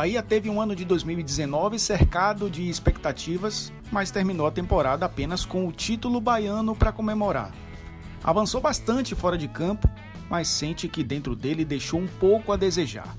[0.00, 5.68] Bahia teve um ano de 2019 cercado de expectativas, mas terminou a temporada apenas com
[5.68, 7.52] o título baiano para comemorar.
[8.24, 9.86] Avançou bastante fora de campo,
[10.30, 13.14] mas sente que dentro dele deixou um pouco a desejar.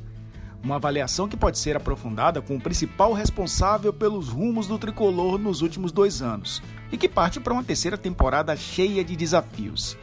[0.64, 5.62] Uma avaliação que pode ser aprofundada com o principal responsável pelos rumos do tricolor nos
[5.62, 9.96] últimos dois anos e que parte para uma terceira temporada cheia de desafios.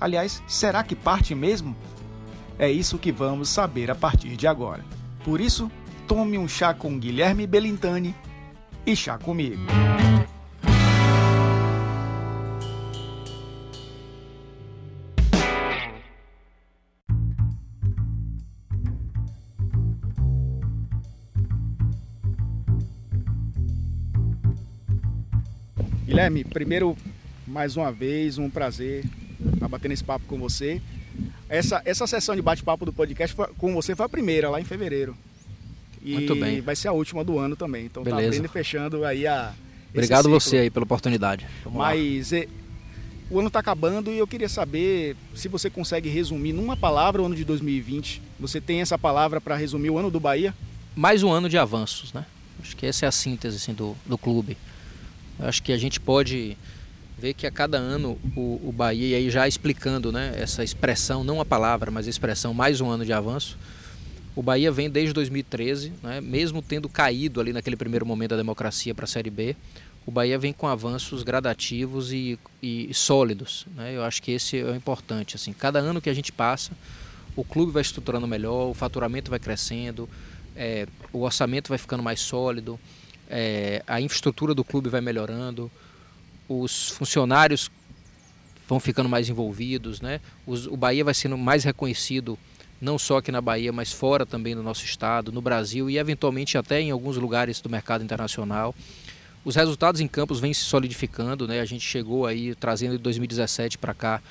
[0.00, 1.74] Aliás, será que parte mesmo?
[2.56, 4.84] É isso que vamos saber a partir de agora.
[5.24, 5.68] Por isso,
[6.06, 8.14] tome um chá com Guilherme Belintani
[8.86, 9.56] e chá comigo.
[26.04, 26.96] Guilherme, primeiro,
[27.46, 29.04] mais uma vez, um prazer
[29.54, 30.80] estar batendo esse papo com você.
[31.48, 35.16] Essa, essa sessão de bate-papo do podcast com você foi a primeira, lá em fevereiro.
[36.04, 36.60] E Muito bem.
[36.60, 37.86] vai ser a última do ano também.
[37.86, 38.20] Então Beleza.
[38.22, 39.52] tá abrindo e fechando aí a.
[39.92, 40.40] Obrigado ciclo.
[40.40, 41.46] você aí pela oportunidade.
[41.64, 41.78] Vamos.
[41.78, 42.46] Mas é,
[43.30, 47.26] o ano está acabando e eu queria saber se você consegue resumir numa palavra o
[47.26, 48.20] ano de 2020.
[48.38, 50.54] Você tem essa palavra para resumir o ano do Bahia?
[50.96, 52.24] mais um ano de avanços, né?
[52.62, 54.56] Acho que essa é a síntese assim, do, do clube.
[55.38, 56.56] Acho que a gente pode
[57.18, 61.24] ver que a cada ano o, o Bahia, e aí já explicando né, essa expressão,
[61.24, 63.58] não a palavra, mas a expressão mais um ano de avanço,
[64.36, 68.94] o Bahia vem desde 2013, né, mesmo tendo caído ali naquele primeiro momento da democracia
[68.94, 69.54] para a Série B,
[70.06, 73.66] o Bahia vem com avanços gradativos e, e sólidos.
[73.74, 73.96] Né?
[73.96, 75.34] Eu acho que esse é o importante.
[75.36, 76.72] Assim, cada ano que a gente passa,
[77.34, 80.08] o clube vai estruturando melhor, o faturamento vai crescendo,
[80.54, 82.78] é, o orçamento vai ficando mais sólido,
[83.30, 85.70] é, a infraestrutura do clube vai melhorando,
[86.48, 87.70] os funcionários
[88.68, 90.20] vão ficando mais envolvidos, né?
[90.46, 92.38] Os- o Bahia vai sendo mais reconhecido
[92.80, 96.58] não só aqui na Bahia, mas fora também do nosso estado, no Brasil e eventualmente
[96.58, 98.74] até em alguns lugares do mercado internacional.
[99.44, 101.60] Os resultados em campos vêm se solidificando, né?
[101.60, 104.22] A gente chegou aí trazendo de 2017 para cá,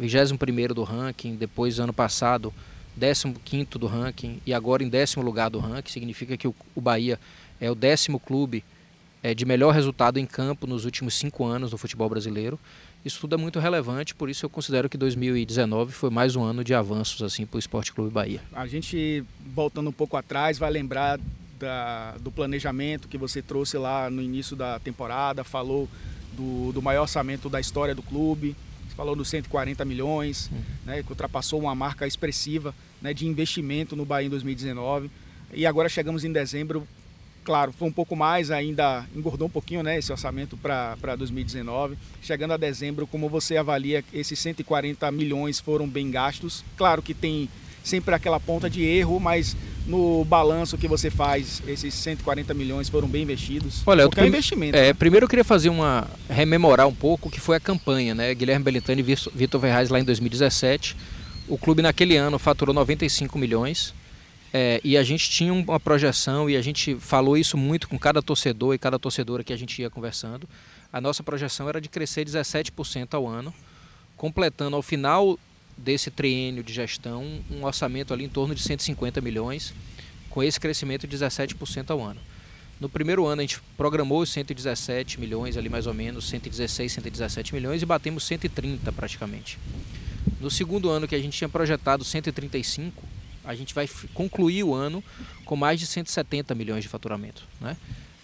[0.00, 2.52] 21º do ranking, depois ano passado
[2.98, 7.18] 15º do ranking e agora em décimo lugar do ranking, significa que o, o Bahia
[7.60, 8.64] é o décimo clube
[9.22, 12.58] é, de melhor resultado em campo nos últimos cinco anos no futebol brasileiro.
[13.04, 16.62] Isso tudo é muito relevante, por isso eu considero que 2019 foi mais um ano
[16.62, 18.40] de avanços assim para o Esporte Clube Bahia.
[18.52, 19.24] A gente,
[19.54, 21.18] voltando um pouco atrás, vai lembrar
[21.58, 25.88] da- do planejamento que você trouxe lá no início da temporada, falou
[26.36, 28.54] do, do maior orçamento da história do clube,
[28.96, 30.48] falou dos 140 milhões,
[30.86, 35.10] né, que ultrapassou uma marca expressiva né, de investimento no Bahia em 2019.
[35.52, 36.86] E agora chegamos em dezembro,
[37.44, 41.96] claro, foi um pouco mais, ainda engordou um pouquinho né, esse orçamento para 2019.
[42.22, 46.64] Chegando a dezembro, como você avalia esses 140 milhões foram bem gastos?
[46.76, 47.48] Claro que tem
[47.82, 49.56] sempre aquela ponta de erro, mas
[49.88, 53.82] no balanço que você faz, esses 140 milhões foram bem investidos.
[53.84, 54.76] Olha, eu Porque é um prime- investimento.
[54.78, 58.32] É, primeiro eu queria fazer uma rememorar um pouco o que foi a campanha, né?
[58.34, 60.96] Guilherme Belintani e Vitor- Ferraz lá em 2017.
[61.48, 63.92] O clube naquele ano faturou 95 milhões.
[64.52, 68.20] É, e a gente tinha uma projeção e a gente falou isso muito com cada
[68.20, 70.46] torcedor e cada torcedora que a gente ia conversando.
[70.92, 73.52] A nossa projeção era de crescer 17% ao ano,
[74.16, 75.38] completando ao final
[75.76, 79.72] desse triênio de gestão um orçamento ali em torno de 150 milhões,
[80.28, 82.20] com esse crescimento de 17% ao ano.
[82.78, 87.54] No primeiro ano a gente programou os 117 milhões ali mais ou menos, 116, 117
[87.54, 89.58] milhões e batemos 130 praticamente.
[90.40, 93.02] No segundo ano que a gente tinha projetado 135,
[93.44, 95.02] a gente vai concluir o ano
[95.44, 97.76] com mais de 170 milhões de faturamento, né?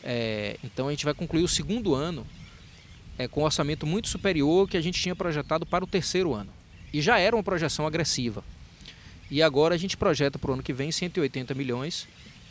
[0.02, 2.26] É, então a gente vai concluir o segundo ano
[3.18, 6.32] é, com um orçamento muito superior ao que a gente tinha projetado para o terceiro
[6.32, 6.50] ano.
[6.92, 8.44] E já era uma projeção agressiva.
[9.30, 12.06] E agora a gente projeta para o ano que vem 180 milhões,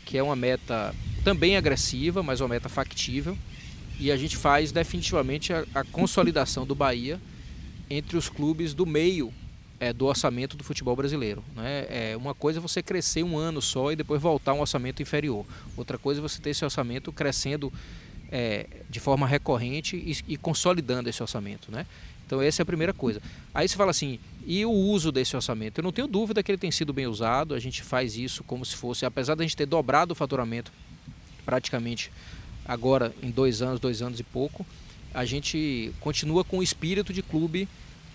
[0.05, 0.93] que é uma meta
[1.23, 3.37] também agressiva, mas uma meta factível.
[3.99, 7.19] E a gente faz definitivamente a, a consolidação do Bahia
[7.89, 9.33] entre os clubes do meio
[9.79, 11.43] é, do orçamento do futebol brasileiro.
[11.55, 11.85] Né?
[11.89, 15.01] É, uma coisa é você crescer um ano só e depois voltar a um orçamento
[15.01, 15.45] inferior.
[15.75, 17.71] Outra coisa é você ter esse orçamento crescendo
[18.31, 21.71] é, de forma recorrente e, e consolidando esse orçamento.
[21.71, 21.85] Né?
[22.25, 23.21] Então essa é a primeira coisa.
[23.53, 25.79] Aí você fala assim, e o uso desse orçamento?
[25.79, 28.65] Eu não tenho dúvida que ele tem sido bem usado, a gente faz isso como
[28.65, 30.71] se fosse, apesar da gente ter dobrado o faturamento
[31.45, 32.11] praticamente
[32.65, 34.65] agora em dois anos, dois anos e pouco,
[35.13, 37.67] a gente continua com o espírito de clube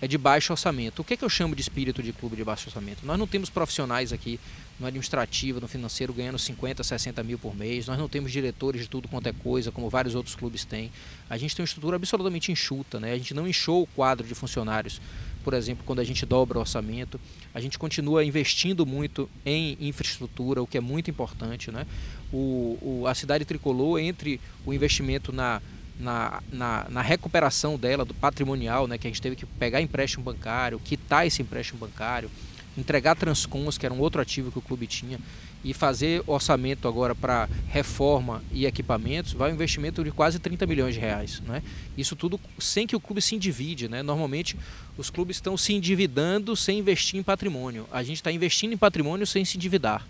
[0.03, 1.01] é de baixo orçamento.
[1.01, 3.05] O que, é que eu chamo de espírito de clube de baixo orçamento?
[3.05, 4.37] Nós não temos profissionais aqui
[4.77, 7.87] no administrativo, no financeiro, ganhando 50, 60 mil por mês.
[7.87, 10.91] Nós não temos diretores de tudo quanto é coisa, como vários outros clubes têm.
[11.29, 12.99] A gente tem uma estrutura absolutamente enxuta.
[12.99, 13.13] Né?
[13.13, 14.99] A gente não inchou o quadro de funcionários
[15.41, 17.19] por exemplo, quando a gente dobra o orçamento.
[17.53, 21.69] A gente continua investindo muito em infraestrutura, o que é muito importante.
[21.69, 21.85] Né?
[22.31, 25.61] O, o a cidade tricolor, entre o investimento na,
[25.99, 30.23] na, na, na, recuperação dela, do patrimonial, né, que a gente teve que pegar empréstimo
[30.23, 32.29] bancário, quitar esse empréstimo bancário,
[32.77, 35.19] entregar transcons, que era um outro ativo que o clube tinha,
[35.63, 40.93] e fazer orçamento agora para reforma e equipamentos, vai um investimento de quase 30 milhões
[40.93, 41.41] de reais.
[41.41, 41.63] Né?
[41.97, 43.87] Isso tudo sem que o clube se endivide.
[43.87, 44.03] Né?
[44.03, 44.57] Normalmente
[44.97, 47.87] os clubes estão se endividando sem investir em patrimônio.
[47.91, 50.05] A gente está investindo em patrimônio sem se endividar.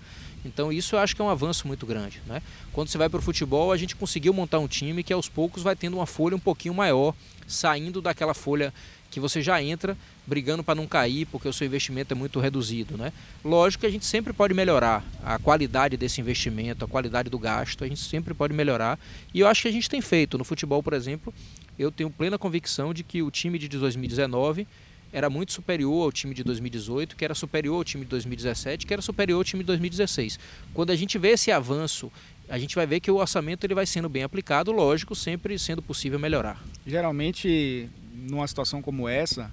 [0.46, 2.22] Então isso eu acho que é um avanço muito grande.
[2.26, 2.42] Né?
[2.72, 5.64] Quando você vai para o futebol, a gente conseguiu montar um time que aos poucos
[5.64, 7.14] vai tendo uma folha um pouquinho maior,
[7.48, 8.74] saindo daquela folha
[9.14, 9.96] que você já entra
[10.26, 12.98] brigando para não cair, porque o seu investimento é muito reduzido.
[12.98, 13.14] Né?
[13.46, 17.84] Lógico que a gente sempre pode melhorar a qualidade desse investimento, a qualidade do gasto,
[17.84, 18.98] a gente sempre pode melhorar.
[19.32, 20.36] E eu acho que a gente tem feito.
[20.36, 21.32] No futebol, por exemplo,
[21.78, 24.68] eu tenho plena convicção de que o time de 2019
[25.14, 28.92] era muito superior ao time de 2018, que era superior ao time de 2017, que
[28.92, 30.40] era superior ao time de 2016.
[30.74, 32.12] Quando a gente vê esse avanço,
[32.50, 35.84] a gente vai ver que o orçamento ele vai sendo bem aplicado, lógico, sempre sendo
[35.84, 36.62] possível melhorar.
[36.86, 39.52] Geralmente numa situação como essa,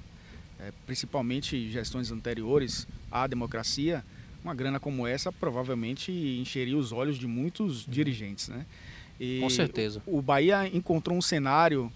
[0.59, 4.03] é, principalmente gestões anteriores à democracia,
[4.43, 8.65] uma grana como essa provavelmente encheria os olhos de muitos dirigentes, né?
[9.21, 10.03] E Com certeza.
[10.07, 11.93] O Bahia encontrou um cenário,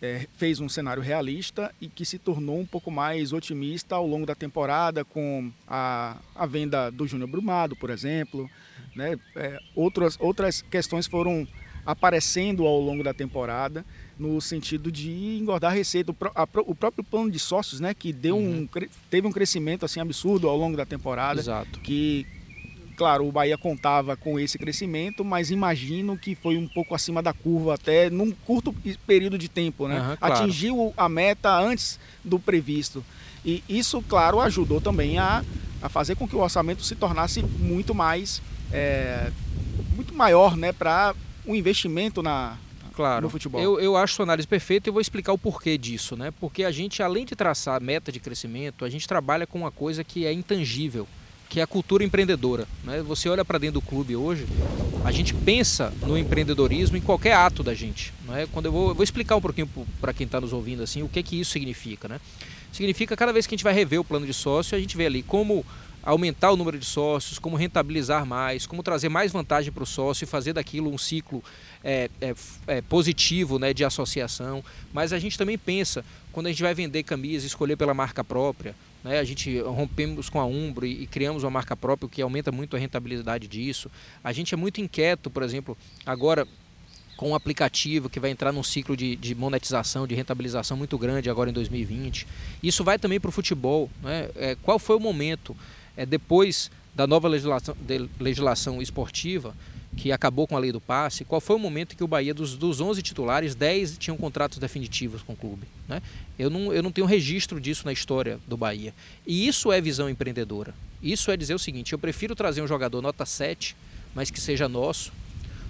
[0.00, 4.26] é, fez um cenário realista e que se tornou um pouco mais otimista ao longo
[4.26, 8.48] da temporada com a, a venda do Júnior Brumado, por exemplo,
[8.94, 9.18] né?
[9.36, 11.46] É, outras, outras questões foram
[11.84, 13.84] aparecendo ao longo da temporada
[14.18, 16.10] no sentido de engordar a receita.
[16.66, 18.68] O, próprio plano de sócios, né, que deu uhum.
[18.74, 21.80] um, teve um crescimento assim absurdo ao longo da temporada, Exato.
[21.80, 22.26] que
[22.98, 27.32] claro, o Bahia contava com esse crescimento, mas imagino que foi um pouco acima da
[27.32, 28.74] curva até num curto
[29.06, 30.00] período de tempo, né?
[30.00, 30.34] Uhum, claro.
[30.34, 33.04] Atingiu a meta antes do previsto.
[33.44, 35.44] E isso, claro, ajudou também a,
[35.80, 38.42] a fazer com que o orçamento se tornasse muito mais
[38.72, 39.30] é,
[39.94, 41.14] muito maior, né, para
[41.46, 42.58] o um investimento na,
[42.94, 43.22] claro.
[43.22, 43.60] no futebol.
[43.60, 46.32] Eu, eu acho sua análise perfeita e vou explicar o porquê disso, né?
[46.40, 50.02] Porque a gente, além de traçar meta de crescimento, a gente trabalha com uma coisa
[50.02, 51.06] que é intangível,
[51.48, 52.66] que é a cultura empreendedora.
[52.84, 53.02] Né?
[53.02, 54.46] Você olha para dentro do clube hoje,
[55.04, 58.12] a gente pensa no empreendedorismo em qualquer ato da gente.
[58.26, 58.46] Né?
[58.52, 59.68] Quando eu vou, eu vou explicar um pouquinho
[60.00, 62.20] para quem está nos ouvindo assim, o que que isso significa, né?
[62.70, 65.06] Significa cada vez que a gente vai rever o plano de sócio, a gente vê
[65.06, 65.64] ali como
[66.02, 70.24] aumentar o número de sócios, como rentabilizar mais, como trazer mais vantagem para o sócio
[70.24, 71.42] e fazer daquilo um ciclo
[71.82, 72.34] é, é,
[72.66, 74.64] é, positivo né, de associação.
[74.92, 78.74] Mas a gente também pensa, quando a gente vai vender camisas, escolher pela marca própria,
[79.08, 82.20] né, a gente rompemos com a Umbro e, e criamos uma marca própria, o que
[82.20, 83.90] aumenta muito a rentabilidade disso.
[84.22, 86.46] A gente é muito inquieto, por exemplo, agora
[87.16, 91.28] com um aplicativo que vai entrar num ciclo de, de, monetização, de rentabilização muito grande
[91.28, 92.28] agora em 2020.
[92.62, 93.90] Isso vai também para o futebol.
[94.02, 94.28] Né?
[94.36, 95.56] É, qual foi o momento
[95.96, 97.76] é, depois da nova legislação,
[98.20, 99.54] legislação esportiva,
[99.96, 102.56] que acabou com a lei do passe, qual foi o momento que o Bahia, dos,
[102.56, 105.66] dos 11 titulares, 10 tinham contratos definitivos com o clube?
[105.88, 106.00] Né?
[106.38, 108.94] Eu, não, eu não tenho registro disso na história do Bahia.
[109.26, 110.74] E isso é visão empreendedora.
[111.02, 113.76] Isso é dizer o seguinte: eu prefiro trazer um jogador nota 7,
[114.14, 115.12] mas que seja nosso,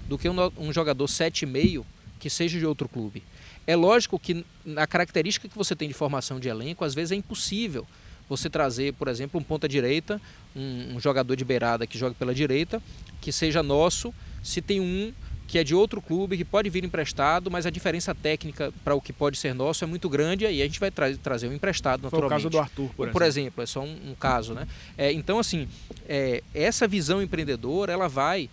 [0.07, 1.83] do que um, um jogador 7,5
[2.19, 3.23] que seja de outro clube.
[3.65, 7.15] É lógico que a característica que você tem de formação de elenco, às vezes é
[7.15, 7.87] impossível
[8.29, 10.21] você trazer, por exemplo, um ponta-direita,
[10.55, 12.81] um, um, jogador de beirada que joga pela direita,
[13.19, 15.11] que seja nosso, se tem um
[15.47, 19.01] que é de outro clube, que pode vir emprestado, mas a diferença técnica para o
[19.01, 22.01] que pode ser nosso é muito grande, aí a gente vai tra trazer um emprestado,
[22.01, 22.41] Foi naturalmente.
[22.41, 23.63] o caso do Arthur, por, por exemplo.
[23.63, 23.63] exemplo.
[23.63, 24.53] é só um, um caso.
[24.53, 24.67] Né?
[24.95, 25.67] É, então, assim,
[26.07, 28.47] é, essa visão empreendedora, ela vai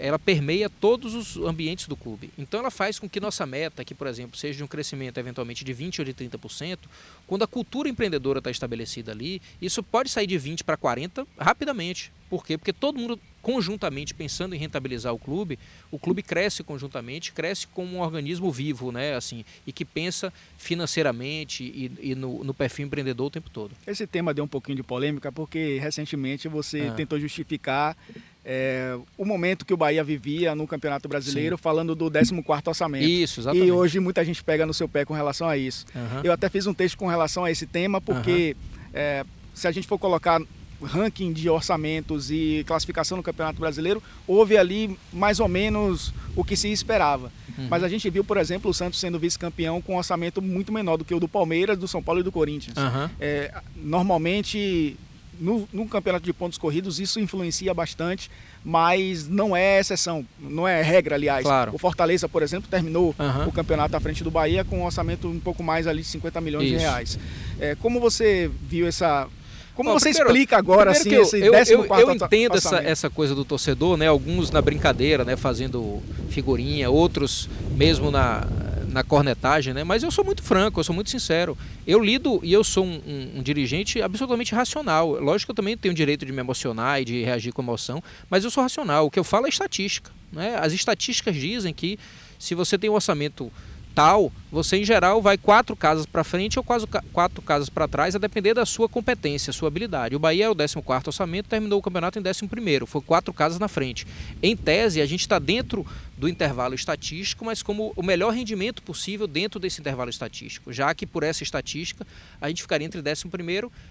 [0.00, 2.30] ela permeia todos os ambientes do clube.
[2.38, 5.64] Então ela faz com que nossa meta, que por exemplo seja de um crescimento eventualmente
[5.64, 6.78] de 20 ou de 30%,
[7.26, 12.10] quando a cultura empreendedora está estabelecida ali, isso pode sair de 20 para 40 rapidamente.
[12.30, 12.56] Por quê?
[12.56, 15.58] Porque todo mundo conjuntamente pensando em rentabilizar o clube,
[15.90, 19.14] o clube cresce conjuntamente, cresce como um organismo vivo, né?
[19.14, 23.72] Assim, e que pensa financeiramente e, e no, no, perfil empreendedor o tempo todo.
[23.86, 26.92] Esse tema deu um pouquinho de polêmica porque recentemente você ah.
[26.92, 27.96] tentou justificar
[28.44, 31.62] é, o momento que o Bahia vivia no Campeonato Brasileiro, Sim.
[31.62, 33.04] falando do 14 orçamento.
[33.04, 33.66] Isso, exatamente.
[33.66, 35.84] E hoje muita gente pega no seu pé com relação a isso.
[35.94, 36.20] Uhum.
[36.24, 38.90] Eu até fiz um texto com relação a esse tema, porque uhum.
[38.94, 40.40] é, se a gente for colocar
[40.82, 46.56] ranking de orçamentos e classificação no Campeonato Brasileiro, houve ali mais ou menos o que
[46.56, 47.30] se esperava.
[47.58, 47.68] Uhum.
[47.68, 50.96] Mas a gente viu, por exemplo, o Santos sendo vice-campeão com um orçamento muito menor
[50.96, 52.76] do que o do Palmeiras, do São Paulo e do Corinthians.
[53.20, 54.96] É, normalmente
[55.40, 58.30] no, no, campeonato de pontos corridos isso influencia bastante,
[58.64, 61.42] mas não é exceção, não é regra, aliás.
[61.42, 61.74] Claro.
[61.74, 63.48] O Fortaleza, por exemplo, terminou uhum.
[63.48, 66.40] o campeonato à frente do Bahia com um orçamento um pouco mais ali de 50
[66.40, 66.76] milhões isso.
[66.76, 67.18] de reais.
[67.58, 69.26] É, como você viu essa
[69.74, 73.08] como Bom, você primeiro, explica agora assim eu, esse eu, eu, eu entendo essa, essa
[73.08, 74.08] coisa do torcedor, né?
[74.08, 75.36] Alguns na brincadeira, né?
[75.36, 78.46] Fazendo figurinha, outros mesmo na,
[78.90, 79.84] na cornetagem, né?
[79.84, 81.56] Mas eu sou muito franco, eu sou muito sincero.
[81.86, 85.12] Eu lido e eu sou um, um, um, dirigente absolutamente racional.
[85.20, 88.02] Lógico que eu também tenho o direito de me emocionar e de reagir com emoção,
[88.28, 89.06] mas eu sou racional.
[89.06, 90.10] O que eu falo é estatística.
[90.32, 90.56] Né?
[90.60, 91.98] As estatísticas dizem que
[92.38, 93.50] se você tem um orçamento
[93.94, 98.14] tal, você em geral vai quatro casas para frente ou quase quatro casas para trás,
[98.14, 100.14] a depender da sua competência, sua habilidade.
[100.14, 103.68] O Bahia é o 14 orçamento, terminou o campeonato em 11 foi quatro casas na
[103.68, 104.06] frente.
[104.42, 105.86] Em tese, a gente está dentro
[106.20, 111.06] do intervalo estatístico, mas como o melhor rendimento possível dentro desse intervalo estatístico, já que
[111.06, 112.06] por essa estatística
[112.38, 113.24] a gente ficaria entre 11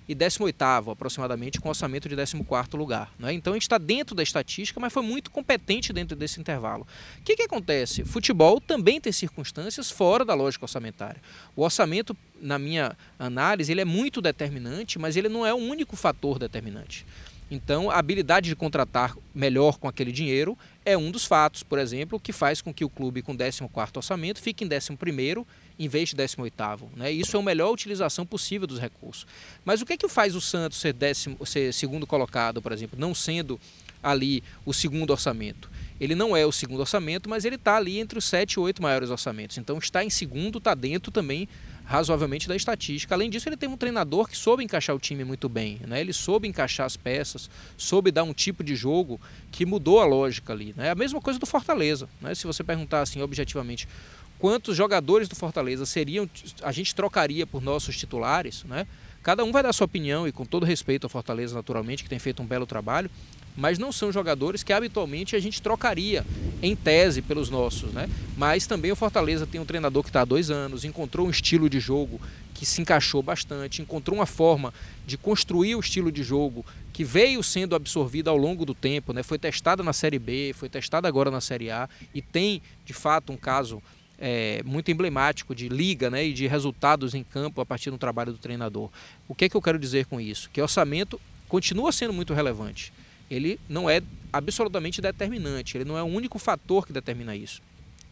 [0.08, 2.38] e 18 aproximadamente, com orçamento de 14
[2.74, 3.12] lugar.
[3.18, 3.34] Né?
[3.34, 6.86] Então a gente está dentro da estatística, mas foi muito competente dentro desse intervalo.
[7.20, 8.06] O que, que acontece?
[8.06, 11.20] Futebol também tem circunstâncias fora da lógica orçamentária.
[11.56, 15.96] O orçamento, na minha análise, ele é muito determinante, mas ele não é o único
[15.96, 17.08] fator determinante.
[17.52, 22.20] Então, a habilidade de contratar melhor com aquele dinheiro é um dos fatos, por exemplo,
[22.20, 25.46] que faz com que o clube com 14º orçamento fique em 11º
[25.80, 26.82] em vez de 18º.
[26.96, 27.12] Né?
[27.12, 29.26] Isso é a melhor utilização possível dos recursos.
[29.66, 33.00] Mas o que é que faz o Santos ser, décimo, ser segundo colocado, por exemplo,
[33.00, 33.60] não sendo
[34.02, 35.70] ali o segundo orçamento?
[36.00, 38.82] Ele não é o segundo orçamento, mas ele está ali entre os sete e oito
[38.82, 39.58] maiores orçamentos.
[39.58, 41.48] Então, está em segundo, está dentro também
[41.90, 43.16] razoavelmente da estatística.
[43.16, 45.82] Além disso, ele tem um treinador que soube encaixar o time muito bem.
[45.88, 46.00] Né?
[46.00, 49.20] Ele soube encaixar as peças, soube dar um tipo de jogo
[49.52, 50.72] que mudou a lógica ali.
[50.78, 50.92] Né?
[50.92, 52.08] A mesma coisa do Fortaleza.
[52.22, 52.36] Né?
[52.36, 53.88] Se você perguntar assim objetivamente
[54.38, 56.30] quantos jogadores do Fortaleza seriam
[56.62, 58.88] a gente trocaria por nossos titulares, né?
[59.22, 62.20] Cada um vai dar sua opinião e com todo respeito ao Fortaleza naturalmente que tem
[62.20, 63.12] feito um belo trabalho,
[63.60, 66.26] mas não são jogadores que habitualmente a gente trocaria
[66.62, 68.10] em tese pelos nossos, né?
[68.38, 71.70] Mas também o Fortaleza tem um treinador que está há dois anos, encontrou um estilo
[71.70, 72.20] de jogo
[72.54, 74.74] que se encaixou bastante, encontrou uma forma
[75.06, 79.24] de construir o estilo de jogo que veio sendo absorvida ao longo do tempo, né?
[79.24, 83.34] Foi testada na Série B, foi testada agora na Série A e tem de fato
[83.34, 83.84] um caso
[84.18, 88.32] é, muito emblemático de liga né, e de resultados em campo a partir do trabalho
[88.32, 88.90] do treinador.
[89.28, 90.50] O que é que eu quero dizer com isso?
[90.52, 92.92] Que orçamento continua sendo muito relevante
[93.30, 97.62] ele não é absolutamente determinante, ele não é o único fator que determina isso.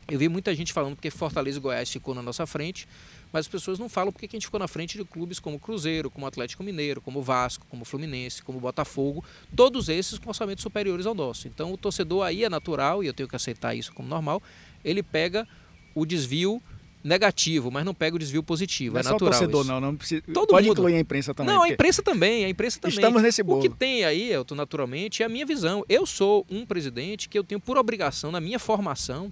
[0.10, 2.88] Eu vi muita gente falando porque Fortaleza e Goiás ficou na nossa frente,
[3.32, 6.10] mas as pessoas não falam porque a gente ficou na frente de clubes como Cruzeiro,
[6.10, 9.22] como Atlético Mineiro, como Vasco, como Fluminense, como Botafogo,
[9.54, 11.50] todos esses com orçamentos superiores ao nosso.
[11.50, 14.42] Então o torcedor aí é natural, e eu tenho que aceitar isso como normal,
[14.82, 15.46] ele pega
[15.94, 16.64] o desvio
[17.04, 18.96] negativo, mas não pega o desvio positivo.
[18.96, 19.34] Não é, é natural.
[19.34, 19.72] Só torcedor, isso.
[19.72, 20.22] não, não precisa.
[20.34, 20.78] Todo Pode mundo.
[20.78, 21.54] incluir a imprensa também.
[21.54, 22.98] Não, a imprensa também, a imprensa também.
[22.98, 23.60] Estamos nesse bolo.
[23.60, 25.84] O que tem aí, Elton, naturalmente, é a minha visão.
[25.88, 29.32] Eu sou um presidente que eu tenho por obrigação, na minha formação,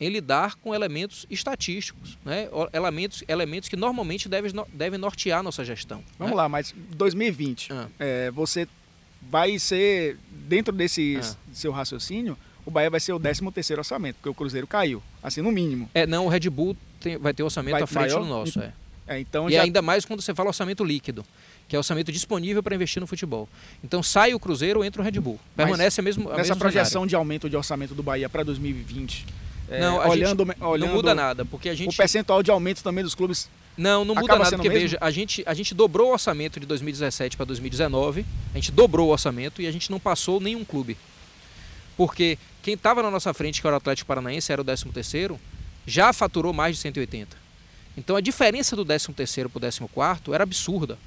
[0.00, 2.48] em lidar com elementos estatísticos, né?
[2.72, 6.02] elementos, elementos que normalmente devem, devem nortear a nossa gestão.
[6.18, 6.36] Vamos né?
[6.36, 7.88] lá, mas 2020, ah.
[7.98, 8.68] é, você
[9.22, 11.36] vai ser, dentro desse ah.
[11.52, 15.40] seu raciocínio, o Bahia vai ser o 13 terceiro orçamento, porque o Cruzeiro caiu, assim,
[15.40, 15.88] no mínimo.
[15.94, 18.60] É, não, o Red Bull tem, vai ter orçamento vai, à frente maior, do nosso.
[18.60, 18.72] É.
[19.06, 19.62] É, então e já...
[19.62, 21.24] ainda mais quando você fala orçamento líquido,
[21.68, 23.48] que é orçamento disponível para investir no futebol.
[23.84, 25.38] Então sai o Cruzeiro, entra o Red Bull.
[25.56, 29.24] Permanece Mas, a mesma a Nessa projeção de aumento de orçamento do Bahia para 2020,
[29.68, 31.94] é, não, olhando, gente, olhando, não muda nada, porque a gente...
[31.94, 34.82] O percentual de aumento também dos clubes não, não muda nada, porque mesmo?
[34.82, 39.08] veja, a gente, a gente dobrou o orçamento de 2017 para 2019, a gente dobrou
[39.08, 40.96] o orçamento e a gente não passou nenhum clube.
[41.96, 45.40] Porque quem estava na nossa frente, que era o Atlético Paranaense, era o 13 terceiro,
[45.86, 47.36] já faturou mais de 180.
[47.96, 50.98] Então a diferença do 13º para o 14 era absurda,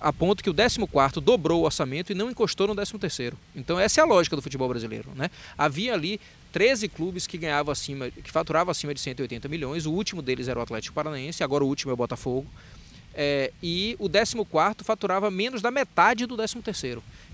[0.00, 3.34] a ponto que o 14 dobrou o orçamento e não encostou no 13º.
[3.54, 5.30] Então essa é a lógica do futebol brasileiro, né?
[5.58, 6.20] Havia ali
[6.52, 10.58] 13 clubes que ganhavam acima, que faturavam acima de 180 milhões, o último deles era
[10.58, 12.46] o Atlético Paranaense, agora o último é o Botafogo.
[13.16, 14.36] É, e o 14
[14.82, 16.58] faturava menos da metade do 13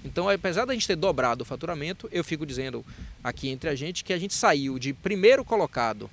[0.04, 2.85] Então, apesar da gente ter dobrado o faturamento, eu fico dizendo
[3.23, 6.11] aqui entre a gente que a gente saiu de primeiro colocado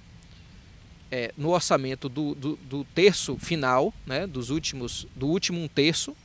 [1.11, 6.15] é, no orçamento do, do, do, terço final, né, dos últimos, do último um terço,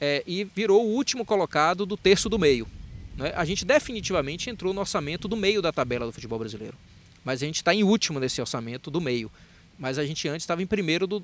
[0.00, 2.66] é, e virou o último colocado do terço do meio.
[3.16, 3.32] Né?
[3.36, 6.76] A gente definitivamente entrou no orçamento do meio da tabela do futebol brasileiro.
[7.24, 9.30] Mas a gente está em último nesse orçamento do meio.
[9.78, 11.22] Mas a gente antes estava em primeiro do,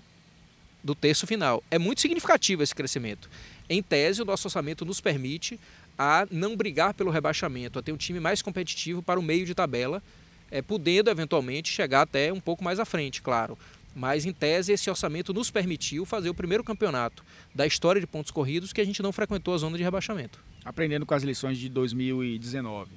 [0.82, 1.62] do terço final.
[1.70, 3.28] É muito significativo esse crescimento.
[3.68, 5.58] Em tese, o nosso orçamento nos permite
[5.98, 9.54] a não brigar pelo rebaixamento, a ter um time mais competitivo para o meio de
[9.54, 10.02] tabela
[10.50, 13.58] é, podendo eventualmente chegar até um pouco mais à frente, claro.
[13.94, 18.30] Mas, em tese, esse orçamento nos permitiu fazer o primeiro campeonato da história de pontos
[18.30, 20.38] corridos que a gente não frequentou a zona de rebaixamento.
[20.64, 22.90] Aprendendo com as lições de 2019.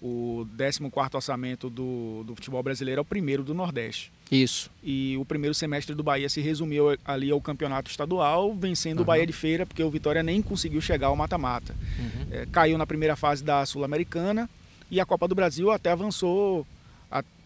[0.00, 0.80] O 14
[1.14, 4.12] orçamento do, do futebol brasileiro é o primeiro do Nordeste.
[4.30, 4.70] Isso.
[4.82, 9.02] E o primeiro semestre do Bahia se resumiu ali ao campeonato estadual, vencendo uhum.
[9.02, 11.74] o Bahia de Feira, porque o Vitória nem conseguiu chegar ao mata-mata.
[11.98, 12.26] Uhum.
[12.30, 14.48] É, caiu na primeira fase da Sul-Americana
[14.90, 16.66] e a Copa do Brasil até avançou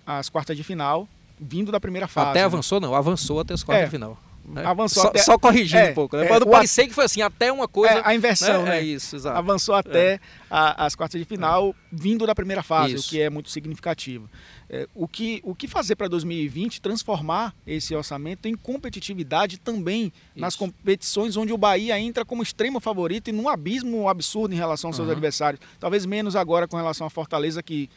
[0.04, 1.08] às quartas de final,
[1.40, 2.30] vindo da primeira fase.
[2.30, 2.44] Até né?
[2.44, 4.18] avançou, não, avançou até as quartas é, de final.
[4.44, 4.64] Né?
[4.64, 5.18] Avançou só, até...
[5.20, 6.26] só corrigindo é, um pouco, né?
[6.26, 7.94] É, parecer que foi assim, até uma coisa.
[7.94, 8.70] É, a inversão, né?
[8.70, 8.78] né?
[8.78, 9.38] É isso, exato.
[9.38, 10.20] Avançou até é.
[10.50, 13.06] a, as quartas de final, vindo da primeira fase, isso.
[13.06, 14.28] o que é muito significativo.
[14.68, 16.80] É, o, que, o que fazer para 2020?
[16.80, 20.12] Transformar esse orçamento em competitividade também isso.
[20.34, 24.88] nas competições onde o Bahia entra como extremo favorito e num abismo absurdo em relação
[24.88, 25.12] aos seus uhum.
[25.12, 25.60] adversários.
[25.78, 27.88] Talvez menos agora com relação à Fortaleza, que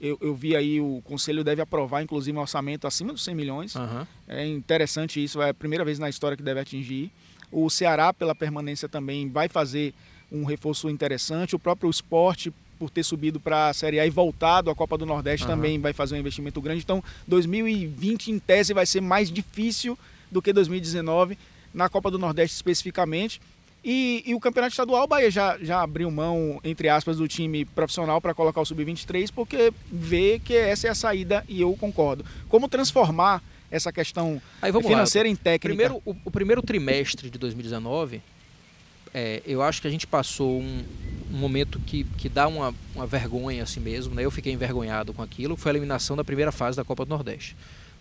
[0.00, 3.74] eu, eu, vi aí o Conselho deve aprovar, inclusive, um orçamento acima dos 100 milhões.
[3.74, 4.06] Uhum.
[4.28, 7.10] É interessante isso, é a primeira vez na história que deve atingir.
[7.50, 9.94] O Ceará, pela permanência, também vai fazer
[10.30, 11.54] um reforço interessante.
[11.54, 15.06] O próprio esporte, por ter subido para a Série A e voltado à Copa do
[15.06, 15.52] Nordeste, uhum.
[15.52, 16.82] também vai fazer um investimento grande.
[16.82, 19.96] Então, 2020, em tese, vai ser mais difícil
[20.30, 21.38] do que 2019,
[21.72, 23.40] na Copa do Nordeste especificamente.
[23.84, 27.66] E, e, o campeonato estadual, o Bahia já, já abriu mão, entre aspas, do time
[27.66, 32.24] profissional para colocar o sub-23, porque vê que essa é a saída e eu concordo.
[32.48, 34.40] Como transformar essa questão
[34.82, 35.32] financeira lá.
[35.32, 35.68] em técnica?
[35.68, 38.22] Primeiro, o, o, primeiro trimestre de 2019,
[39.12, 40.82] é, eu acho que a gente passou um,
[41.30, 44.24] um momento que, que dá uma, uma vergonha assim mesmo, né?
[44.24, 47.54] eu fiquei envergonhado com aquilo, foi a eliminação da primeira fase da Copa do Nordeste.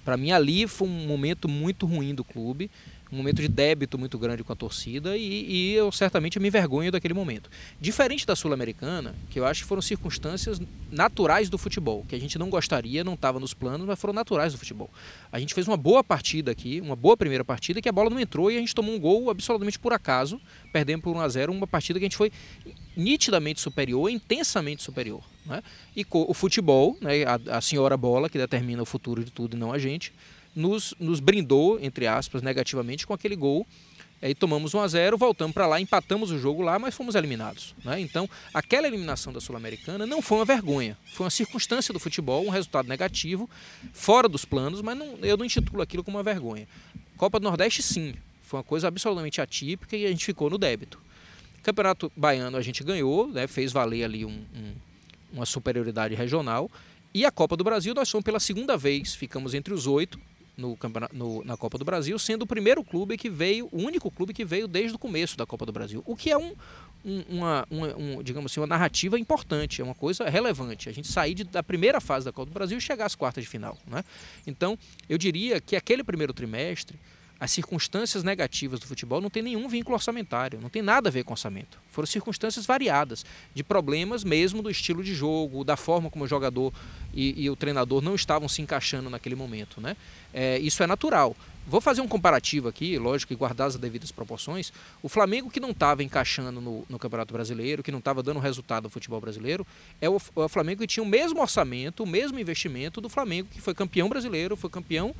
[0.05, 2.69] Para mim ali foi um momento muito ruim do clube
[3.13, 6.91] um momento de débito muito grande com a torcida e, e eu certamente me envergonho
[6.91, 7.49] daquele momento.
[7.79, 10.59] Diferente da Sul-Americana, que eu acho que foram circunstâncias
[10.91, 14.53] naturais do futebol, que a gente não gostaria, não estava nos planos, mas foram naturais
[14.53, 14.89] do futebol.
[15.31, 18.19] A gente fez uma boa partida aqui, uma boa primeira partida, que a bola não
[18.19, 20.41] entrou e a gente tomou um gol absolutamente por acaso,
[20.71, 22.31] perdendo por 1 a 0 uma partida que a gente foi
[22.97, 25.23] nitidamente superior, intensamente superior.
[25.45, 25.61] Né?
[25.95, 29.59] E o futebol, né, a, a senhora bola, que determina o futuro de tudo e
[29.59, 30.13] não a gente,
[30.55, 33.65] nos, nos brindou, entre aspas, negativamente com aquele gol.
[34.21, 37.75] Aí tomamos 1 a 0 voltamos para lá, empatamos o jogo lá, mas fomos eliminados.
[37.83, 37.99] Né?
[37.99, 42.49] Então, aquela eliminação da Sul-Americana não foi uma vergonha, foi uma circunstância do futebol, um
[42.49, 43.49] resultado negativo,
[43.91, 46.65] fora dos planos, mas não, eu não intitulo aquilo como uma vergonha.
[47.17, 51.01] Copa do Nordeste, sim, foi uma coisa absolutamente atípica e a gente ficou no débito.
[51.61, 53.45] Campeonato Baiano a gente ganhou, né?
[53.45, 54.73] fez valer ali um, um,
[55.33, 56.71] uma superioridade regional.
[57.13, 60.19] E a Copa do Brasil nós fomos pela segunda vez, ficamos entre os oito,
[60.57, 60.77] no,
[61.11, 64.45] no, na Copa do Brasil, sendo o primeiro clube que veio, o único clube que
[64.45, 66.03] veio desde o começo da Copa do Brasil.
[66.05, 66.53] O que é um,
[67.03, 70.89] um, uma, uma um, digamos assim, uma narrativa importante, é uma coisa relevante.
[70.89, 73.43] A gente sair de, da primeira fase da Copa do Brasil e chegar às quartas
[73.43, 73.77] de final.
[73.87, 74.03] Né?
[74.45, 74.77] Então,
[75.09, 76.99] eu diria que aquele primeiro trimestre
[77.43, 81.25] as circunstâncias negativas do futebol não tem nenhum vínculo orçamentário, não tem nada a ver
[81.25, 81.77] com orçamento.
[81.91, 86.71] Foram circunstâncias variadas, de problemas mesmo do estilo de jogo, da forma como o jogador
[87.13, 89.81] e, e o treinador não estavam se encaixando naquele momento.
[89.81, 89.97] Né?
[90.33, 91.35] É, isso é natural.
[91.67, 94.71] Vou fazer um comparativo aqui, lógico que guardar as devidas proporções.
[95.01, 98.85] O Flamengo que não estava encaixando no, no, Campeonato Brasileiro, que não estava dando resultado
[98.85, 99.67] no futebol brasileiro,
[99.99, 103.59] é o, o Flamengo que tinha o mesmo orçamento, o mesmo investimento do Flamengo que
[103.59, 105.13] foi campeão brasileiro, foi campeão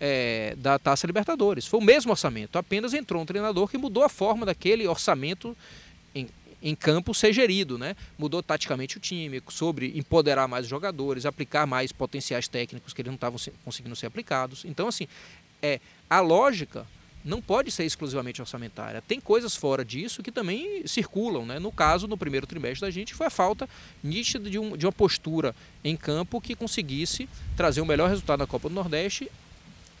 [0.00, 1.66] é, da Taça Libertadores.
[1.66, 5.56] Foi o mesmo orçamento, apenas entrou um treinador que mudou a forma daquele orçamento
[6.14, 6.28] em,
[6.62, 7.96] em campo ser gerido, né?
[8.18, 13.10] Mudou taticamente o time, sobre empoderar mais os jogadores, aplicar mais potenciais técnicos que eles
[13.10, 14.64] não estavam conseguindo ser aplicados.
[14.64, 15.06] Então, assim,
[15.62, 16.86] é, a lógica
[17.24, 19.02] não pode ser exclusivamente orçamentária.
[19.06, 21.44] Tem coisas fora disso que também circulam.
[21.44, 21.58] Né?
[21.58, 23.68] No caso, no primeiro trimestre da gente, foi a falta
[24.02, 28.46] nítida de, um, de uma postura em campo que conseguisse trazer o melhor resultado na
[28.46, 29.30] Copa do Nordeste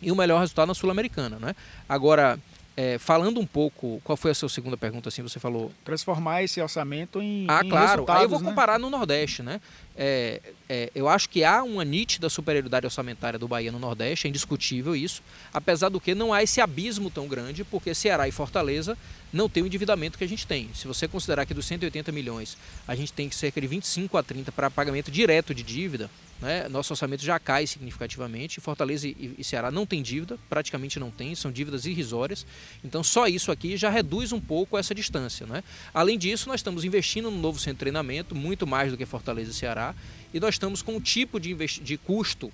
[0.00, 1.38] e o melhor resultado na Sul-Americana.
[1.38, 1.54] Né?
[1.88, 2.38] Agora,
[2.76, 5.08] é, falando um pouco, qual foi a sua segunda pergunta?
[5.08, 8.04] Assim, você falou transformar esse orçamento em ah, em claro.
[8.08, 8.48] Aí eu vou né?
[8.48, 9.60] comparar no Nordeste, né?
[10.00, 14.30] É, é, eu acho que há uma nítida superioridade orçamentária do Bahia no Nordeste, é
[14.30, 15.24] indiscutível isso.
[15.52, 18.96] Apesar do que não há esse abismo tão grande, porque Ceará e Fortaleza
[19.32, 20.70] não têm o endividamento que a gente tem.
[20.72, 22.56] Se você considerar que dos 180 milhões
[22.86, 26.08] a gente tem cerca de 25 a 30 para pagamento direto de dívida,
[26.40, 26.68] né?
[26.68, 28.60] Nosso orçamento já cai significativamente.
[28.60, 32.46] Fortaleza e, e Ceará não tem dívida, praticamente não tem, são dívidas irrisórias.
[32.84, 35.46] Então, só isso aqui já reduz um pouco essa distância.
[35.46, 35.64] Né?
[35.92, 39.50] Além disso, nós estamos investindo no novo centro de treinamento, muito mais do que Fortaleza
[39.50, 39.87] e Ceará,
[40.32, 42.52] e nós estamos com um tipo de, de custo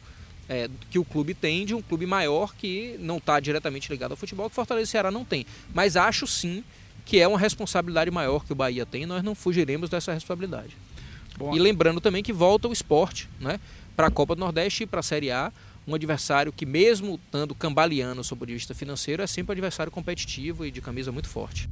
[0.48, 4.16] é, que o clube tem de um clube maior que não está diretamente ligado ao
[4.16, 5.46] futebol, que Fortaleza e Ceará não tem.
[5.72, 6.62] Mas acho sim
[7.04, 10.76] que é uma responsabilidade maior que o Bahia tem, nós não fugiremos dessa responsabilidade.
[11.52, 13.58] E lembrando também que volta o esporte né,
[13.96, 15.52] para a Copa do Nordeste e para a Série A,
[15.86, 19.54] um adversário que, mesmo estando cambaleando sob o ponto de vista financeiro, é sempre um
[19.54, 21.68] adversário competitivo e de camisa muito forte.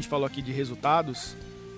[0.00, 1.36] Gente falou aqui de resultados,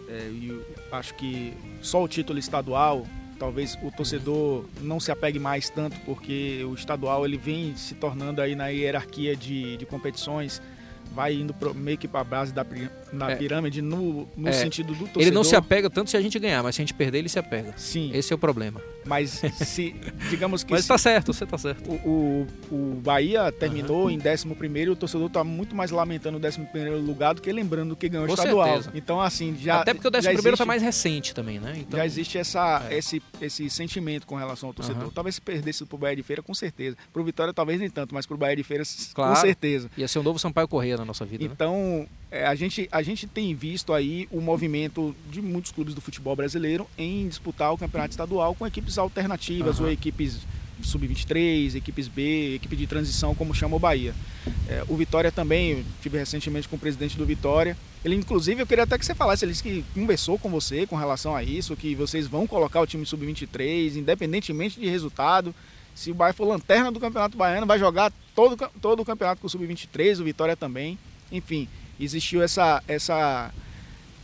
[0.08, 3.06] é, e acho que só o título estadual,
[3.38, 8.40] talvez o torcedor não se apegue mais tanto, porque o estadual ele vem se tornando
[8.40, 10.62] aí na hierarquia de, de competições
[11.14, 12.64] vai indo pro, meio que para a base da,
[13.12, 13.36] da é.
[13.36, 14.52] pirâmide no, no é.
[14.52, 15.22] sentido do torcedor.
[15.22, 17.28] Ele não se apega tanto se a gente ganhar, mas se a gente perder, ele
[17.28, 17.74] se apega.
[17.76, 18.10] Sim.
[18.14, 18.80] Esse é o problema.
[19.04, 19.94] Mas se,
[20.30, 20.72] digamos que...
[20.72, 21.90] mas está certo, você está certo.
[21.90, 24.10] O, o, o Bahia terminou uhum.
[24.10, 24.46] em 11
[24.82, 26.60] e o torcedor está muito mais lamentando o 11
[27.04, 28.66] lugar do que lembrando que ganhou o estadual.
[28.66, 28.90] Certeza.
[28.94, 31.74] Então, assim, já Até porque o 11 primeiro está mais recente também, né?
[31.76, 32.98] Então, já existe essa, é.
[32.98, 35.04] esse, esse sentimento com relação ao torcedor.
[35.04, 35.10] Uhum.
[35.10, 36.96] Talvez se perdesse para o Bahia de Feira, com certeza.
[37.12, 39.34] Para o Vitória, talvez nem tanto, mas para o Bahia de Feira, claro.
[39.34, 39.90] com certeza.
[39.96, 41.50] Ia ser um novo Sampaio Correia na nossa vida, né?
[41.52, 42.46] Então, né?
[42.46, 46.86] A, gente, a gente tem visto aí o movimento de muitos clubes do futebol brasileiro
[46.96, 49.86] em disputar o campeonato estadual com equipes alternativas uhum.
[49.86, 50.40] ou equipes
[50.82, 54.14] sub-23, equipes B, equipe de transição, como chama o Bahia.
[54.68, 57.76] É, o Vitória também, tive recentemente com o presidente do Vitória.
[58.04, 60.96] Ele, inclusive, eu queria até que você falasse, ele disse que conversou com você com
[60.96, 65.54] relação a isso, que vocês vão colocar o time sub-23, independentemente de resultado.
[65.94, 69.46] Se o Bahia for lanterna do Campeonato Baiano, vai jogar todo, todo o campeonato com
[69.46, 70.98] o sub-23, o Vitória também.
[71.30, 73.52] Enfim, existiu essa, essa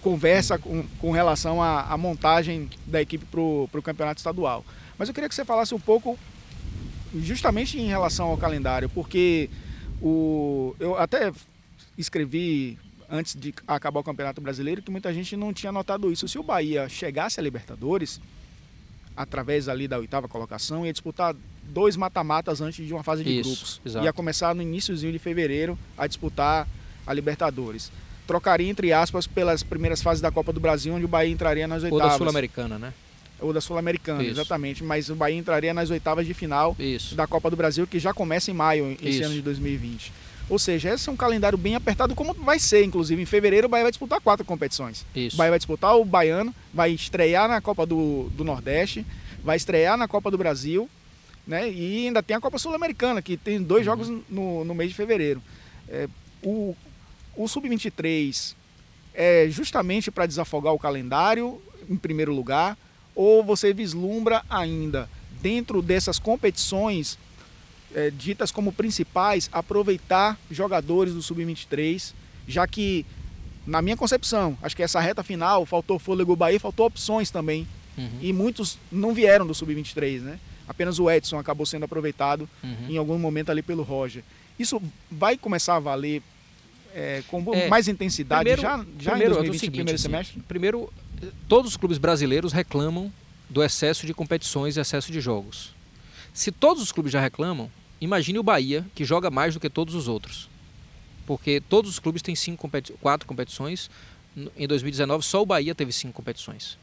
[0.03, 4.65] conversa com, com relação à, à montagem da equipe para o campeonato estadual.
[4.97, 6.19] Mas eu queria que você falasse um pouco
[7.15, 9.49] justamente em relação ao calendário, porque
[10.01, 11.33] o, eu até
[11.97, 12.79] escrevi
[13.11, 16.29] antes de acabar o Campeonato Brasileiro que muita gente não tinha notado isso.
[16.29, 18.21] Se o Bahia chegasse a Libertadores,
[19.17, 23.51] através ali da oitava colocação, ia disputar dois mata-matas antes de uma fase de isso,
[23.51, 23.81] grupos.
[23.85, 24.05] Exato.
[24.05, 26.69] Ia começar no iníciozinho de fevereiro a disputar
[27.09, 27.91] a Libertadores.
[28.27, 31.83] Trocaria, entre aspas, pelas primeiras fases da Copa do Brasil, onde o Bahia entraria nas
[31.83, 32.05] oitavas.
[32.05, 32.93] Ou da Sul-Americana, né?
[33.41, 34.85] Ou da Sul-Americana, exatamente.
[34.85, 37.15] Mas o Bahia entraria nas oitavas de final Isso.
[37.15, 39.25] da Copa do Brasil, que já começa em maio, esse Isso.
[39.25, 40.13] ano de 2020.
[40.51, 43.21] Ou seja, esse é um calendário bem apertado, como vai ser, inclusive.
[43.21, 45.07] Em fevereiro, o Bahia vai disputar quatro competições.
[45.15, 45.37] Isso.
[45.37, 49.07] O Bahia vai disputar o Baiano, vai estrear na Copa do, do Nordeste,
[49.43, 50.89] vai estrear na Copa do Brasil,
[51.47, 51.71] né?
[51.71, 53.85] E ainda tem a Copa Sul-Americana, que tem dois uhum.
[53.85, 55.43] jogos no, no mês de fevereiro.
[55.89, 56.09] É,
[56.43, 56.77] o,
[57.39, 58.55] o Sub-23
[59.15, 62.77] é justamente para desafogar o calendário, em primeiro lugar,
[63.15, 65.09] ou você vislumbra ainda,
[65.41, 67.17] dentro dessas competições
[67.95, 72.13] é, ditas como principais, aproveitar jogadores do Sub-23,
[72.47, 73.07] já que,
[73.65, 77.67] na minha concepção, acho que essa reta final faltou fôlego Bahia, faltou opções também.
[77.97, 78.19] Uhum.
[78.21, 80.41] E muitos não vieram do Sub-23, né?
[80.69, 82.87] Apenas o Edson acabou sendo aproveitado uhum.
[82.89, 84.23] em algum momento ali pelo Roger.
[84.59, 86.23] Isso vai começar a valer
[86.99, 90.03] é, com é, mais intensidade primeiro, já, já primeiro, em 2020, é seguinte, primeiro assim,
[90.03, 90.43] semestre?
[90.49, 90.93] Primeiro,
[91.47, 93.13] todos os clubes brasileiros reclamam
[93.49, 95.73] do excesso de competições e excesso de jogos.
[96.35, 99.95] Se todos os clubes já reclamam, imagine o Bahia, que joga mais do que todos
[99.95, 100.49] os outros.
[101.25, 103.89] Porque todos os clubes têm cinco competi quatro competições.
[104.57, 106.77] Em 2019, só o Bahia teve cinco competições.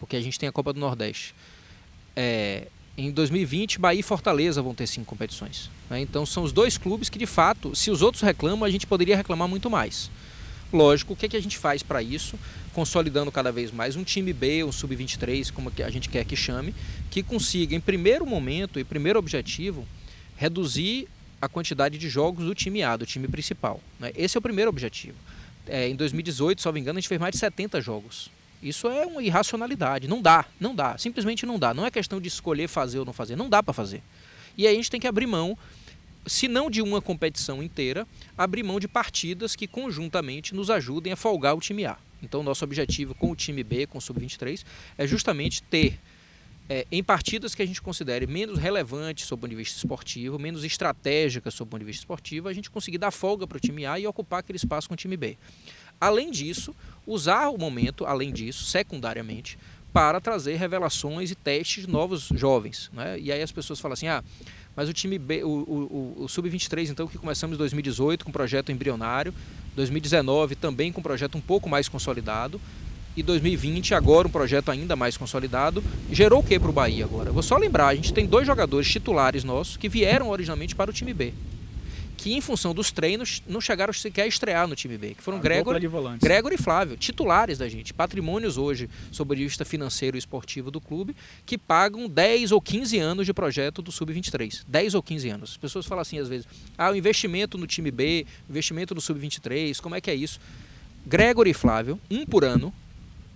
[0.00, 1.34] Porque a gente tem a Copa do Nordeste.
[2.16, 2.66] É,
[3.06, 5.70] em 2020, Bahia e Fortaleza vão ter cinco competições.
[5.88, 6.00] Né?
[6.00, 9.16] Então são os dois clubes que, de fato, se os outros reclamam, a gente poderia
[9.16, 10.10] reclamar muito mais.
[10.72, 12.38] Lógico, o que, é que a gente faz para isso?
[12.72, 16.74] Consolidando cada vez mais um time B, um sub-23, como a gente quer que chame,
[17.10, 19.86] que consiga, em primeiro momento e primeiro objetivo,
[20.36, 21.08] reduzir
[21.40, 23.80] a quantidade de jogos do time A, do time principal.
[23.98, 24.12] Né?
[24.14, 25.16] Esse é o primeiro objetivo.
[25.66, 28.30] É, em 2018, se não me engano, a gente fez mais de 70 jogos.
[28.62, 30.06] Isso é uma irracionalidade.
[30.06, 30.98] Não dá, não dá.
[30.98, 31.72] Simplesmente não dá.
[31.72, 33.36] Não é questão de escolher fazer ou não fazer.
[33.36, 34.02] Não dá para fazer.
[34.56, 35.56] E aí a gente tem que abrir mão,
[36.26, 41.16] se não de uma competição inteira, abrir mão de partidas que conjuntamente nos ajudem a
[41.16, 41.96] folgar o time A.
[42.22, 44.64] Então, nosso objetivo com o time B, com o Sub-23,
[44.98, 45.98] é justamente ter,
[46.68, 50.38] é, em partidas que a gente considere menos relevantes sob o ponto de vista esportivo,
[50.38, 53.60] menos estratégicas sob o ponto de vista esportivo, a gente conseguir dar folga para o
[53.60, 55.38] time A e ocupar aquele espaço com o time B.
[56.00, 56.74] Além disso,
[57.06, 59.58] usar o momento, além disso, secundariamente,
[59.92, 62.90] para trazer revelações e testes de novos jovens.
[62.92, 63.18] Né?
[63.18, 64.22] E aí as pessoas falam assim, ah,
[64.76, 68.70] mas o time B, o, o, o Sub-23, então, que começamos em 2018 com projeto
[68.70, 69.34] embrionário,
[69.74, 72.60] 2019 também com projeto um pouco mais consolidado,
[73.16, 75.82] e 2020 agora um projeto ainda mais consolidado,
[76.12, 77.32] gerou o que para o Bahia agora?
[77.32, 80.94] Vou só lembrar, a gente tem dois jogadores titulares nossos que vieram originalmente para o
[80.94, 81.34] time B
[82.20, 85.40] que em função dos treinos não chegaram sequer a estrear no time B, que foram
[85.40, 85.72] Gregor.
[86.20, 91.16] Gregor e Flávio, titulares da gente, patrimônios hoje, sob vista financeiro e esportivo do clube,
[91.46, 94.64] que pagam 10 ou 15 anos de projeto do Sub-23.
[94.68, 95.50] 10 ou 15 anos.
[95.52, 99.80] As pessoas falam assim às vezes, ah, o investimento no time B, investimento no Sub-23,
[99.80, 100.38] como é que é isso?
[101.06, 102.70] Gregor e Flávio, um por ano,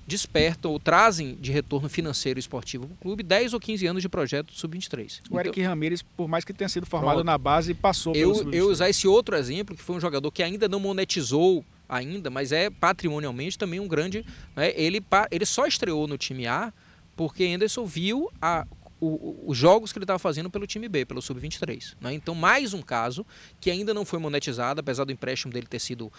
[0.07, 4.03] despertam ou trazem de retorno financeiro e esportivo para o clube 10 ou 15 anos
[4.03, 5.21] de projeto do Sub-23.
[5.31, 7.27] O Eric Ramírez, por mais que tenha sido formado Pronto.
[7.27, 8.55] na base, passou pelo eu, sub-23.
[8.55, 12.53] eu usar esse outro exemplo, que foi um jogador que ainda não monetizou ainda, mas
[12.53, 14.25] é patrimonialmente também um grande.
[14.57, 16.73] né, ele, ele só estreou no time A
[17.17, 18.67] porque Anderson viu a-
[19.01, 21.95] os jogos que ele estava fazendo pelo time B, pelo Sub-23.
[22.01, 22.15] né?
[22.15, 23.27] Então, mais um caso
[23.61, 26.11] que ainda não foi monetizado, apesar do empréstimo dele ter sido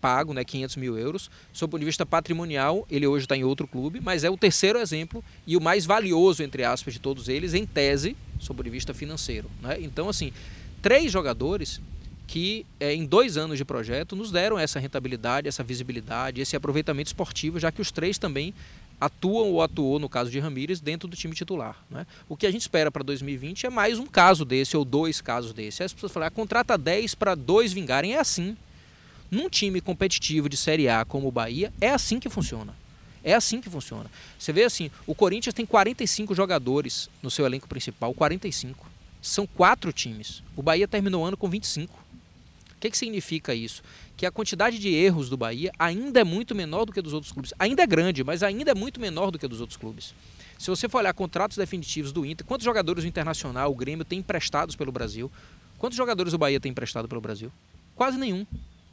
[0.00, 1.30] pago, né, 500 mil euros.
[1.52, 4.36] Sob o ponto de vista patrimonial, ele hoje está em outro clube, mas é o
[4.36, 8.56] terceiro exemplo e o mais valioso, entre aspas, de todos eles, em tese, sob o
[8.56, 9.50] ponto de vista financeiro.
[9.62, 9.78] Né?
[9.80, 10.32] Então, assim,
[10.82, 11.80] três jogadores
[12.26, 17.08] que eh, em dois anos de projeto nos deram essa rentabilidade, essa visibilidade, esse aproveitamento
[17.08, 18.54] esportivo, já que os três também
[19.00, 21.82] atuam ou atuou, no caso de Ramírez, dentro do time titular.
[21.90, 22.06] Né?
[22.28, 25.52] O que a gente espera para 2020 é mais um caso desse ou dois casos
[25.52, 25.82] desse.
[25.82, 28.14] As pessoas falam, ah, contrata 10 para dois vingarem.
[28.14, 28.56] É assim.
[29.30, 32.74] Num time competitivo de Série A como o Bahia, é assim que funciona.
[33.22, 34.10] É assim que funciona.
[34.38, 38.86] Você vê assim, o Corinthians tem 45 jogadores no seu elenco principal, 45.
[39.20, 40.42] São quatro times.
[40.56, 41.94] O Bahia terminou o ano com 25.
[41.94, 43.82] O que, que significa isso?
[44.16, 47.30] Que a quantidade de erros do Bahia ainda é muito menor do que dos outros
[47.30, 47.52] clubes.
[47.58, 50.14] Ainda é grande, mas ainda é muito menor do que dos outros clubes.
[50.58, 54.18] Se você for olhar contratos definitivos do Inter, quantos jogadores o Internacional, o Grêmio tem
[54.18, 55.30] emprestados pelo Brasil?
[55.78, 57.52] Quantos jogadores o Bahia tem emprestado pelo Brasil?
[57.94, 58.46] Quase nenhum.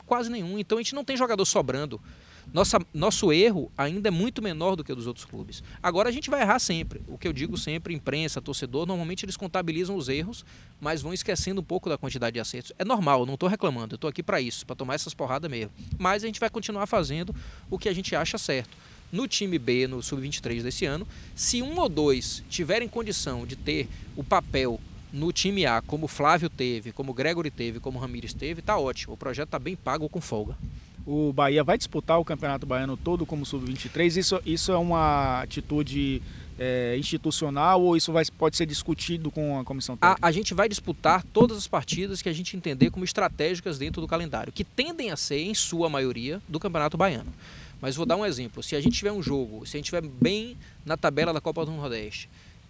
[0.07, 0.57] Quase nenhum.
[0.57, 2.01] Então a gente não tem jogador sobrando.
[2.53, 5.61] Nossa, nosso erro ainda é muito menor do que o dos outros clubes.
[5.83, 7.01] Agora a gente vai errar sempre.
[7.07, 10.45] O que eu digo sempre, imprensa, torcedor, normalmente eles contabilizam os erros,
[10.79, 12.71] mas vão esquecendo um pouco da quantidade de acertos.
[12.79, 15.51] É normal, eu não estou reclamando, eu estou aqui para isso, para tomar essas porradas
[15.51, 15.71] mesmo.
[15.97, 17.35] Mas a gente vai continuar fazendo
[17.69, 18.77] o que a gente acha certo.
[19.11, 23.89] No time B, no Sub-23 desse ano, se um ou dois tiverem condição de ter
[24.15, 24.79] o papel
[25.17, 28.61] no time A, como o Flávio teve, como o Gregory teve, como o Ramires teve,
[28.61, 29.15] tá ótimo.
[29.15, 30.55] O projeto tá bem pago com folga.
[31.05, 34.17] O Bahia vai disputar o Campeonato Baiano todo como sub-23.
[34.17, 36.21] Isso, isso é uma atitude
[36.59, 40.27] é, institucional ou isso vai, pode ser discutido com a comissão A, técnica?
[40.27, 44.07] a gente vai disputar todas as partidas que a gente entender como estratégicas dentro do
[44.07, 47.33] calendário, que tendem a ser, em sua maioria, do Campeonato Baiano.
[47.79, 48.61] Mas vou dar um exemplo.
[48.61, 51.65] Se a gente tiver um jogo, se a gente estiver bem na tabela da Copa
[51.65, 52.27] do Nordeste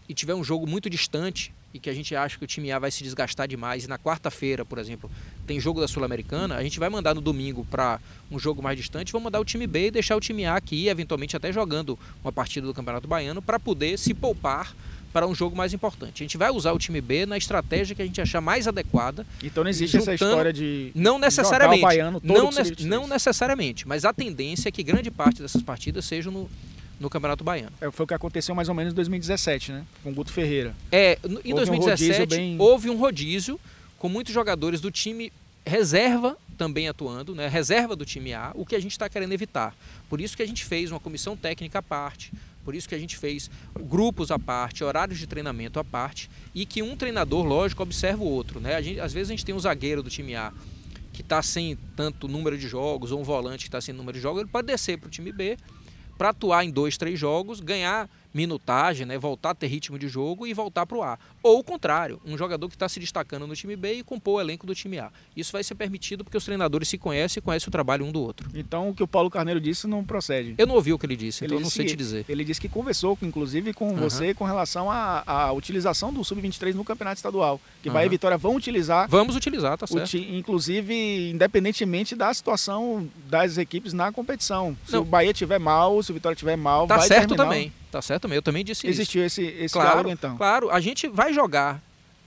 [0.09, 2.79] e tiver um jogo muito distante e que a gente acha que o time A
[2.79, 5.11] vai se desgastar demais e na quarta-feira, por exemplo,
[5.45, 7.99] tem jogo da Sul-Americana, a gente vai mandar no domingo para
[8.31, 10.87] um jogo mais distante, vamos mandar o time B e deixar o time A aqui,
[10.87, 14.73] eventualmente até jogando uma partida do Campeonato Baiano para poder se poupar
[15.11, 16.21] para um jogo mais importante.
[16.21, 19.25] A gente vai usar o time B na estratégia que a gente achar mais adequada
[19.43, 21.81] Então não existe essa juntando- história de não necessariamente.
[21.81, 22.85] baiano todo não, ne- sub-23.
[22.85, 26.49] não necessariamente, mas a tendência é que grande parte dessas partidas sejam no,
[26.99, 27.71] no Campeonato Baiano.
[27.79, 29.85] É, foi o que aconteceu mais ou menos em 2017, né?
[30.03, 30.75] Com o Guto Ferreira.
[30.91, 33.59] É, em Houve um 2017 rodízio bem- houve um rodízio
[33.99, 35.31] com muitos jogadores do time
[35.65, 37.47] reserva também atuando, né?
[37.47, 39.75] reserva do time A, o que a gente está querendo evitar.
[40.09, 42.31] Por isso que a gente fez uma comissão técnica à parte,
[42.65, 46.65] por isso que a gente fez grupos à parte, horários de treinamento à parte, e
[46.65, 48.59] que um treinador, lógico, observa o outro.
[48.59, 48.81] Né?
[48.81, 50.51] Gente, às vezes a gente tem um zagueiro do time A
[51.13, 54.21] que está sem tanto número de jogos, ou um volante que está sem número de
[54.21, 55.57] jogos, ele pode descer para o time B
[56.17, 60.45] para atuar em dois, três jogos, ganhar minutagem, né, voltar a ter ritmo de jogo
[60.47, 61.17] e voltar para o A.
[61.41, 64.41] Ou o contrário, um jogador que está se destacando no time B e compor o
[64.41, 65.09] elenco do time A.
[65.35, 68.21] Isso vai ser permitido porque os treinadores se conhecem e conhecem o trabalho um do
[68.21, 68.49] outro.
[68.53, 70.55] Então o que o Paulo Carneiro disse não procede.
[70.57, 72.25] Eu não ouvi o que ele disse, então eu não disse sei que- te dizer.
[72.29, 74.01] Ele disse que conversou, inclusive, com Aham.
[74.01, 77.59] você com relação à, utilização do Sub-23 no Campeonato Estadual.
[77.81, 78.09] Que Bahia e.
[78.09, 80.17] Vitória vão utilizar, Vamos utilizar, tá certo.
[80.17, 84.75] inclusive, independentemente da situação das equipes na competição.
[84.85, 85.01] Se Não.
[85.01, 87.43] o Bahia tiver mal, se o Vitória tiver mal, Tá vai certo terminar.
[87.45, 87.73] também.
[87.91, 88.27] Tá certo.
[88.27, 89.01] Eu também disse isso.
[89.01, 90.37] Existiu esse, esse claro, diálogo, então.
[90.37, 91.81] Claro, a gente vai jogar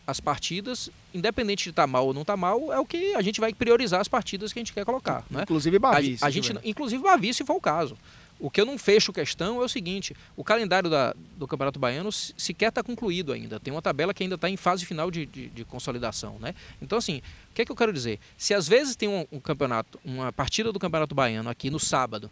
[0.06, 3.40] as partidas, independente de estar mal ou não estar mal, é o que a gente
[3.40, 5.42] vai priorizar as partidas que a gente quer colocar, né?
[5.42, 6.18] Inclusive A, Bavi.
[6.18, 6.60] se a gente, tiver.
[6.64, 7.96] inclusive Bavi, se for o caso.
[8.42, 12.10] O que eu não fecho questão é o seguinte: o calendário da- do Campeonato Baiano
[12.10, 13.60] se- sequer está concluído ainda.
[13.60, 16.38] Tem uma tabela que ainda está em fase final de, de- de consolidação.
[16.40, 16.54] Né?
[16.80, 17.18] Então, assim,
[17.50, 18.18] o que, é que eu quero dizer?
[18.38, 22.30] Se às vezes tem um, um campeonato, uma partida do Campeonato Baiano aqui no sábado,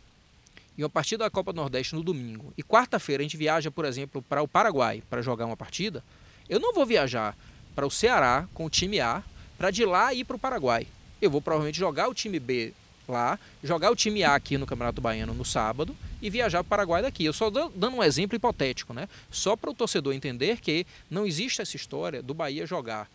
[0.79, 3.85] e uma partida da Copa do Nordeste no domingo, e quarta-feira a gente viaja, por
[3.85, 6.05] exemplo, para o Paraguai para jogar uma partida,
[6.49, 7.37] eu não vou viajar
[7.75, 9.25] para o Ceará com o time A
[9.59, 10.87] para de lá ir para o Paraguai.
[11.21, 12.73] Eu vou provavelmente jogar o time B
[13.09, 16.71] lá, jogar o time A aqui no Campeonato Baiano no sábado e viajar para o
[16.71, 17.25] Paraguai daqui.
[17.25, 19.09] Eu só dando um exemplo hipotético, né?
[19.33, 23.11] Só para o torcedor entender que não existe essa história do Bahia jogar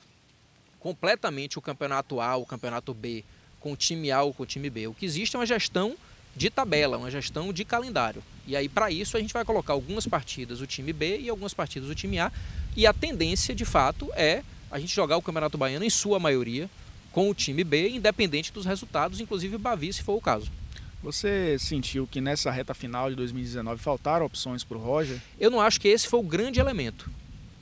[0.80, 3.23] completamente o campeonato A, o campeonato B,
[3.62, 4.88] com o time A ou com o time B.
[4.88, 5.95] O que existe é uma gestão
[6.36, 8.24] de tabela, uma gestão de calendário.
[8.46, 11.54] E aí, para isso, a gente vai colocar algumas partidas o time B e algumas
[11.54, 12.32] partidas o time A.
[12.76, 16.69] E a tendência, de fato, é a gente jogar o Campeonato Baiano, em sua maioria,
[17.12, 20.52] com o time B, independente dos resultados, inclusive o Bavi, se for o caso.
[21.04, 25.22] Você sentiu que nessa reta final de 2019 faltaram opções para o Roger?
[25.39, 27.12] Eu não acho que esse foi o grande elemento.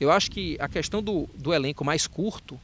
[0.00, 2.58] Eu acho que a questão do, do elenco mais curto,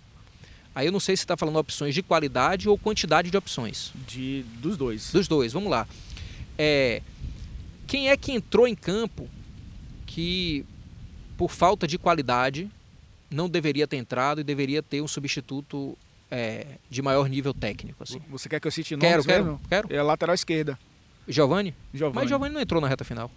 [0.74, 3.92] aí eu não sei se está falando opções de qualidade ou quantidade de opções.
[4.06, 5.12] De, dos dois.
[5.12, 5.86] Dos dois, vamos lá.
[6.56, 7.02] É,
[7.86, 9.28] quem é que entrou em campo
[10.06, 10.64] que,
[11.36, 12.70] por falta de qualidade,
[13.30, 15.96] não deveria ter entrado e deveria ter um substituto
[16.30, 18.02] é, de maior nível técnico.
[18.02, 18.20] Assim.
[18.30, 19.60] Você quer que eu cite nomes quero, quero, mesmo?
[19.68, 19.92] Quero.
[19.92, 20.78] É a lateral esquerda.
[21.26, 21.74] Giovanni?
[21.92, 22.14] Giovani.
[22.14, 23.30] Mas Giovanni não entrou na reta final.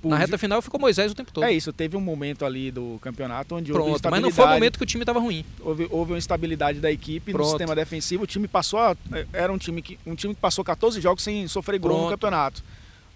[0.00, 1.42] Por Na reta final ficou Moisés o tempo todo.
[1.44, 4.48] É isso, teve um momento ali do campeonato onde houve Pronto, mas não foi o
[4.48, 5.44] momento que o time estava ruim.
[5.60, 7.50] Houve, houve uma instabilidade da equipe no Pronto.
[7.50, 8.22] sistema defensivo.
[8.22, 8.78] O time passou.
[8.78, 8.96] a-
[9.32, 12.10] era um time, que, um time que passou 14 jogos sem sofrer gol no Pronto.
[12.10, 12.62] campeonato.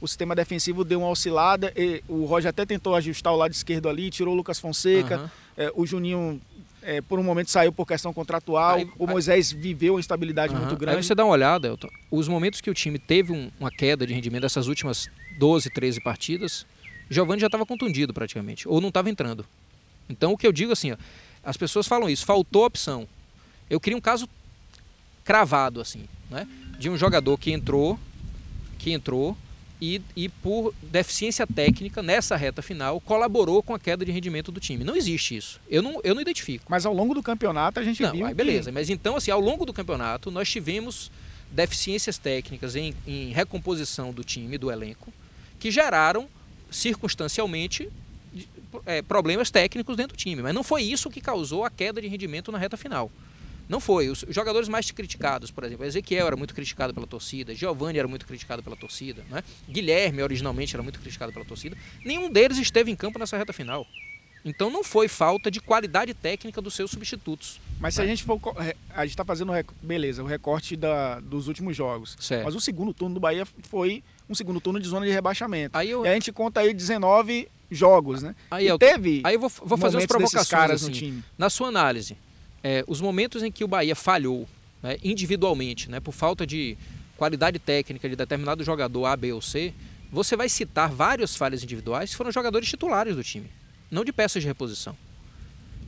[0.01, 1.73] O sistema defensivo deu uma oscilada.
[1.77, 5.17] E o Roger até tentou ajustar o lado esquerdo ali, tirou o Lucas Fonseca.
[5.17, 5.31] Aham.
[5.57, 6.41] É, o Juninho,
[6.83, 8.77] é, por um momento, saiu por questão contratual.
[8.77, 10.61] Aí- o Moisés viveu uma instabilidade Aham.
[10.63, 11.05] muito Aí grande.
[11.05, 11.89] você dá uma olhada, Elton.
[12.11, 15.09] Os momentos que o time teve um- uma queda de rendimento dessas últimas
[15.39, 16.67] 12, 13 partidas,
[17.09, 19.47] Giovanni já estava contundido praticamente, ou não estava entrando.
[20.09, 20.97] Então o que eu digo assim, ó,
[21.45, 23.07] as pessoas falam isso, faltou opção.
[23.71, 24.29] Eu queria um caso
[25.25, 26.47] cravado assim, né?
[26.79, 27.99] De um jogador que entrou,
[28.79, 29.37] que entrou
[29.81, 34.59] e, e por deficiência técnica nessa reta final colaborou com a queda de rendimento do
[34.61, 34.85] time.
[34.85, 35.61] Não existe isso.
[35.69, 36.65] Eu não, eu não identifico.
[36.69, 38.25] Mas ao longo do campeonato a gente Não, viu.
[38.27, 38.73] aí que- beleza.
[38.73, 41.11] Mas então, assim, ao longo do campeonato, nós tivemos
[41.51, 45.13] deficiências técnicas em, em recomposição do time, do elenco,
[45.59, 46.29] que geraram,
[46.71, 47.89] circunstancialmente,
[48.87, 50.43] é, problemas técnicos dentro do time.
[50.43, 53.11] Mas não foi isso que causou a queda de rendimento na reta final.
[53.69, 54.09] Não foi.
[54.09, 58.27] Os jogadores mais criticados, por exemplo, Ezequiel era muito criticado pela torcida, Giovanni era muito
[58.27, 59.45] criticado pela torcida, né?
[59.69, 61.77] Guilherme originalmente era muito criticado pela torcida.
[62.03, 63.87] Nenhum deles esteve em campo nessa reta final.
[64.43, 67.61] Então não foi falta de qualidade técnica dos seus substitutos.
[67.79, 68.39] Mas se a gente for.
[68.59, 69.53] re- A gente tá fazendo.
[69.83, 72.17] Beleza, o recorte da, dos últimos jogos.
[72.19, 72.45] Certo.
[72.45, 75.77] Mas o segundo turno do Bahia foi um segundo turno de zona de rebaixamento.
[75.77, 78.35] Aí eu, E a gente conta aí 19 jogos, né?
[78.51, 80.91] aí e eu, teve aí eu vou, vou fazer umas provocações caras assim.
[80.91, 81.25] no time.
[81.37, 82.17] Na sua análise,
[82.63, 84.49] é, os momentos em que o Bahia falhou
[84.83, 86.77] né, individualmente, né, por falta de
[87.17, 89.75] qualidade técnica de determinado jogador A, B ou C,
[90.11, 93.51] você vai citar várias falhas individuais que foram jogadores titulares do time,
[93.91, 94.97] não de peças de reposição.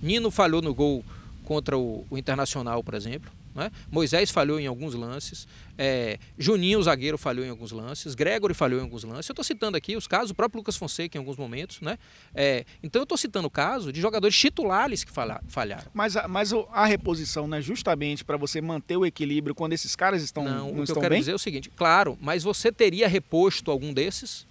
[0.03, 1.05] Nino falhou no gol
[1.45, 3.31] contra o, o Internacional, por exemplo.
[3.55, 3.71] Né?
[3.91, 5.47] Moisés falhou em alguns lances.
[5.77, 8.15] é, Juninho, o zagueiro, falhou em alguns lances.
[8.15, 9.29] Gregory falhou em alguns lances.
[9.29, 11.81] Eu estou citando aqui os casos, o próprio Lucas Fonseca em alguns momentos.
[11.81, 11.99] Né?
[12.35, 15.91] É, então eu estou citando o caso de jogadores titulares que falha- falharam.
[15.93, 19.97] Mas, a, mas a reposição não é justamente para você manter o equilíbrio quando esses
[19.97, 21.19] caras estão, não, não, o que eu estão quero bem?
[21.21, 24.47] dizer é o seguinte, claro, mas você teria reposto algum desses?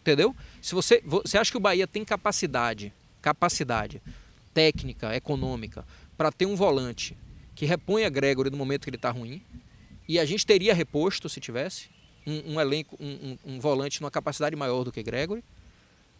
[0.00, 0.34] Entendeu?
[0.62, 4.00] Se você, você acha que o Bahia tem capacidade, capacidade
[4.52, 5.84] técnica, econômica,
[6.16, 7.16] para ter um volante
[7.54, 9.42] que reponha Gregory no momento que ele está ruim,
[10.08, 11.88] e a gente teria reposto se tivesse
[12.26, 15.42] um, um elenco, um, um- um volante numa capacidade maior do que Gregory,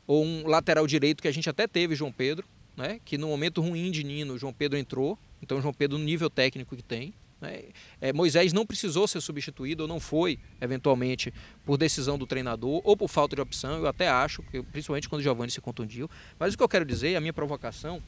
[0.07, 3.01] ou um lateral direito que a gente até teve, João Pedro, né?
[3.05, 6.77] que no momento ruim de Nino, João Pedro entrou, então João Pedro no nível técnico
[6.77, 7.14] que tem.
[7.40, 7.64] né?
[8.01, 11.33] É, Moisés não precisou ser substituído, ou não foi, eventualmente,
[11.64, 14.42] por decisão do treinador, ou por falta de opção, eu até acho,
[14.73, 16.09] principalmente quando o Giovanni se contundiu.
[16.38, 18.03] Mas o que eu quero dizer, a minha provocação,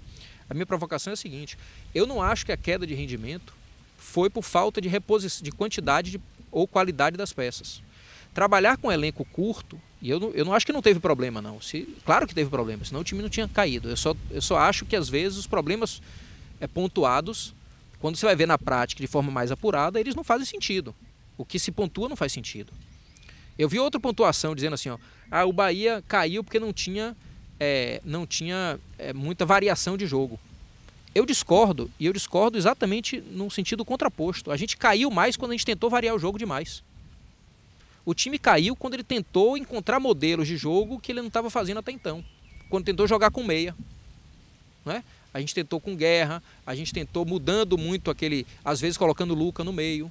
[0.48, 1.58] a minha provocação é a seguinte,
[1.94, 3.52] eu não acho que a queda de rendimento
[3.98, 7.82] foi por falta de, reposição, de quantidade de- ou qualidade das peças.
[8.34, 11.40] Trabalhar com um elenco curto, e eu não, eu não acho que não teve problema,
[11.40, 11.60] não.
[11.60, 13.88] Se, claro que teve problema, senão o time não tinha caído.
[13.88, 16.02] Eu só, eu só acho que às vezes os problemas
[16.60, 17.54] é, pontuados,
[17.98, 20.94] quando você vai ver na prática de forma mais apurada, eles não fazem sentido.
[21.38, 22.72] O que se pontua não faz sentido.
[23.58, 24.98] Eu vi outra pontuação dizendo assim, ó,
[25.30, 27.16] ah, o Bahia caiu porque não tinha,
[27.58, 30.38] é, não tinha é, muita variação de jogo.
[31.14, 34.50] Eu discordo, e eu discordo exatamente no sentido contraposto.
[34.50, 36.82] A gente caiu mais quando a gente tentou variar o jogo demais.
[38.04, 41.78] O time caiu quando ele tentou encontrar modelos de jogo que ele não estava fazendo
[41.78, 42.24] até então.
[42.68, 43.74] Quando tentou jogar com meia.
[44.84, 45.02] Não é?
[45.32, 49.34] A gente tentou com guerra, a gente tentou mudando muito aquele, às vezes colocando o
[49.34, 50.10] Luca no meio.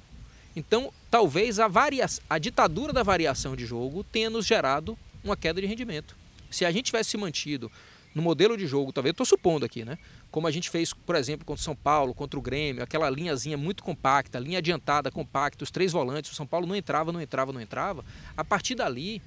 [0.54, 2.06] Então, talvez a, varia...
[2.28, 6.16] a ditadura da variação de jogo tenha nos gerado uma queda de rendimento.
[6.50, 7.70] Se a gente tivesse se mantido
[8.14, 9.98] no modelo de jogo, talvez, eu estou supondo aqui, né?
[10.30, 13.58] Como a gente fez, por exemplo, contra o São Paulo, contra o Grêmio, aquela linhazinha
[13.58, 17.52] muito compacta, linha adiantada, compacta, os três volantes, o São Paulo não entrava, não entrava,
[17.52, 18.04] não entrava.
[18.34, 19.20] A partir dali,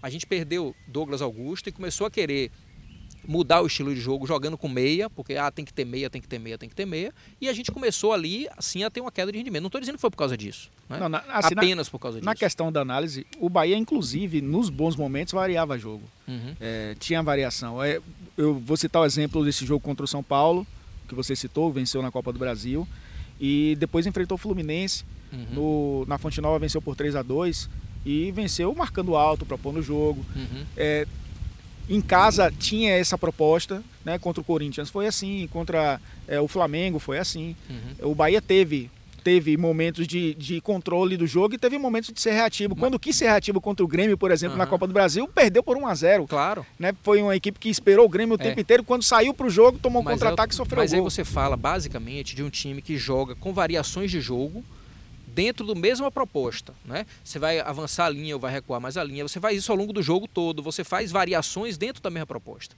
[0.00, 2.52] a gente perdeu Douglas Augusto e começou a querer
[3.28, 6.18] mudar o estilo de jogo jogando com meia, porque ah, tem que ter meia, tem
[6.18, 7.12] que ter meia, tem que ter meia.
[7.38, 9.60] E a gente começou ali, assim, a ter uma queda de rendimento.
[9.60, 10.70] Não estou dizendo que foi por causa disso.
[10.88, 10.98] Né?
[10.98, 12.24] Não, na, assim, Apenas na, por causa disso.
[12.24, 16.04] Na questão da análise, o Bahia, inclusive, nos bons momentos, variava jogo.
[16.26, 16.56] Uhum.
[16.58, 17.84] É, tinha variação.
[17.84, 18.00] É,
[18.34, 20.66] eu vou citar o exemplo desse jogo contra o São Paulo,
[21.06, 22.88] que você citou, venceu na Copa do Brasil.
[23.38, 25.04] E depois enfrentou o Fluminense.
[25.30, 25.46] Uhum.
[25.52, 27.68] No, na Fonte Nova venceu por 3 a 2
[28.06, 30.24] e venceu marcando alto para pôr no jogo.
[30.34, 30.64] Uhum.
[30.74, 31.06] É,
[31.88, 34.18] em casa tinha essa proposta, né?
[34.18, 37.56] Contra o Corinthians foi assim, contra é, o Flamengo foi assim.
[37.68, 38.10] Uhum.
[38.10, 38.90] O Bahia teve
[39.28, 42.74] teve momentos de, de controle do jogo e teve momentos de ser reativo.
[42.74, 42.80] Mas...
[42.80, 44.58] Quando quis ser reativo contra o Grêmio, por exemplo, uhum.
[44.58, 46.64] na Copa do Brasil, perdeu por 1 a 0 Claro.
[46.78, 46.94] Né?
[47.02, 48.44] Foi uma equipe que esperou o Grêmio o é.
[48.44, 48.82] tempo inteiro.
[48.82, 52.34] Quando saiu para o jogo, tomou um contra-ataque e sofreu Mas aí você fala basicamente
[52.34, 54.64] de um time que joga com variações de jogo
[55.38, 57.06] dentro do mesma proposta, né?
[57.22, 59.78] Você vai avançar a linha ou vai recuar mais a linha, você faz isso ao
[59.78, 62.74] longo do jogo todo, você faz variações dentro da mesma proposta.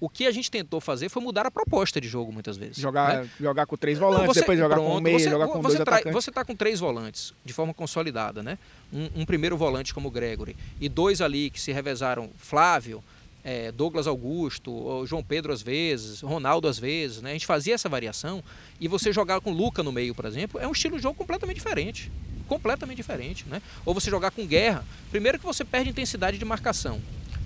[0.00, 2.78] O que a gente tentou fazer foi mudar a proposta de jogo muitas vezes.
[2.78, 3.30] Jogar, né?
[3.38, 5.80] jogar com três volantes, você, depois jogar pronto, com meia, você, jogar com você dois
[5.82, 6.12] atacantes.
[6.12, 8.58] Você está com três volantes de forma consolidada, né?
[8.92, 13.04] Um, um, primeiro volante como o Gregory e dois ali que se revezaram, Flávio,
[13.44, 17.30] é, Douglas Augusto, João Pedro às vezes, Ronaldo às vezes, né?
[17.30, 18.42] A gente fazia essa variação
[18.80, 21.56] e você jogar com Luca no meio, por exemplo, é um estilo de jogo completamente
[21.56, 22.10] diferente.
[22.46, 23.62] Completamente diferente, né?
[23.84, 27.00] Ou você jogar com guerra, primeiro que você perde intensidade de marcação.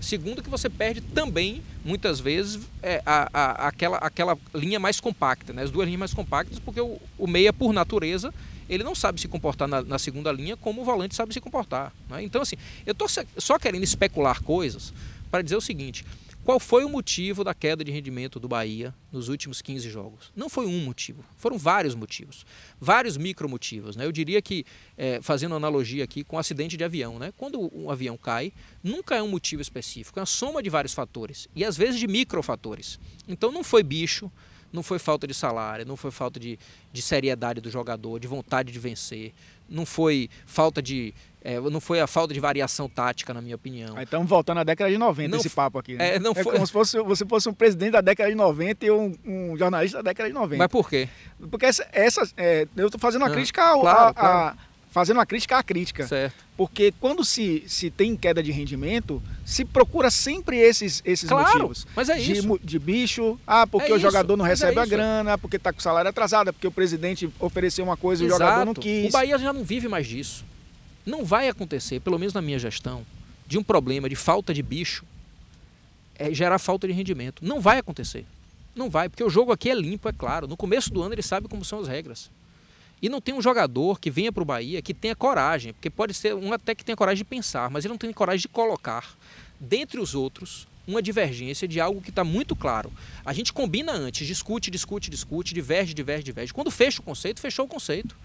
[0.05, 5.51] Segundo que você perde também, muitas vezes, é, a, a, aquela, aquela linha mais compacta,
[5.53, 5.63] né?
[5.63, 8.33] as duas linhas mais compactas, porque o, o meia, por natureza,
[8.69, 11.91] ele não sabe se comportar na, na, segunda linha como o volante sabe se comportar.
[12.11, 12.23] Né?
[12.23, 14.93] Então, assim, eu estou só querendo especular coisas
[15.35, 16.05] para dizer o seguinte:
[16.45, 20.31] qual foi o motivo da queda de rendimento do Bahia nos últimos 15 jogos?
[20.37, 22.47] Não foi um motivo, foram vários motivos,
[22.81, 23.97] vários micromotivos.
[23.97, 24.07] Né?
[24.07, 24.65] Eu diria que,
[24.97, 27.33] é, fazendo analogia aqui com acidente de avião, né?
[27.37, 31.49] quando um avião cai, nunca é um motivo específico, é uma soma de vários fatores
[31.53, 33.01] e às vezes de microfatores.
[33.27, 34.31] Então não foi bicho,
[34.73, 36.59] não foi falta de salário, não foi falta de,
[36.93, 39.33] de seriedade do jogador, de vontade de vencer,
[39.69, 41.13] não foi falta de
[41.45, 43.95] é, não foi a falta de variação tática, na minha opinião.
[43.99, 45.95] Aí estamos voltando à década de 90, não, esse papo aqui.
[45.95, 46.15] Né?
[46.15, 46.55] É, não é foi...
[46.55, 49.99] como se fosse, você fosse um presidente da década de 90 e um, um jornalista
[49.99, 50.57] da década de 90.
[50.57, 51.07] Mas por quê?
[51.51, 54.39] Porque essa, essa é, eu estou fazendo uma ah, crítica ao, claro, a, claro.
[54.39, 54.57] a,
[54.91, 56.07] fazendo uma crítica à crítica.
[56.07, 56.43] Certo.
[56.57, 61.87] Porque quando se, se tem queda de rendimento, se procura sempre esses, esses claro, motivos.
[61.95, 62.59] Mas é isso.
[62.59, 65.57] De, de bicho, ah, porque é o jogador não é recebe é a grana, porque
[65.57, 68.73] está com o salário atrasado, porque o presidente ofereceu uma coisa e o jogador não
[68.73, 69.11] quis.
[69.11, 70.43] O Bahia já não vive mais disso.
[71.05, 73.05] Não vai acontecer, pelo menos na minha gestão,
[73.47, 75.05] de um problema de falta de bicho
[76.17, 77.45] é gerar falta de rendimento.
[77.45, 78.25] Não vai acontecer.
[78.75, 80.47] Não vai, porque o jogo aqui é limpo, é claro.
[80.47, 82.31] No começo do ano ele sabe como são as regras.
[83.03, 86.15] E não tem um jogador que venha para o Bahia que tenha coragem, porque pode
[86.15, 89.15] ser um até que tenha coragem de pensar, mas ele não tem coragem de colocar,
[89.61, 92.93] dentre os outros, uma divergência de algo que está muito claro.
[93.25, 96.53] A gente combina antes, discute, discute, discute, diverge, diverge, diverge.
[96.53, 98.17] Quando fecha o conceito, fechou o conceito.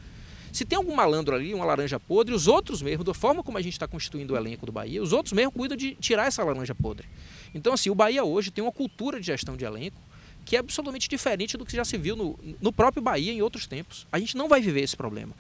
[0.52, 3.62] Se tem algum malandro ali, uma laranja podre, os outros mesmo, da forma como a
[3.62, 6.76] gente está constituindo o elenco do Bahia, os outros mesmo cuidam de tirar essa laranja
[6.76, 7.08] podre.
[7.54, 10.02] Então, assim, o Bahia hoje tem uma cultura de gestão de elenco
[10.50, 13.68] que é absolutamente diferente do que já se viu no, no próprio Bahia em outros
[13.68, 14.08] tempos.
[14.12, 15.32] A gente não vai viver esse problema.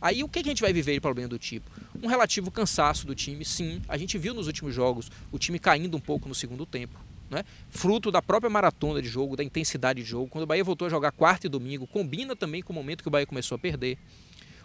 [0.00, 1.68] Aí o que a gente vai viver de problema do tipo?
[2.00, 3.82] Um relativo cansaço do time, sim.
[3.88, 6.96] A gente viu nos últimos jogos o time caindo um pouco no segundo tempo.
[7.28, 7.46] Né?
[7.70, 10.28] fruto da própria maratona de jogo, da intensidade de jogo.
[10.28, 13.08] Quando o Bahia voltou a jogar quarta e domingo, combina também com o momento que
[13.08, 13.96] o Bahia começou a perder.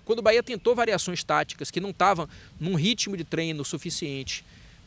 [0.08, 4.41] Quando o Bahia tentou variações táticas que não estavam num ritmo de treino suficiente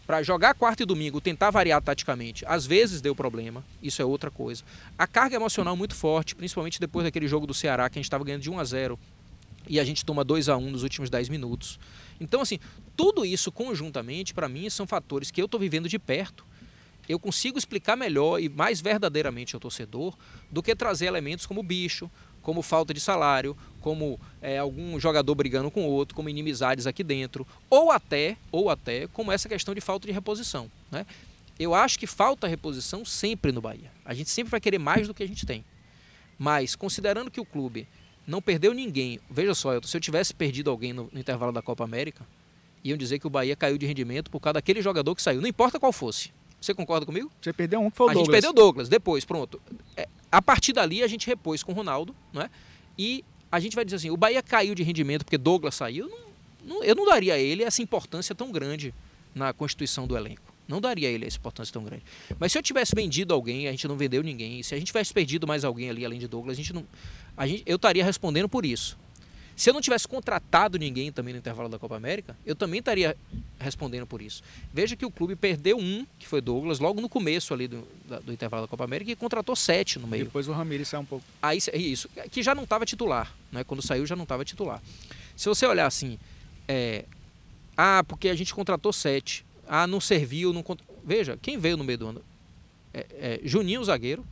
[0.06, 4.30] para jogar quarta e domingo, tentar variar taticamente, às vezes deu problema, isso é outra
[4.30, 4.64] coisa.
[4.96, 8.24] A carga emocional muito forte, principalmente depois daquele jogo do Ceará, que a gente estava
[8.24, 8.98] ganhando de 1 a 0
[9.68, 11.78] e a gente toma 2 a 1 nos últimos 10 minutos.
[12.18, 12.58] Então, assim,
[12.96, 16.46] tudo isso conjuntamente, para mim, são fatores que eu estou vivendo de perto.
[17.06, 20.16] Eu consigo explicar melhor e mais verdadeiramente ao torcedor
[20.50, 22.10] do que trazer elementos como bicho,
[22.42, 27.46] como falta de salário, como é, algum jogador brigando com outro, como inimizades aqui dentro,
[27.68, 30.70] ou até, ou até como essa questão de falta de reposição.
[30.90, 31.06] Né?
[31.58, 33.90] Eu acho que falta reposição sempre no Bahia.
[34.04, 35.64] A gente sempre vai querer mais do que a gente tem.
[36.38, 37.86] Mas, considerando que o clube
[38.26, 41.84] não perdeu ninguém, veja só, se eu tivesse perdido alguém no, no intervalo da Copa
[41.84, 42.26] América,
[42.82, 45.48] iam dizer que o Bahia caiu de rendimento por causa daquele jogador que saiu, não
[45.48, 46.32] importa qual fosse.
[46.60, 47.30] Você concorda comigo?
[47.40, 48.28] Você perdeu um que foi o a Douglas.
[48.28, 49.60] A gente perdeu o Douglas, depois, pronto.
[49.96, 52.50] É, a partir dali a gente repôs com o Ronaldo, não é?
[52.98, 56.08] E a gente vai dizer assim, o Bahia caiu de rendimento porque Douglas saiu.
[56.08, 58.94] Não, não, eu não daria a ele essa importância tão grande
[59.34, 60.50] na constituição do elenco.
[60.68, 62.04] Não daria a ele essa importância tão grande.
[62.38, 64.62] Mas se eu tivesse vendido alguém, a gente não vendeu ninguém.
[64.62, 66.86] Se a gente tivesse perdido mais alguém ali além de Douglas, a gente não,
[67.36, 68.96] a gente, eu estaria respondendo por isso.
[69.60, 73.14] Se eu não tivesse contratado ninguém também no intervalo da Copa América, eu também estaria
[73.58, 74.42] respondendo por isso.
[74.72, 77.86] Veja que o clube perdeu um, que foi Douglas, logo no começo ali do,
[78.24, 80.24] do intervalo da Copa América, e contratou sete no meio.
[80.24, 81.26] Depois o Ramires saiu um pouco.
[81.42, 83.34] Aí, isso, que já não estava titular.
[83.52, 83.62] Né?
[83.62, 84.82] Quando saiu, já não estava titular.
[85.36, 86.18] Se você olhar assim,
[86.66, 87.04] é,
[87.76, 89.44] ah, porque a gente contratou sete.
[89.68, 90.54] Ah, não serviu.
[90.54, 90.64] Não...
[91.04, 92.22] Veja, quem veio no meio do ano?
[92.94, 94.24] É, é, Juninho, zagueiro,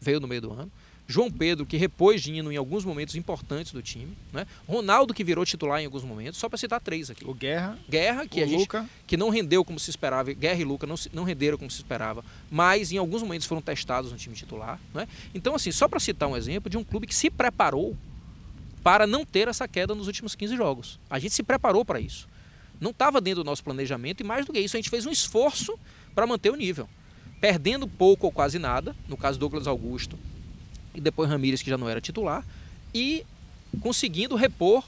[0.00, 0.72] veio no meio do ano.
[1.08, 4.16] João Pedro, que repôs Dino em alguns momentos importantes do time.
[4.32, 4.44] Né?
[4.66, 7.24] Ronaldo, que virou titular em alguns momentos, só para citar três aqui.
[7.24, 7.78] O Guerra.
[7.88, 8.88] Guerra, que o a gente, Luca.
[9.06, 10.32] que não rendeu como se esperava.
[10.32, 14.10] Guerra e Luca não, não renderam como se esperava, mas em alguns momentos foram testados
[14.10, 14.80] no time titular.
[14.92, 15.06] Né?
[15.32, 17.96] Então, assim, só para citar um exemplo de um clube que se preparou
[18.82, 20.98] para não ter essa queda nos últimos 15 jogos.
[21.08, 22.28] A gente se preparou para isso.
[22.80, 25.10] Não estava dentro do nosso planejamento e mais do que isso, a gente fez um
[25.10, 25.78] esforço
[26.14, 26.88] para manter o nível.
[27.40, 30.18] Perdendo pouco ou quase nada, no caso Douglas Augusto
[30.96, 32.44] e depois Ramírez, que já não era titular,
[32.94, 33.24] e
[33.80, 34.82] conseguindo repor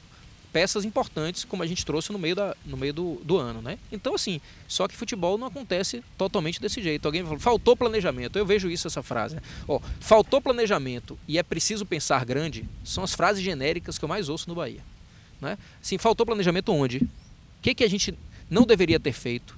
[0.52, 3.78] peças importantes, como a gente trouxe no meio, da, no meio do, do ano, né?
[3.92, 7.06] Então, assim, só que futebol não acontece totalmente desse jeito.
[7.06, 8.38] Alguém falou, faltou planejamento.
[8.38, 9.36] Eu vejo isso, essa frase.
[9.36, 9.42] Né?
[9.66, 14.28] Ó, faltou planejamento e é preciso pensar grande, são as frases genéricas que eu mais
[14.28, 14.82] ouço no Bahia.
[15.40, 15.58] Né?
[15.82, 16.98] Assim, faltou planejamento onde?
[16.98, 17.08] O
[17.62, 18.18] que, que a gente
[18.50, 19.56] não deveria ter feito,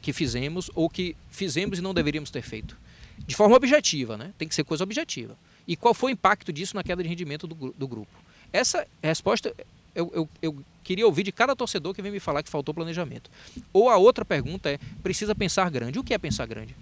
[0.00, 2.76] que fizemos, ou que fizemos e não deveríamos ter feito?
[3.18, 4.32] De forma objetiva, né?
[4.38, 5.36] Tem que ser coisa objetiva.
[5.66, 8.10] E qual foi o impacto disso na queda de rendimento do, do grupo?
[8.52, 9.54] Essa resposta
[9.94, 13.30] eu, eu, eu, queria ouvir de cada torcedor que vem me falar que faltou planejamento.
[13.72, 15.98] Ou a outra pergunta é: precisa pensar grande.
[15.98, 16.74] O que é pensar grande?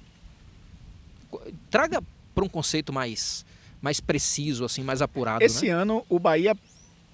[1.71, 2.03] Traga
[2.35, 3.45] para um conceito mais,
[3.81, 5.45] mais preciso, assim, mais apurado.
[5.45, 5.73] Esse né?
[5.73, 6.57] ano o Bahia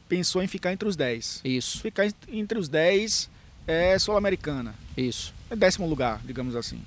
[0.09, 1.41] pensou em ficar entre os 10.
[1.45, 1.81] Isso.
[1.81, 3.31] Ficar entre os 10
[3.67, 4.75] é Sul-Americana.
[4.97, 5.35] Isso.
[5.51, 6.81] É décimo lugar, digamos assim.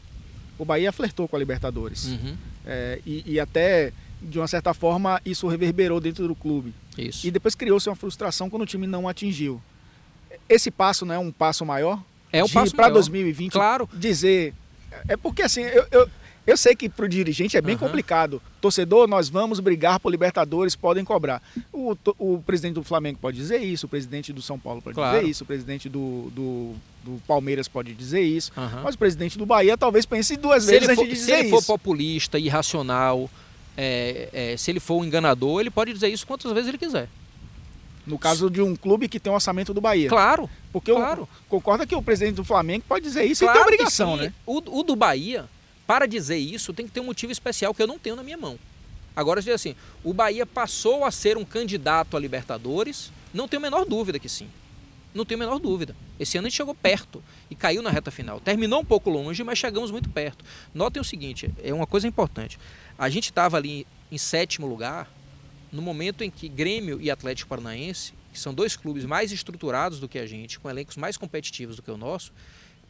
[0.57, 2.05] O Bahia flertou com a Libertadores.
[2.05, 2.37] Uhum.
[2.65, 6.73] É, e, e até de uma certa forma, isso reverberou dentro do clube.
[6.97, 7.25] Isso.
[7.25, 9.61] E depois criou-se uma frustração quando o time não atingiu.
[10.47, 12.01] Esse passo não é um passo maior?
[12.31, 13.89] É um de passo para 2020 Claro.
[13.93, 14.53] dizer.
[15.07, 16.09] É porque assim, eu, eu,
[16.45, 17.79] eu sei que para o dirigente é bem Uhum.
[17.79, 18.41] complicado.
[18.59, 21.41] Torcedor, nós vamos brigar por Libertadores, podem cobrar.
[21.71, 25.17] O, o presidente do Flamengo pode dizer isso, o presidente do São Paulo pode Claro.
[25.19, 28.51] dizer isso, o presidente do, do, do Palmeiras pode dizer isso.
[28.57, 28.81] Aham.
[28.83, 31.49] Mas o presidente do Bahia talvez pense duas se vezes antes de se dizer ele
[31.49, 31.67] for isso.
[31.67, 33.29] populista, irracional,
[33.81, 37.07] é, é, se ele for um enganador, ele pode dizer isso quantas vezes ele quiser.
[38.05, 40.09] No caso de um clube que tem o orçamento do Bahia.
[40.09, 41.21] Claro, Porque claro.
[41.21, 44.17] eu concordo que o presidente do Flamengo pode dizer isso e claro tem que obrigação,
[44.17, 44.33] né?
[44.45, 45.45] O, o do Bahia,
[45.87, 48.37] para dizer isso, tem que ter um motivo especial que eu não tenho na minha
[48.37, 48.59] mão.
[49.15, 53.85] Agora, assim, o Bahia passou a ser um candidato a Libertadores, não tenho a menor
[53.85, 54.49] dúvida que sim.
[55.13, 55.95] Não tenho a menor dúvida.
[56.19, 58.39] Esse ano a gente chegou perto e caiu na reta final.
[58.39, 60.45] Terminou um pouco longe, mas chegamos muito perto.
[60.73, 62.59] Notem o seguinte, é uma coisa importante.
[62.97, 65.11] A gente estava ali em sétimo lugar
[65.71, 70.07] no momento em que Grêmio e Atlético Paranaense, que são dois clubes mais estruturados do
[70.07, 72.31] que a gente, com elencos mais competitivos do que o nosso,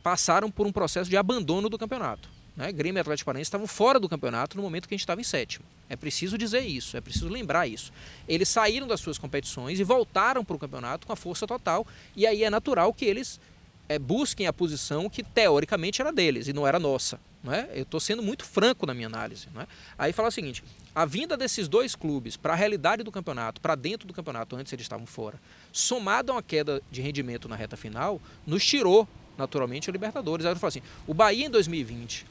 [0.04, 2.30] passaram por um processo de abandono do campeonato.
[2.60, 2.74] Né?
[2.74, 5.24] Grêmio e Atlético Paranaense estavam fora do campeonato no momento que a gente estava em
[5.24, 5.66] sétimo.
[5.88, 7.94] É preciso dizer isso, é preciso lembrar isso.
[8.28, 11.88] Eles saíram das suas competições e voltaram para o campeonato com a força total,
[12.18, 13.40] e aí é natural que eles
[13.88, 17.18] é, busquem a posição que teoricamente era deles e não era nossa.
[17.50, 17.70] É?
[17.74, 19.48] Eu estou sendo muito franco na minha análise.
[19.58, 19.66] É?
[19.98, 20.62] Aí fala o seguinte:
[20.94, 24.74] a vinda desses dois clubes para a realidade do campeonato, para dentro do campeonato, antes
[24.74, 25.40] eles estavam fora,
[25.72, 29.08] somado a uma queda de rendimento na reta final, nos tirou
[29.38, 30.46] naturalmente a Libertadores.
[30.46, 32.26] Aí eu falo assim: o Bahia em 2020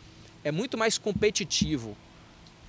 [0.44, 1.96] é muito mais competitivo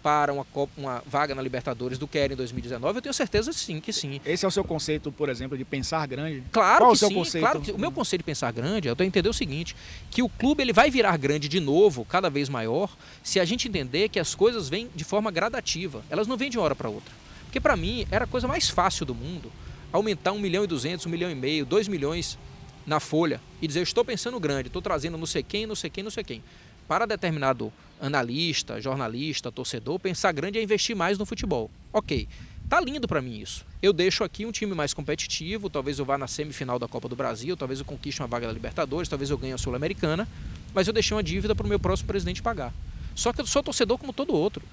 [0.01, 2.97] para uma, Copa- uma vaga na Libertadores do que era em 2019?
[2.97, 4.21] Eu tenho certeza sim que sim.
[4.25, 6.41] Esse é o seu conceito, por exemplo, de pensar grande?
[6.51, 7.43] Claro Qual que o seu sim, conceito?
[7.43, 9.75] claro que, o meu conceito de pensar grande é eu entender o seguinte,
[10.09, 13.67] que o clube ele vai virar grande de novo, cada vez maior, se a gente
[13.67, 16.89] entender que as coisas vêm de forma gradativa, elas não vêm de uma hora para
[16.89, 17.13] outra.
[17.43, 19.51] Porque para mim era a coisa mais fácil do mundo
[19.91, 22.37] aumentar 1 milhão e 200, 1 milhão e meio, 2 milhões
[22.85, 26.03] na folha e dizer estou pensando grande, estou trazendo não sei quem, não sei quem,
[26.03, 26.43] não sei quem.
[26.89, 27.71] Para determinado
[28.01, 31.69] analista, jornalista, torcedor, pensar grande é investir mais no futebol.
[31.93, 32.27] Ok,
[32.67, 33.63] tá lindo para mim isso.
[33.79, 37.15] Eu deixo aqui um time mais competitivo, talvez eu vá na semifinal da Copa do
[37.15, 40.27] Brasil, talvez eu conquiste uma vaga da Libertadores, talvez eu ganhe a Sul-Americana,
[40.73, 42.73] mas eu deixei uma dívida para o meu próximo presidente pagar.
[43.13, 44.65] Só que eu sou torcedor como todo outro.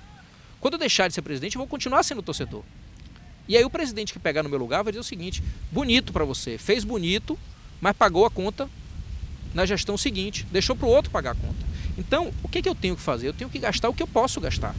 [0.58, 2.62] Quando eu deixar de ser presidente, eu vou continuar sendo torcedor.
[3.46, 6.24] E aí o presidente que pegar no meu lugar vai dizer o seguinte: bonito para
[6.24, 7.38] você, fez bonito,
[7.78, 8.70] mas pagou a conta
[9.52, 11.65] na gestão seguinte, deixou para o outro pagar a conta.
[11.98, 13.28] Então, o que, que eu tenho que fazer?
[13.28, 14.74] Eu tenho que gastar o que eu posso gastar.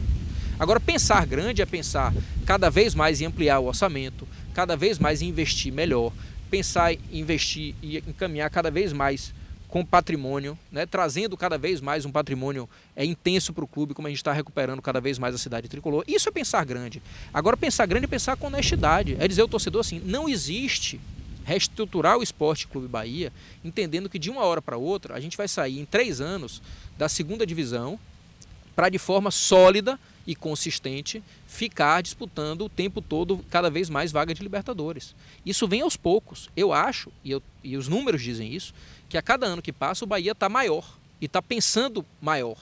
[0.58, 2.12] Agora, pensar grande é pensar
[2.44, 6.12] cada vez mais em ampliar o orçamento, cada vez mais em investir melhor,
[6.50, 9.32] pensar em investir e encaminhar cada vez mais
[9.68, 14.08] com patrimônio, né, trazendo cada vez mais um patrimônio é, intenso para o clube, como
[14.08, 16.04] a gente está recuperando cada vez mais a cidade tricolor.
[16.08, 17.02] Isso é pensar grande.
[17.32, 19.16] Agora, pensar grande é pensar com honestidade.
[19.20, 20.98] É dizer ao torcedor assim: não existe
[21.48, 23.32] reestruturar o Esporte Clube Bahia,
[23.64, 26.60] entendendo que de uma hora para outra a gente vai sair em três anos
[26.98, 27.98] da segunda divisão
[28.76, 34.34] para de forma sólida e consistente ficar disputando o tempo todo cada vez mais vaga
[34.34, 35.14] de Libertadores.
[35.44, 36.50] Isso vem aos poucos.
[36.54, 38.74] Eu acho, e, eu, e os números dizem isso,
[39.08, 40.84] que a cada ano que passa o Bahia está maior
[41.18, 42.58] e está pensando maior.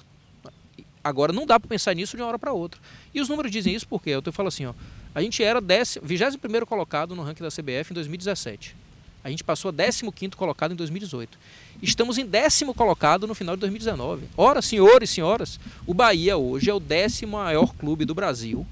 [1.03, 2.81] Agora não dá para pensar nisso de uma hora para outra.
[3.13, 4.75] E os números dizem isso porque eu falo assim, ó,
[5.17, 5.63] a gente era
[6.03, 8.77] 21 colocado no ranking da CBF em 2017.
[9.25, 11.39] A gente passou a 15 colocado em 2018.
[11.81, 14.27] Estamos em décimo colocado no final de 2019.
[14.37, 18.67] Ora, senhores e senhoras, o Bahia hoje é o décimo maior clube do Brasil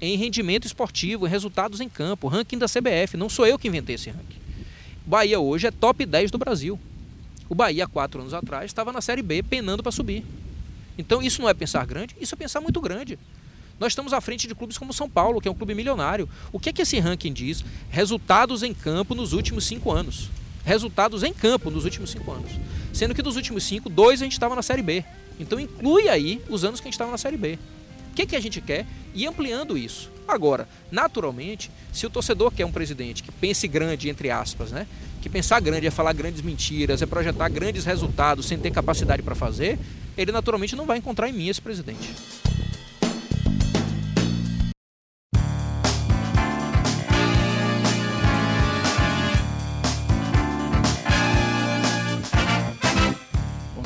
[0.00, 3.18] em rendimento esportivo, em resultados em campo, ranking da CBF.
[3.18, 4.40] Não sou eu que inventei esse ranking.
[5.06, 6.80] O Bahia hoje é top 10 do Brasil.
[7.50, 10.24] O Bahia, quatro anos atrás, estava na Série B penando para subir.
[10.96, 13.18] Então isso não é pensar grande, isso é pensar muito grande.
[13.82, 16.28] Nós estamos à frente de clubes como São Paulo, que é um clube milionário.
[16.52, 17.64] O que é que esse ranking diz?
[17.90, 20.30] Resultados em campo nos últimos cinco anos.
[20.64, 22.52] Resultados em campo nos últimos cinco anos.
[22.92, 25.04] Sendo que dos últimos cinco, dois a gente estava na Série B.
[25.40, 27.58] Então inclui aí os anos que a gente estava na Série B.
[28.12, 28.86] O que, é que a gente quer?
[29.16, 30.12] Ir ampliando isso.
[30.28, 34.86] Agora, naturalmente, se o torcedor quer um presidente que pense grande, entre aspas, né?
[35.20, 39.34] Que pensar grande é falar grandes mentiras, é projetar grandes resultados sem ter capacidade para
[39.34, 39.76] fazer,
[40.16, 42.14] ele naturalmente não vai encontrar em mim esse presidente.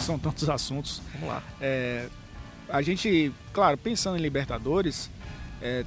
[0.07, 1.02] São tantos assuntos.
[1.14, 1.42] Vamos lá.
[1.61, 2.09] É,
[2.68, 5.11] a gente, claro, pensando em Libertadores,
[5.61, 5.84] é,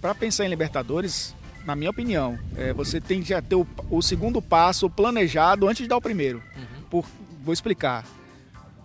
[0.00, 1.34] para pensar em Libertadores,
[1.64, 5.82] na minha opinião, é, você tem que já ter o, o, segundo passo planejado antes
[5.82, 6.42] de dar o primeiro.
[6.56, 6.82] Uhum.
[6.90, 7.04] Por,
[7.44, 8.04] vou explicar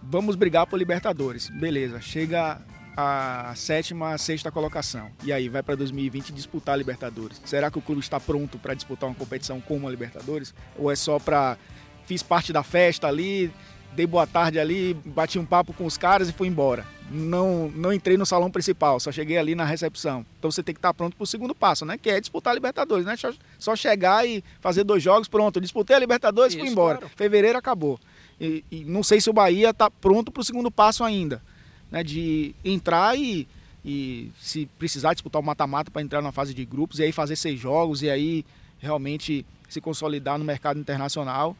[0.10, 1.50] vamos brigar por Libertadores.
[1.50, 2.60] Beleza, chega
[2.96, 5.12] a sétima, a sexta colocação.
[5.24, 7.42] E aí, vai para 2020 disputar a Libertadores.
[7.46, 10.54] Será que o clube está pronto para disputar uma competição como a Libertadores?
[10.78, 11.58] Ou é só para.
[12.06, 13.52] Fiz parte da festa ali,
[13.94, 16.86] dei boa tarde ali, bati um papo com os caras e fui embora.
[17.10, 20.26] Não, não entrei no salão principal, só cheguei ali na recepção.
[20.38, 21.98] Então você tem que estar pronto para o segundo passo, né?
[21.98, 23.16] Que é disputar a Libertadores, né?
[23.16, 25.62] Só, só chegar e fazer dois jogos, pronto.
[25.62, 26.98] Disputei a Libertadores e fui embora.
[26.98, 27.14] Claro.
[27.16, 28.00] Fevereiro acabou.
[28.40, 31.42] E, e não sei se o Bahia está pronto para o segundo passo ainda,
[31.90, 33.48] né, de entrar e,
[33.84, 37.36] e se precisar disputar o mata-mata para entrar na fase de grupos e aí fazer
[37.36, 38.46] seis jogos e aí
[38.80, 41.56] realmente se consolidar no mercado internacional,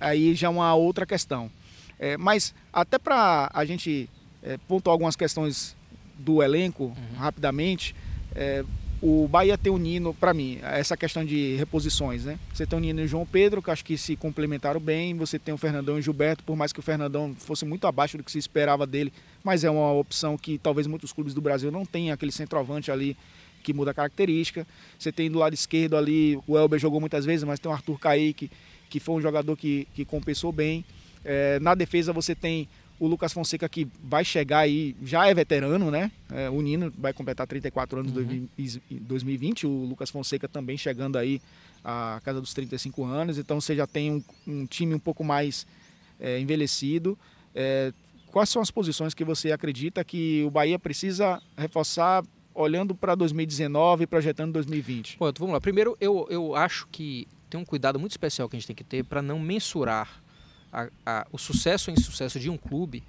[0.00, 1.50] aí já é uma outra questão.
[1.98, 4.08] É, mas até para a gente
[4.42, 5.76] é, pontuar algumas questões
[6.18, 7.18] do elenco uhum.
[7.18, 7.94] rapidamente,
[8.34, 8.64] é,
[9.00, 12.38] o Bahia tem o Nino, para mim, essa questão de reposições, né?
[12.52, 15.14] Você tem o Nino e o João Pedro, que acho que se complementaram bem.
[15.16, 18.16] Você tem o Fernandão e o Gilberto, por mais que o Fernandão fosse muito abaixo
[18.16, 19.12] do que se esperava dele,
[19.44, 23.16] mas é uma opção que talvez muitos clubes do Brasil não tenham, aquele centroavante ali
[23.62, 24.66] que muda a característica.
[24.98, 27.98] Você tem do lado esquerdo ali, o Elber jogou muitas vezes, mas tem o Arthur
[27.98, 28.50] Kaique,
[28.96, 30.82] que foi um jogador que, que compensou bem.
[31.22, 32.66] É, na defesa você tem
[32.98, 36.10] o Lucas Fonseca que vai chegar aí, já é veterano, né?
[36.32, 38.78] É, o Nino vai completar 34 anos em uhum.
[39.02, 39.66] 2020.
[39.66, 41.42] O Lucas Fonseca também chegando aí
[41.84, 43.36] a casa dos 35 anos.
[43.36, 45.66] Então você já tem um, um time um pouco mais
[46.18, 47.18] é, envelhecido.
[47.54, 47.92] É,
[48.28, 52.24] quais são as posições que você acredita que o Bahia precisa reforçar
[52.54, 55.18] olhando para 2019 e projetando 2020?
[55.18, 55.60] Pô, então vamos lá.
[55.60, 58.84] Primeiro, eu, eu acho que tem um cuidado muito especial que a gente tem que
[58.84, 60.22] ter para não mensurar
[60.72, 63.02] a, a, o sucesso ou insucesso de um clube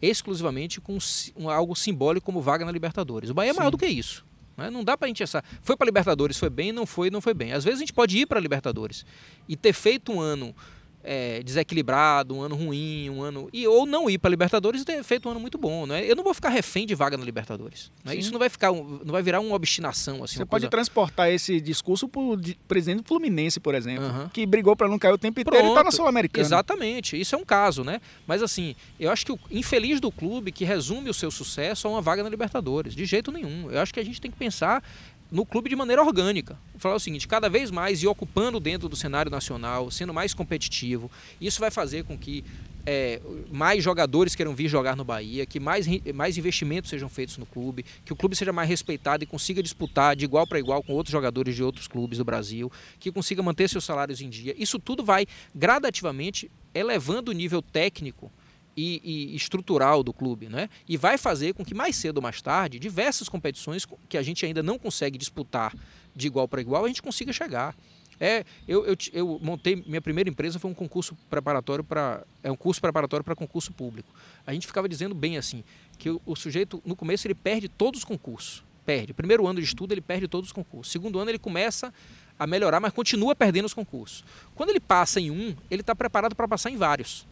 [0.00, 0.98] exclusivamente com
[1.36, 3.30] um, algo simbólico como vaga na Libertadores.
[3.30, 3.58] O Bahia é Sim.
[3.58, 4.24] maior do que isso.
[4.56, 4.70] Né?
[4.70, 5.44] Não dá para a gente achar.
[5.62, 7.52] Foi para Libertadores, foi bem, não foi, não foi bem.
[7.52, 9.04] Às vezes a gente pode ir para Libertadores
[9.48, 10.54] e ter feito um ano
[11.02, 13.48] é, desequilibrado, um ano ruim, um ano.
[13.52, 15.86] E, ou não ir para Libertadores e ter feito um ano muito bom.
[15.86, 16.04] Né?
[16.04, 17.90] Eu não vou ficar refém de vaga na Libertadores.
[18.04, 18.16] Né?
[18.16, 20.22] Isso não vai ficar não vai virar uma obstinação.
[20.24, 20.70] Assim, Você pode coisa...
[20.70, 24.28] transportar esse discurso para o presidente do Fluminense, por exemplo, uhum.
[24.28, 26.46] que brigou para não cair o tempo inteiro e está na Sul-Americana.
[26.46, 28.00] Exatamente, isso é um caso, né?
[28.26, 31.90] Mas assim, eu acho que o infeliz do clube que resume o seu sucesso a
[31.90, 32.94] uma vaga na Libertadores.
[32.94, 33.70] De jeito nenhum.
[33.70, 34.82] Eu acho que a gente tem que pensar
[35.30, 36.58] no clube de maneira orgânica.
[36.78, 41.10] Falar o seguinte, cada vez mais ir ocupando dentro do cenário nacional, sendo mais competitivo.
[41.40, 42.44] Isso vai fazer com que
[42.86, 43.20] é,
[43.50, 47.84] mais jogadores queiram vir jogar no Bahia, que mais, mais investimentos sejam feitos no clube,
[48.04, 51.12] que o clube seja mais respeitado e consiga disputar de igual para igual com outros
[51.12, 54.54] jogadores de outros clubes do Brasil, que consiga manter seus salários em dia.
[54.56, 58.32] Isso tudo vai gradativamente elevando o nível técnico
[58.78, 60.70] e, e, estrutural do clube, né?
[60.88, 64.46] E vai fazer com que mais cedo ou mais tarde, diversas competições que a gente
[64.46, 65.74] ainda não consegue disputar
[66.14, 67.74] de igual para igual, a gente consiga chegar.
[68.20, 72.56] É, eu, eu, eu, montei minha primeira empresa foi um concurso preparatório para é um
[72.56, 74.08] curso preparatório para concurso público.
[74.46, 75.64] A gente ficava dizendo bem assim
[75.98, 79.12] que o, o, sujeito no começo ele perde todos os concursos, perde.
[79.12, 80.92] Primeiro ano de estudo ele perde todos os concursos.
[80.92, 81.92] Segundo ano ele começa
[82.38, 84.24] a melhorar, mas continua perdendo os concursos.
[84.54, 87.26] Quando ele passa em um, ele está preparado para passar em vários.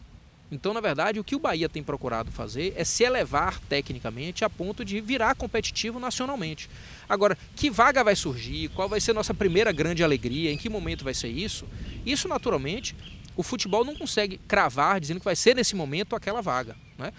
[0.51, 4.49] Então, na verdade, o que o Bahia tem procurado fazer é se elevar tecnicamente a
[4.49, 6.69] ponto de virar competitivo nacionalmente.
[7.07, 8.69] Agora, que vaga vai surgir?
[8.69, 10.51] Qual vai ser nossa primeira grande alegria?
[10.51, 11.67] Em que momento vai ser isso?
[12.05, 12.95] Isso, naturalmente,
[13.35, 16.75] o futebol não consegue cravar dizendo que vai ser nesse momento aquela vaga.
[16.97, 17.11] Né?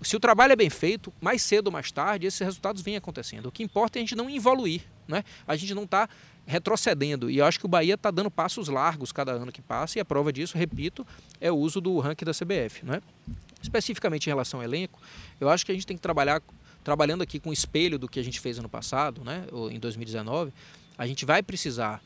[0.00, 3.46] Se o trabalho é bem feito, mais cedo ou mais tarde, esses resultados vêm acontecendo.
[3.46, 4.82] O que importa é a gente não evoluir.
[5.08, 5.24] Né?
[5.46, 6.08] A gente não está
[6.46, 7.28] retrocedendo.
[7.30, 10.00] E eu acho que o Bahia está dando passos largos cada ano que passa, e
[10.00, 11.06] a prova disso, repito,
[11.40, 12.84] é o uso do ranking da CBF.
[12.84, 13.02] Né?
[13.62, 15.00] Especificamente em relação ao elenco,
[15.40, 16.40] eu acho que a gente tem que trabalhar,
[16.84, 19.46] trabalhando aqui com o espelho do que a gente fez ano passado, né?
[19.50, 20.52] ou em 2019,
[20.96, 22.00] a gente vai precisar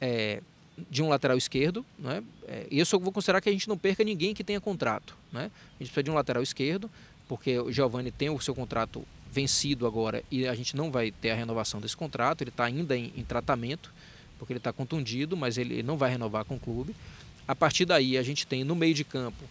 [0.00, 0.40] é,
[0.88, 2.22] de um lateral esquerdo, né?
[2.48, 5.14] É, e eu vou considerar que a gente não perca ninguém que tenha contrato.
[5.30, 5.42] Né?
[5.42, 6.90] A gente precisa de um lateral esquerdo,
[7.28, 11.30] porque o Giovani tem o seu contrato vencido agora e a gente não vai ter
[11.30, 12.42] a renovação desse contrato.
[12.42, 13.92] Ele está ainda em, em, tratamento,
[14.38, 16.94] porque ele está contundido, mas ele, ele, não vai renovar com o clube.
[17.46, 19.44] A partir daí, a gente tem no meio de campo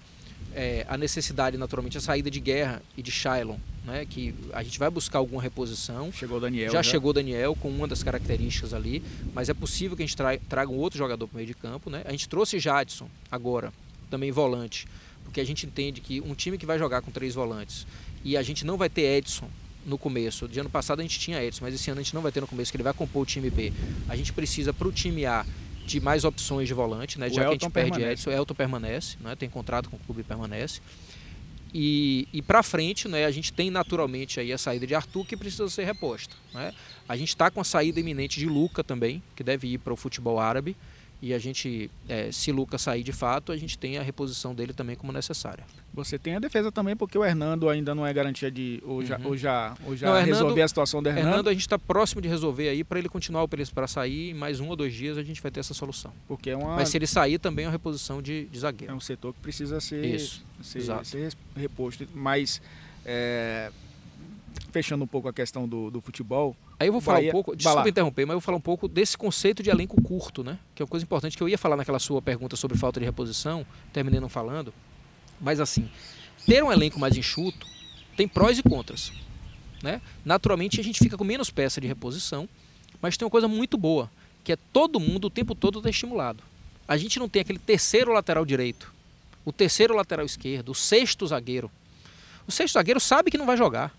[0.53, 4.80] é, a necessidade, naturalmente, a saída de Guerra e de Shailon, né, que a gente
[4.80, 6.11] vai buscar alguma reposição.
[6.11, 6.71] Chegou o Daniel.
[6.71, 9.03] Já, já, chegou o Daniel com uma das características ali,
[9.34, 11.53] mas é possível que a gente traga, traga um outro jogador para o meio de
[11.53, 11.89] campo.
[11.89, 12.03] Né?
[12.05, 13.71] A gente trouxe Jadson agora,
[14.09, 14.88] também volante,
[15.23, 17.86] porque a gente entende que um time que vai jogar com três volantes
[18.23, 19.49] e a gente não vai ter Edson
[19.90, 20.48] no começo.
[20.48, 22.40] De ano passado a gente tinha Edson, mas esse ano a gente não vai ter
[22.40, 23.74] no começo, que ele vai compor o time B.
[24.08, 25.46] A gente precisa para o time A
[25.86, 27.28] de mais opções de volante, né?
[27.28, 28.00] O Já Elton que a gente permanece.
[28.00, 29.36] perde Edson, o Elton permanece, né?
[29.36, 30.80] Tem contrato com o clube e permanece.
[31.74, 35.38] E, e para frente, né, a gente tem naturalmente aí a saída de Arthur que
[35.38, 36.36] precisa ser reposta.
[36.54, 36.74] Né?
[37.08, 39.96] A gente está com a saída iminente de Luca também, que deve ir para o
[39.96, 40.76] futebol árabe
[41.22, 44.74] e a gente, é, se Lucas sair de fato, a gente tem a reposição dele
[44.74, 45.65] também como necessária.
[45.93, 48.82] Você tem a defesa também, porque o Hernando ainda não é garantia de.
[48.86, 49.28] Ou já, uhum.
[49.28, 51.28] ou já, ou já não, Hernando, resolver a situação do Hernando.
[51.28, 54.30] Hernando a gente está próximo de resolver aí, para ele continuar o preço para sair,
[54.30, 56.13] em mais um ou dois dias a gente vai ter essa solução.
[56.28, 56.76] Porque é uma...
[56.76, 58.93] Mas se ele sair, também é uma reposição de, de zagueiro.
[58.93, 62.07] É um setor que precisa ser, Isso, ser, ser reposto.
[62.13, 62.61] Mas.
[63.05, 63.72] É
[64.72, 66.55] fechando um pouco a questão do, do futebol.
[66.80, 67.30] Aí eu vou falar Bahia...
[67.30, 70.43] um pouco, desculpa interromper, mas eu vou falar um pouco desse conceito de elenco curto,
[70.43, 70.57] né?
[70.73, 73.05] Que é uma coisa importante que eu ia falar naquela sua pergunta sobre falta de
[73.05, 74.73] reposição, terminei não falando.
[75.41, 75.89] Mas assim,
[76.45, 77.67] ter um elenco mais enxuto
[78.15, 79.11] tem prós e contras.
[79.84, 80.01] Né?
[80.23, 82.47] Naturalmente a gente fica com menos peça de reposição,
[83.01, 84.09] mas tem uma coisa muito boa,
[84.43, 86.43] que é todo mundo o tempo todo está estimulado.
[86.88, 88.93] A gente não tem aquele terceiro lateral direito,
[89.43, 91.69] o terceiro lateral esquerdo, o sexto zagueiro.
[92.47, 93.93] O sexto zagueiro sabe que não vai jogar.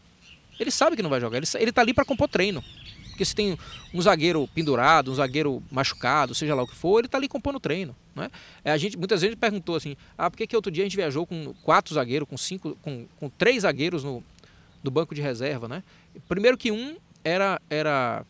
[0.60, 2.62] Ele sabe que não vai jogar, ele, ele tá ali para compor treino.
[3.08, 3.58] Porque se tem
[3.92, 7.58] um zagueiro pendurado, um zagueiro machucado, seja lá o que for, ele está ali compondo
[7.58, 7.94] treino.
[8.14, 8.30] Né?
[8.64, 11.26] A gente muitas vezes perguntou assim: ah, por que, que outro dia a gente viajou
[11.26, 14.24] com quatro zagueiros, com cinco, com, com três zagueiros no,
[14.82, 15.82] no banco de reserva, né?
[16.28, 18.24] Primeiro que um era, era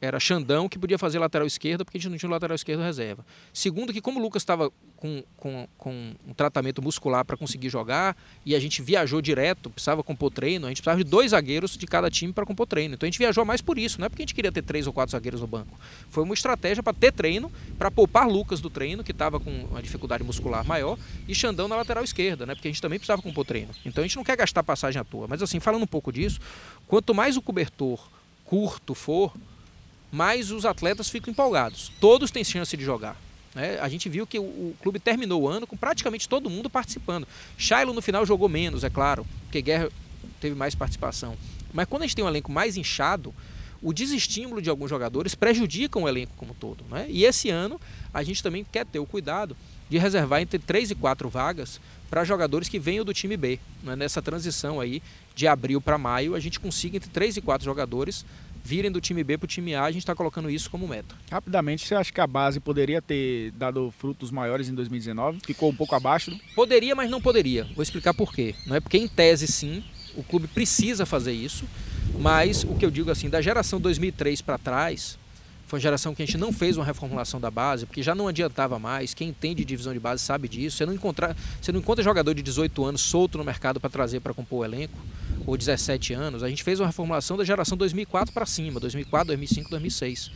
[0.00, 3.24] era Xandão que podia fazer lateral esquerda porque a gente não tinha lateral esquerdo reserva.
[3.52, 8.16] Segundo que como o Lucas estava com, com, com um tratamento muscular para conseguir jogar
[8.46, 11.86] e a gente viajou direto, precisava compor treino, a gente precisava de dois zagueiros de
[11.86, 12.94] cada time para compor treino.
[12.94, 14.86] Então a gente viajou mais por isso, não é porque a gente queria ter três
[14.86, 15.78] ou quatro zagueiros no banco.
[16.10, 19.82] Foi uma estratégia para ter treino, para poupar Lucas do treino, que estava com uma
[19.82, 20.96] dificuldade muscular maior,
[21.26, 22.54] e Xandão na lateral esquerda, né?
[22.54, 23.70] Porque a gente também precisava compor treino.
[23.84, 25.26] Então a gente não quer gastar passagem à toa.
[25.26, 26.40] Mas assim, falando um pouco disso,
[26.86, 28.00] quanto mais o cobertor
[28.44, 29.32] curto for,
[30.10, 31.92] mais os atletas ficam empolgados.
[32.00, 33.16] Todos têm chance de jogar.
[33.54, 33.78] Né?
[33.80, 37.26] A gente viu que o, o, clube terminou o ano com praticamente todo mundo participando.
[37.56, 39.90] Shiloh no final jogou menos, é claro, porque Guerra
[40.40, 41.36] teve mais participação.
[41.72, 43.34] Mas quando a gente tem um elenco mais inchado,
[43.82, 46.84] o desestímulo de alguns jogadores prejudica o elenco como todo.
[46.90, 47.06] Né?
[47.08, 47.80] E esse ano
[48.12, 49.56] a gente também quer ter o cuidado
[49.88, 51.80] de reservar entre 3 e 4 vagas
[52.10, 53.58] para jogadores que venham do time B.
[53.82, 53.94] Né?
[53.96, 55.02] Nessa transição aí
[55.34, 58.24] de abril para maio, a gente consiga entre 3 e 4 jogadores
[58.68, 61.16] virem do time B para o time A, a gente está colocando isso como meta.
[61.30, 65.40] Rapidamente, você acha que a base poderia ter dado frutos maiores em 2019?
[65.42, 66.38] Ficou um pouco abaixo?
[66.54, 67.64] Poderia, mas não poderia.
[67.74, 68.54] Vou explicar por quê.
[68.66, 69.82] Não é porque em tese sim,
[70.14, 71.64] o clube precisa fazer isso,
[72.18, 75.18] mas o que eu digo assim, da geração 2003 para trás,
[75.66, 78.28] foi uma geração que a gente não fez uma reformulação da base, porque já não
[78.28, 79.14] adiantava mais.
[79.14, 80.76] Quem entende divisão de base sabe disso.
[80.76, 84.20] Você não, encontra, você não encontra jogador de 18 anos solto no mercado para trazer
[84.20, 84.98] para compor o elenco,
[85.48, 86.42] ou 17 anos.
[86.42, 90.30] A gente fez uma reformulação da geração 2004 para cima, 2004, 2005, 2006.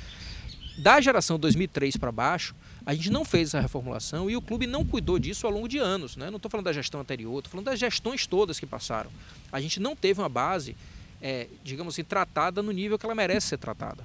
[0.79, 2.55] Da geração 2003 para baixo,
[2.87, 5.77] a gente não fez essa reformulação e o clube não cuidou disso ao longo de
[5.77, 6.17] anos.
[6.17, 6.31] Né?
[6.31, 9.11] Não estou falando da gestão anterior, estou falando das gestões todas que passaram.
[9.53, 10.75] A gente não teve uma base,
[11.21, 14.03] é, digamos assim, tratada no nível que ela merece ser tratada.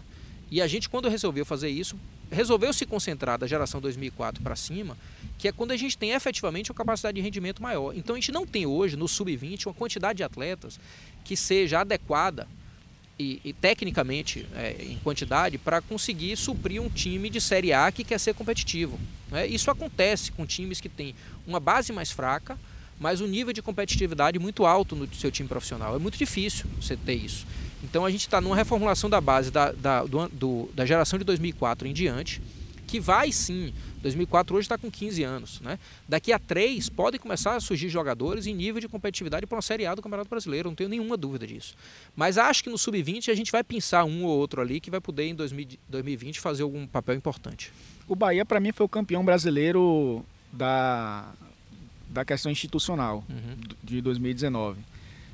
[0.52, 1.98] E a gente, quando resolveu fazer isso,
[2.30, 4.98] resolveu se concentrar da geração 2004 para cima,
[5.38, 7.96] que é quando a gente tem efetivamente uma capacidade de rendimento maior.
[7.96, 10.80] Então a gente não tem hoje, no sub-20, uma quantidade de atletas
[11.24, 12.48] que seja adequada
[13.20, 18.04] e, e tecnicamente, é, em quantidade, para conseguir suprir um time de Série A que
[18.04, 19.00] quer ser competitivo.
[19.32, 19.48] Né?
[19.48, 21.16] Isso acontece com times que têm
[21.46, 22.58] uma base mais fraca,
[23.00, 25.96] mas um nível de competitividade muito alto no seu time profissional.
[25.96, 27.46] É muito difícil você ter isso.
[27.84, 31.26] Então a gente está numa reformulação da base da, da, do, do, da geração de
[31.26, 32.42] 2004 em diante,
[32.88, 35.62] que vai sim 2004 hoje está com 15 anos.
[35.62, 35.78] Né?
[36.08, 39.86] Daqui a três podem começar a surgir jogadores em nível de competitividade para uma Série
[39.86, 41.76] A do Campeonato Brasileiro, não tenho nenhuma dúvida disso.
[42.16, 45.02] Mas acho que no Sub-20 a gente vai pensar um ou outro ali que vai
[45.02, 47.72] poder em 2020 fazer algum papel importante.
[48.08, 51.30] O Bahia, para mim, foi o campeão brasileiro da,
[52.10, 53.58] da questão institucional uhum.
[53.84, 54.80] de 2019.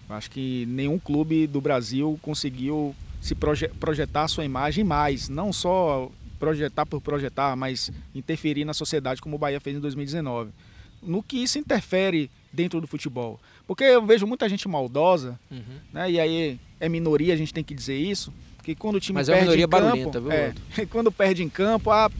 [0.09, 5.53] Eu acho que nenhum clube do Brasil conseguiu se proje projetar sua imagem mais, não
[5.53, 6.11] só
[6.43, 10.51] projetar por projetar, mas interferir na sociedade como o Bahia fez em 2019.
[11.01, 13.39] No que isso interfere dentro do futebol.
[13.65, 15.79] Porque eu vejo muita gente maldosa, uhum.
[15.93, 16.11] né?
[16.11, 18.33] E aí é minoria, a gente tem que dizer isso.
[18.61, 20.31] Que quando o time Mas perde é minoria em campo, viu?
[20.31, 20.53] É,
[20.91, 22.11] quando perde em campo, ah,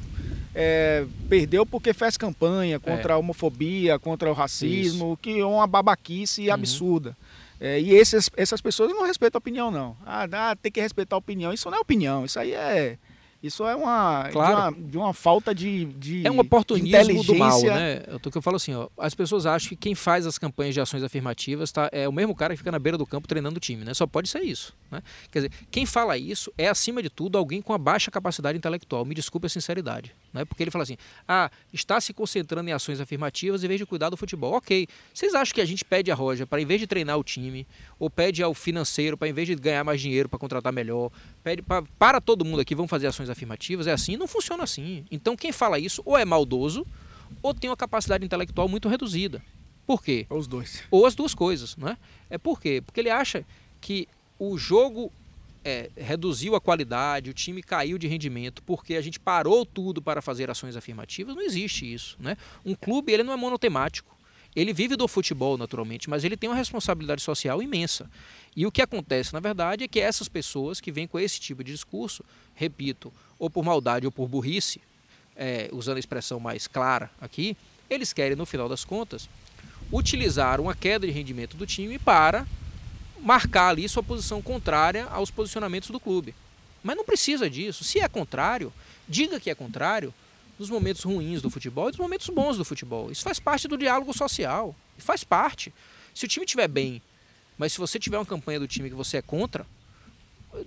[0.56, 3.16] é, perdeu porque fez campanha contra é.
[3.16, 5.18] a homofobia, contra o racismo, isso.
[5.22, 6.54] que é uma babaquice uhum.
[6.54, 7.18] absurda.
[7.60, 9.98] É, e esses, essas pessoas não respeitam a opinião, não.
[10.06, 11.52] Ah, ah, tem que respeitar a opinião.
[11.52, 12.98] Isso não é opinião, isso aí é
[13.44, 14.74] isso é uma, claro.
[14.74, 18.02] de, uma de uma falta de, de É um oportunismo do mal, né?
[18.14, 20.80] O que eu falo assim, ó, as pessoas acham que quem faz as campanhas de
[20.80, 23.60] ações afirmativas tá, é o mesmo cara que fica na beira do campo treinando o
[23.60, 23.94] time, né?
[23.94, 24.74] Só pode ser isso.
[24.90, 25.04] Né?
[25.30, 29.04] Quer dizer, quem fala isso é, acima de tudo, alguém com a baixa capacidade intelectual.
[29.04, 30.16] Me desculpe a sinceridade.
[30.34, 30.44] Né?
[30.44, 34.10] Porque ele fala assim, ah, está se concentrando em ações afirmativas em vez de cuidar
[34.10, 34.54] do futebol.
[34.54, 37.24] Ok, vocês acham que a gente pede a Roja para, em vez de treinar o
[37.24, 37.68] time,
[38.00, 41.12] ou pede ao financeiro para, em vez de ganhar mais dinheiro para contratar melhor,
[41.44, 45.06] pede pra, para todo mundo aqui, vamos fazer ações afirmativas, é assim, não funciona assim.
[45.12, 46.86] Então quem fala isso ou é maldoso
[47.42, 49.42] ou tem uma capacidade intelectual muito reduzida.
[49.86, 50.26] Por quê?
[50.30, 50.84] Ou os dois.
[50.90, 51.98] Ou as duas coisas, né?
[52.30, 52.82] É por quê?
[52.86, 53.46] Porque ele acha
[53.82, 54.08] que
[54.40, 55.12] o jogo
[55.64, 60.22] é, reduziu a qualidade, o time caiu de rendimento porque a gente parou tudo para
[60.22, 61.36] fazer ações afirmativas.
[61.36, 62.38] Não existe isso, né?
[62.66, 64.14] Um clube ele não é monotemático.
[64.56, 68.10] Ele vive do futebol, naturalmente, mas ele tem uma responsabilidade social imensa.
[68.56, 71.64] E o que acontece, na verdade, é que essas pessoas que vêm com esse tipo
[71.64, 74.80] de discurso, repito, ou por maldade ou por burrice,
[75.36, 77.58] é, usando a expressão mais clara aqui,
[77.90, 79.28] eles querem, no final das contas,
[79.92, 82.46] utilizar uma queda de rendimento do time para
[83.24, 86.36] marcar ali sua posição contrária aos posicionamentos do clube.
[86.84, 87.84] Mas não precisa disso.
[87.84, 88.72] Se é contrário,
[89.08, 90.14] diga que é contrário
[90.60, 93.10] nos momentos ruins do futebol e nos momentos bons do futebol.
[93.10, 94.76] Isso faz parte do diálogo social.
[94.98, 95.74] Faz parte.
[96.14, 97.02] Se o time estiver bem,
[97.58, 99.66] mas se você tiver uma campanha do time que você é contra,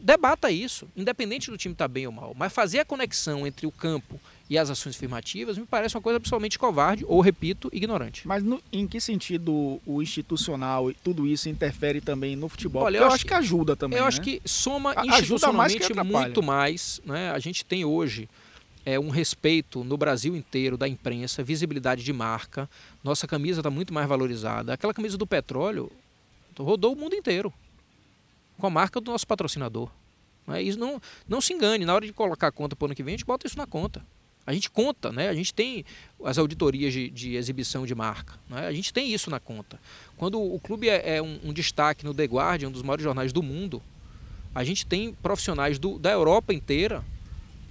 [0.00, 2.34] debata isso, independente do time estar tá bem ou mal.
[2.36, 6.16] Mas fazer a conexão entre o campo e as ações afirmativas me parece uma coisa
[6.16, 8.26] absolutamente covarde ou, repito, ignorante.
[8.26, 12.82] Mas no, em que sentido o institucional e tudo isso interfere também no futebol?
[12.82, 13.98] Olha, eu, eu acho, que, que ajuda também.
[13.98, 14.08] Eu né?
[14.08, 17.00] acho que soma institucionalmente mais muito mais.
[17.04, 17.30] Né?
[17.30, 18.28] A gente tem hoje
[18.84, 22.70] é, um respeito no Brasil inteiro da imprensa, visibilidade de marca.
[23.02, 24.72] Nossa camisa está muito mais valorizada.
[24.72, 25.90] Aquela camisa do petróleo
[26.58, 27.52] rodou o mundo inteiro
[28.58, 29.90] com a marca do nosso patrocinador.
[30.46, 30.62] Né?
[30.62, 33.02] Isso não, não se engane, na hora de colocar a conta para o ano que
[33.02, 34.02] vem, a gente bota isso na conta.
[34.46, 35.28] A gente conta, né?
[35.28, 35.84] a gente tem
[36.24, 38.68] as auditorias de, de exibição de marca, né?
[38.68, 39.80] a gente tem isso na conta.
[40.16, 43.32] Quando o clube é, é um, um, destaque no The Guardian, um dos maiores jornais
[43.32, 43.82] do mundo,
[44.54, 47.04] a gente tem profissionais do, da Europa inteira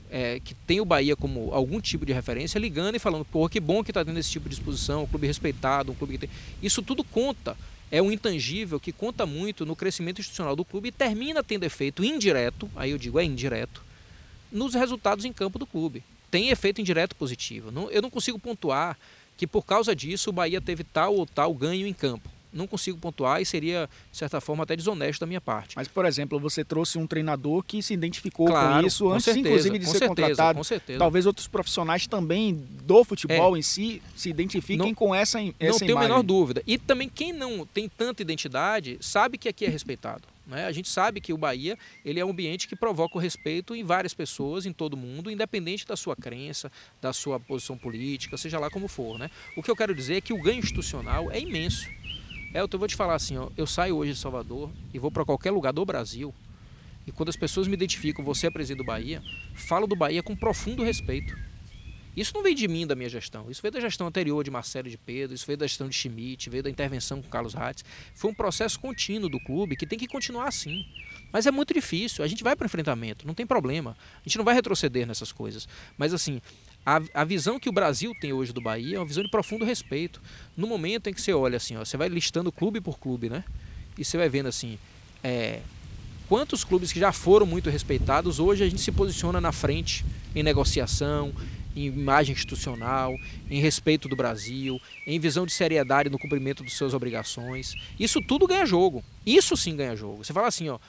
[0.09, 3.59] é, que tem o Bahia como algum tipo de referência, ligando e falando, pô, que
[3.59, 6.29] bom que está tendo esse tipo de exposição, um clube respeitado, um clube que tem.
[6.61, 7.57] Isso tudo conta.
[7.91, 12.03] É um intangível que conta muito no crescimento institucional do clube e termina tendo efeito
[12.03, 13.83] indireto, aí eu digo é indireto,
[14.51, 16.03] nos resultados em campo do clube.
[16.29, 17.71] Tem efeito indireto positivo.
[17.91, 18.97] Eu não consigo pontuar
[19.38, 22.97] que por causa disso o Bahia teve tal ou tal ganho em campo não consigo
[22.97, 25.76] pontuar e seria, de certa forma, até desonesto da minha parte.
[25.76, 29.47] Mas, por exemplo, você trouxe um treinador que se identificou claro, com isso antes, certeza,
[29.47, 30.58] inclusive, de ser certeza, contratado.
[30.58, 30.99] Com certeza.
[30.99, 32.53] Talvez outros profissionais também
[32.84, 33.60] do futebol é.
[33.60, 36.64] em si se identifiquem não, com essa, essa Não tenho a menor dúvida.
[36.66, 40.24] E também quem não tem tanta identidade sabe que aqui é respeitado.
[40.45, 40.68] Né?
[40.68, 43.84] A gente sabe que o Bahia ele é um ambiente que provoca o respeito em
[43.84, 48.70] várias pessoas, em todo mundo, independente da sua crença, da sua posição política, seja lá
[48.70, 49.18] como for.
[49.18, 49.32] Né?
[49.58, 51.89] O que eu quero dizer é que o ganho institucional é imenso.
[52.54, 55.26] Elton, eu vou te falar assim, ó, eu saio hoje de Salvador e vou para
[55.26, 56.34] qualquer lugar do Brasil
[57.08, 59.22] e quando as pessoas me identificam, você é presidente do Bahia,
[59.54, 61.38] falo do Bahia com profundo respeito.
[62.16, 63.52] Isso não veio de mim, da minha gestão.
[63.52, 66.50] Isso veio da gestão anterior de Marcelo de Pedro, isso veio da gestão de Schmidt,
[66.50, 67.84] veio da intervenção com Carlos Ratz.
[68.16, 70.86] Foi um processo contínuo do clube que tem que continuar assim.
[71.32, 72.24] Mas é muito difícil.
[72.24, 73.98] A gente vai para o enfrentamento, não tem problema.
[74.16, 75.68] A gente não vai retroceder nessas coisas.
[75.98, 76.41] Mas assim,
[76.86, 79.65] a, a visão que o Brasil tem hoje do Bahia é uma visão de profundo
[79.65, 80.21] respeito.
[80.55, 83.43] No momento em que você olha assim, ó, você vai listando clube por clube, né?
[83.97, 84.77] E você vai vendo assim,
[85.23, 85.61] é,
[86.27, 90.05] quantos clubes que já foram muito respeitados, hoje a gente se posiciona na frente
[90.36, 91.33] em negociação,
[91.75, 93.17] em imagem institucional,
[93.49, 97.75] em respeito do Brasil, em visão de seriedade no cumprimento das suas obrigações.
[97.99, 99.03] Isso tudo ganha jogo.
[99.25, 100.23] Isso sim ganha jogo.
[100.23, 100.79] Você fala assim, ó,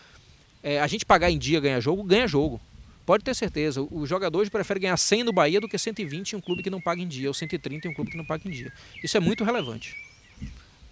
[0.63, 2.61] é, a gente pagar em dia ganha jogo, ganha jogo.
[3.07, 6.37] Pode ter certeza, o jogador hoje prefere ganhar 100 no Bahia do que 120 em
[6.37, 8.43] um clube que não paga em dia, ou 130 em um clube que não paga
[8.49, 8.73] em dia.
[9.03, 9.97] Isso é muito relevante.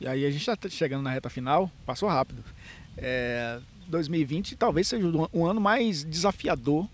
[0.00, 2.44] E aí a gente está chegando na reta final, passou rápido.
[2.96, 3.58] É,
[3.88, 6.88] 2020 talvez seja um ano mais desafiador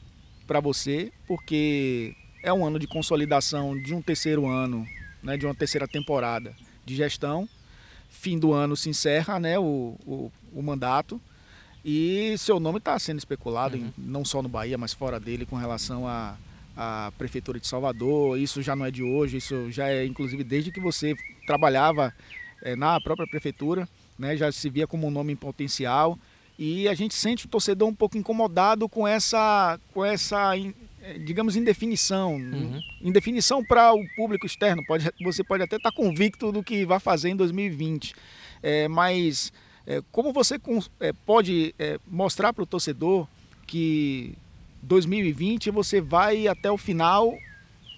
[0.46, 4.86] para você, porque é um ano de consolidação de um terceiro ano,
[5.22, 6.54] né, de uma terceira temporada
[6.86, 7.46] de gestão.
[8.08, 11.20] Fim do ano se encerra né, o, o, o mandato
[11.84, 13.84] e seu nome está sendo especulado, uhum.
[13.84, 16.36] em, não só no Bahia, mas fora dele, com relação à
[16.76, 18.38] a, a, Prefeitura de Salvador.
[18.38, 21.14] Isso já não é de hoje, isso já é inclusive desde que você
[21.46, 22.14] trabalhava
[22.62, 26.18] é, na própria Prefeitura, né, já se via como um nome em potencial.
[26.58, 30.54] E a gente sente o torcedor um pouco incomodado com essa, com essa
[31.02, 32.34] é, digamos, indefinição.
[32.34, 32.78] Uhum.
[33.00, 34.84] Indefinição para o público externo.
[34.86, 38.14] Pode, você pode até estar tá convicto do que vai fazer em 2020.
[38.62, 39.50] É, mas
[39.90, 40.56] é, como você
[41.00, 43.26] é, pode é, mostrar para o torcedor
[43.66, 44.34] que
[44.82, 47.36] 2020 você vai até o final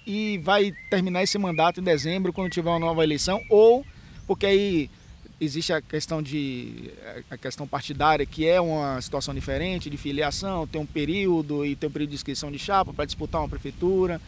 [0.06, 3.42] e vai terminar esse mandato em dezembro quando tiver uma nova eleição?
[3.50, 3.84] Ou
[4.26, 4.90] porque aí
[5.38, 6.90] existe a questão de
[7.30, 11.90] a questão partidária que é uma situação diferente de filiação tem um período e tem
[11.90, 14.18] um período de inscrição de chapa para disputar uma prefeitura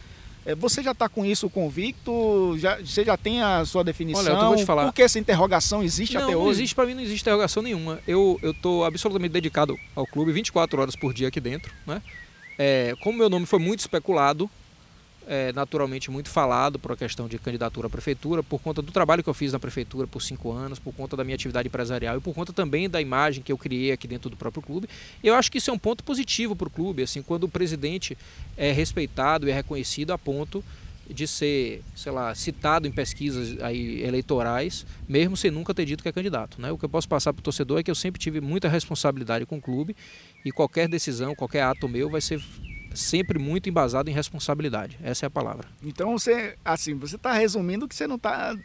[0.53, 2.55] você já está com isso convicto?
[2.59, 4.21] Já, você já tem a sua definição?
[4.21, 4.85] Olha, eu vou te falar.
[4.85, 6.43] Por que essa interrogação existe não, até hoje?
[6.43, 7.99] Não existe, para mim não existe interrogação nenhuma.
[8.07, 11.73] Eu estou absolutamente dedicado ao clube, 24 horas por dia aqui dentro.
[11.87, 12.01] Né?
[12.59, 14.49] É, como meu nome foi muito especulado,
[15.27, 19.23] é, naturalmente muito falado por a questão de candidatura à prefeitura, por conta do trabalho
[19.23, 22.21] que eu fiz na prefeitura por cinco anos, por conta da minha atividade empresarial e
[22.21, 24.87] por conta também da imagem que eu criei aqui dentro do próprio clube.
[25.23, 28.17] Eu acho que isso é um ponto positivo para o clube, assim, quando o presidente
[28.55, 30.63] é respeitado e é reconhecido a ponto
[31.09, 36.09] de ser, sei lá, citado em pesquisas aí eleitorais, mesmo sem nunca ter dito que
[36.09, 36.59] é candidato.
[36.59, 36.71] Né?
[36.71, 39.45] O que eu posso passar para o torcedor é que eu sempre tive muita responsabilidade
[39.45, 39.95] com o clube
[40.43, 42.41] e qualquer decisão, qualquer ato meu vai ser
[42.95, 44.97] sempre muito embasado em responsabilidade.
[45.03, 45.67] Essa é a palavra.
[45.83, 48.55] Então você, assim, você está resumindo que você não está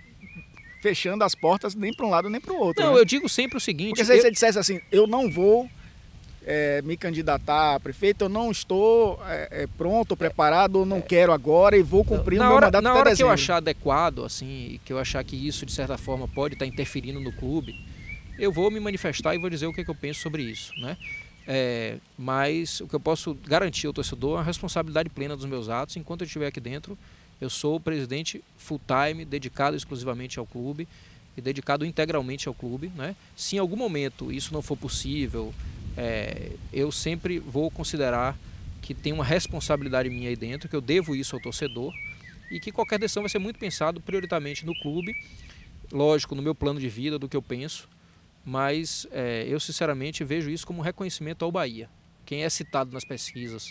[0.81, 2.85] fechando as portas nem para um lado nem para o outro.
[2.85, 3.01] Não, né?
[3.01, 3.91] eu digo sempre o seguinte.
[3.91, 4.23] Porque se eu...
[4.23, 5.69] você dissesse assim, eu não vou
[6.45, 11.03] é, me candidatar a prefeito, eu não estou é, pronto, preparado, não é.
[11.03, 13.57] quero agora e vou cumprir na o meu hora, mandato Na hora que eu achar
[13.57, 17.75] adequado, assim, que eu achar que isso de certa forma pode estar interferindo no clube,
[18.39, 20.73] eu vou me manifestar e vou dizer o que, é que eu penso sobre isso,
[20.81, 20.97] né?
[21.47, 25.69] É, mas o que eu posso garantir ao torcedor é a responsabilidade plena dos meus
[25.69, 25.97] atos.
[25.97, 26.97] Enquanto eu estiver aqui dentro,
[27.41, 30.87] eu sou o presidente full-time, dedicado exclusivamente ao clube
[31.37, 32.93] e dedicado integralmente ao clube.
[32.95, 33.17] Né?
[33.35, 35.53] Se em algum momento isso não for possível,
[35.97, 38.37] é, eu sempre vou considerar
[38.81, 41.93] que tem uma responsabilidade minha aí dentro, que eu devo isso ao torcedor
[42.51, 45.15] e que qualquer decisão vai ser muito pensado prioritariamente no clube,
[45.93, 47.89] lógico, no meu plano de vida, do que eu penso,
[48.45, 51.89] mas é, eu sinceramente vejo isso como um reconhecimento ao Bahia.
[52.25, 53.71] Quem é citado nas pesquisas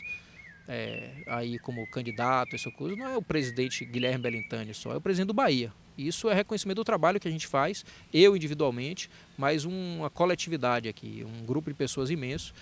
[0.68, 5.02] é, aí como candidato, essa coisa, não é o presidente Guilherme Belintani só, é o
[5.02, 5.74] presidente do Bahia.
[5.98, 11.26] Isso é reconhecimento do trabalho que a gente faz, eu individualmente, mas uma coletividade aqui,
[11.26, 12.54] um grupo de pessoas imenso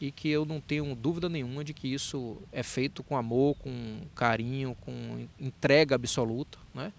[0.00, 4.00] e que eu não tenho dúvida nenhuma de que isso é feito com amor, com
[4.14, 6.92] carinho, com entrega absoluta, né?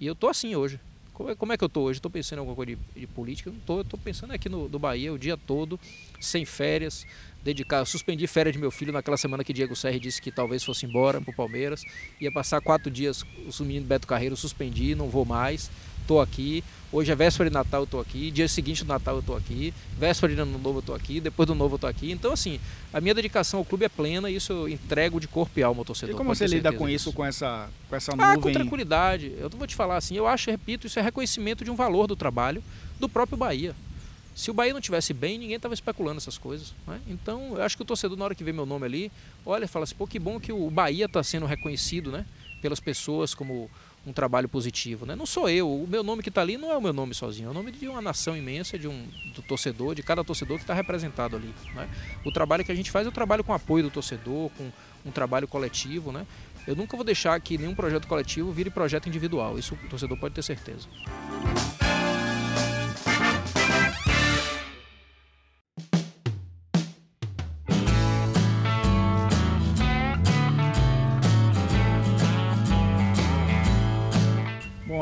[0.00, 0.80] E eu estou assim hoje.
[1.28, 1.98] É, como é que eu estou hoje?
[1.98, 3.50] Estou pensando em alguma coisa de, de política?
[3.50, 3.80] Não estou.
[3.80, 5.78] Estou pensando aqui no, no Bahia o dia todo,
[6.20, 7.06] sem férias,
[7.42, 7.86] dedicado.
[7.86, 11.20] Suspendi férias de meu filho naquela semana que Diego Serri disse que talvez fosse embora
[11.20, 11.84] para o Palmeiras.
[12.20, 15.70] Ia passar quatro dias o menino Beto Carreiro, suspendi, não vou mais
[16.04, 16.62] estou aqui.
[16.92, 18.30] Hoje é véspera de Natal, eu estou aqui.
[18.30, 19.74] Dia seguinte do Natal, eu estou aqui.
[19.98, 21.20] Véspera de Ano Novo, eu estou aqui.
[21.20, 22.12] Depois do Novo, eu estou aqui.
[22.12, 22.60] Então, assim,
[22.92, 25.80] a minha dedicação ao clube é plena e isso eu entrego de corpo e alma
[25.80, 26.14] ao torcedor.
[26.14, 28.32] E como você lida com isso, com essa, com essa nuvem?
[28.32, 29.32] Ah, com tranquilidade.
[29.38, 32.14] Eu vou te falar assim, eu acho, repito, isso é reconhecimento de um valor do
[32.14, 32.62] trabalho
[33.00, 33.74] do próprio Bahia.
[34.34, 36.74] Se o Bahia não tivesse bem, ninguém estava especulando essas coisas.
[36.86, 37.00] Né?
[37.08, 39.12] Então, eu acho que o torcedor, na hora que vê meu nome ali,
[39.44, 42.26] olha e fala assim, pô, que bom que o Bahia está sendo reconhecido né,
[42.60, 43.70] pelas pessoas como
[44.06, 45.06] um trabalho positivo.
[45.06, 45.14] Né?
[45.14, 47.48] Não sou eu, o meu nome que está ali não é o meu nome sozinho,
[47.48, 50.64] é o nome de uma nação imensa, de um do torcedor, de cada torcedor que
[50.64, 51.54] está representado ali.
[51.74, 51.88] Né?
[52.24, 54.70] O trabalho que a gente faz é o trabalho com apoio do torcedor, com
[55.04, 56.12] um trabalho coletivo.
[56.12, 56.26] Né?
[56.66, 60.34] Eu nunca vou deixar que nenhum projeto coletivo vire projeto individual, isso o torcedor pode
[60.34, 60.88] ter certeza.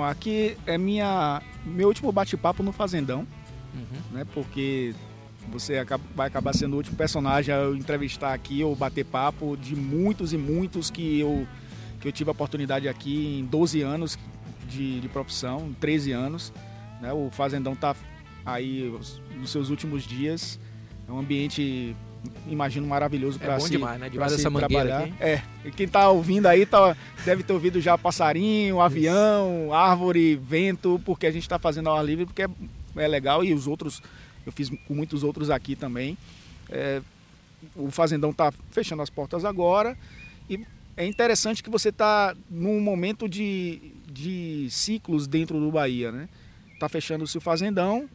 [0.05, 3.27] Aqui é minha, meu último bate-papo no Fazendão,
[3.75, 4.17] uhum.
[4.17, 4.27] né?
[4.33, 4.95] Porque
[5.51, 5.85] Você
[6.15, 10.33] vai acabar sendo o último personagem a eu entrevistar aqui ou bater papo de muitos
[10.33, 11.47] e muitos que eu,
[12.01, 14.19] que eu tive a oportunidade aqui em 12 anos
[14.69, 16.53] de, de profissão, 13 anos.
[17.01, 17.13] Né?
[17.13, 17.97] O Fazendão está
[18.47, 18.93] aí
[19.37, 20.59] nos seus últimos dias.
[21.09, 21.97] É um ambiente,
[22.47, 24.11] imagino, maravilhoso para é se, demais, né?
[24.11, 25.05] Dessa trabalhar.
[25.05, 25.15] Aqui.
[25.21, 29.73] É, e quem está ouvindo aí tá, deve ter ouvido já passarinho, avião, Isso.
[29.73, 32.49] árvore, vento, porque a gente está fazendo ao ar livre, porque é,
[32.97, 34.03] é legal e os outros
[34.45, 36.17] eu fiz com muitos outros aqui também.
[36.69, 37.01] É,
[37.77, 39.97] o Fazendão está fechando as portas agora
[40.51, 40.67] e
[40.97, 46.29] é interessante que você está num momento de, de ciclos dentro do Bahia, né?
[46.75, 48.09] Está fechando-se o Fazendão,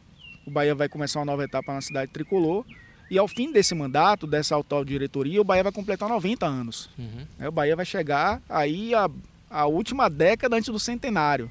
[0.46, 2.64] o Bahia vai começar uma nova etapa na cidade tricolor
[3.10, 6.90] e ao fim desse mandato, dessa atual diretoria, o Bahia vai completar 90 anos.
[6.98, 7.26] Uhum.
[7.38, 9.08] É, o Bahia vai chegar aí a,
[9.50, 11.50] a última década antes do centenário.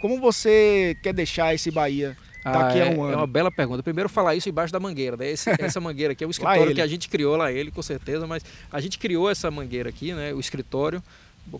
[0.00, 3.12] Como você quer deixar esse Bahia daqui ah, a um é, ano?
[3.12, 3.82] É uma bela pergunta.
[3.82, 5.30] Primeiro falar isso embaixo da mangueira, né?
[5.30, 8.26] Esse, essa mangueira aqui é o escritório que a gente criou lá ele, com certeza,
[8.26, 10.32] mas a gente criou essa mangueira aqui, né?
[10.32, 11.02] O escritório.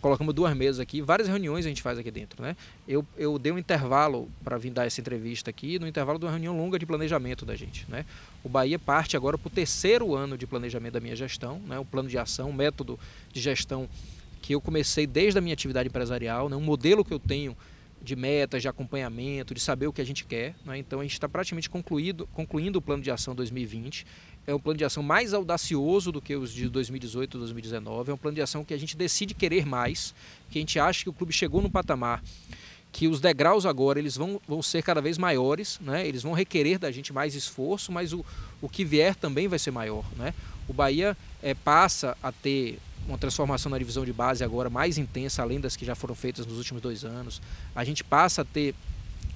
[0.01, 2.57] Colocamos duas mesas aqui, várias reuniões a gente faz aqui dentro, né?
[2.89, 6.31] Eu, eu dei um intervalo para vir dar essa entrevista aqui, no intervalo de uma
[6.31, 8.05] reunião longa de planejamento da gente, né?
[8.43, 11.79] O Bahia parte agora para o terceiro ano de planejamento da minha gestão, né?
[11.79, 12.99] O plano de ação, o método
[13.33, 13.89] de gestão
[14.45, 16.57] que eu comecei desde a minha atividade empresarial, né?
[16.57, 17.57] um modelo que eu tenho
[18.03, 20.55] de metas, de acompanhamento, de saber o que a gente quer.
[20.67, 20.77] Né?
[20.77, 24.07] Então a gente está praticamente concluído, concluindo o plano de ação 2020.
[24.47, 28.11] É um plano de ação mais audacioso do que os de 2018 e 2019.
[28.11, 30.15] É um plano de ação que a gente decide querer mais,
[30.51, 32.23] que a gente acha que o clube chegou no patamar
[32.95, 36.07] que os degraus agora eles vão, vão ser cada vez maiores, né?
[36.07, 38.25] eles vão requerer da gente mais esforço, mas o,
[38.63, 40.05] o que vier também vai ser maior.
[40.17, 40.33] Né?
[40.69, 42.79] O Bahia é, passa a ter
[43.09, 46.47] uma transformação na divisão de base agora mais intensa, além das que já foram feitas
[46.47, 47.43] nos últimos dois anos.
[47.75, 48.77] A gente passa a ter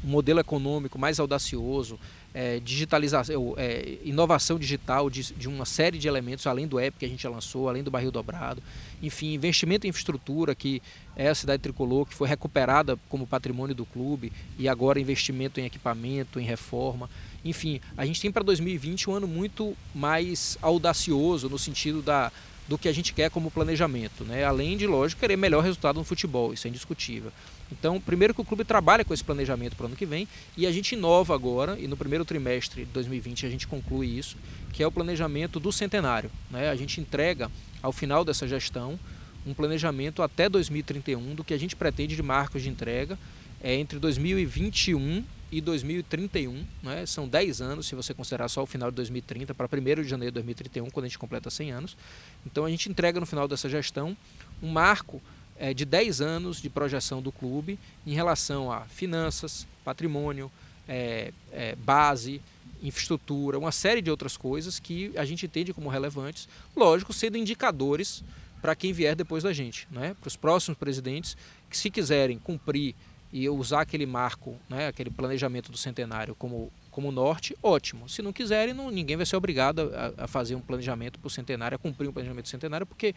[0.04, 1.98] um modelo econômico mais audacioso,
[2.34, 7.04] é, digitalização, é, inovação digital de, de, uma série de elementos, além do app que
[7.04, 8.62] a gente já lançou, além do barril dobrado,
[9.02, 10.82] enfim, investimento em infraestrutura, que
[11.16, 15.64] é a cidade tricolor, que foi recuperada como patrimônio do clube, e agora investimento em
[15.64, 17.08] equipamento, em reforma.
[17.44, 22.30] Enfim, a gente tem para 2020 um ano muito mais audacioso no sentido da,
[22.68, 24.44] do que a gente quer como planejamento, né?
[24.44, 27.32] além de, lógico, querer melhor resultado no futebol, isso é indiscutível.
[27.70, 30.66] Então, primeiro que o clube trabalha com esse planejamento para o ano que vem e
[30.66, 34.36] a gente inova agora, e no primeiro trimestre de 2020 a gente conclui isso,
[34.72, 36.30] que é o planejamento do centenário.
[36.50, 36.70] Né?
[36.70, 37.50] A gente entrega
[37.82, 38.98] ao final dessa gestão
[39.46, 43.18] um planejamento até 2031 do que a gente pretende de marcos de entrega
[43.60, 47.06] é entre 2021 e 2031, né?
[47.06, 50.30] são 10 anos, se você considerar só o final de 2030, para 1 de janeiro
[50.30, 51.96] de 2031, quando a gente completa 100 anos.
[52.44, 54.16] Então a gente entrega no final dessa gestão
[54.62, 55.22] um marco
[55.58, 60.50] é, de 10 anos de projeção do clube em relação a finanças, patrimônio,
[60.88, 62.40] é, é, base,
[62.82, 68.22] infraestrutura, uma série de outras coisas que a gente entende como relevantes, lógico, sendo indicadores
[68.62, 70.14] para quem vier depois da gente, né?
[70.20, 71.36] para os próximos presidentes,
[71.68, 72.94] que se quiserem cumprir
[73.32, 78.08] e usar aquele marco, né, aquele planejamento do centenário como, como norte, ótimo.
[78.08, 81.30] Se não quiserem, não, ninguém vai ser obrigado a, a fazer um planejamento para o
[81.30, 83.14] centenário, a cumprir um planejamento do centenário, porque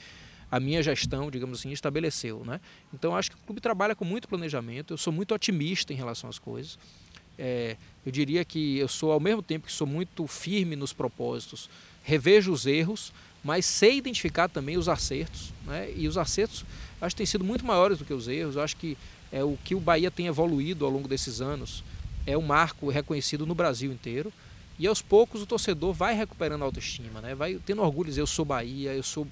[0.51, 2.43] a minha gestão, digamos assim, estabeleceu.
[2.45, 2.59] Né?
[2.93, 6.29] Então, acho que o clube trabalha com muito planejamento, eu sou muito otimista em relação
[6.29, 6.77] às coisas.
[7.39, 11.69] É, eu diria que eu sou, ao mesmo tempo que sou muito firme nos propósitos,
[12.03, 15.53] revejo os erros, mas sei identificar também os acertos.
[15.65, 15.91] Né?
[15.95, 16.65] E os acertos,
[16.99, 18.55] acho que têm sido muito maiores do que os erros.
[18.57, 18.97] Eu acho que
[19.31, 21.83] é, o que o Bahia tem evoluído ao longo desses anos
[22.27, 24.31] é um marco reconhecido no Brasil inteiro.
[24.77, 27.35] E aos poucos o torcedor vai recuperando a autoestima, né?
[27.35, 29.27] vai tendo orgulho de dizer eu sou Bahia, eu sou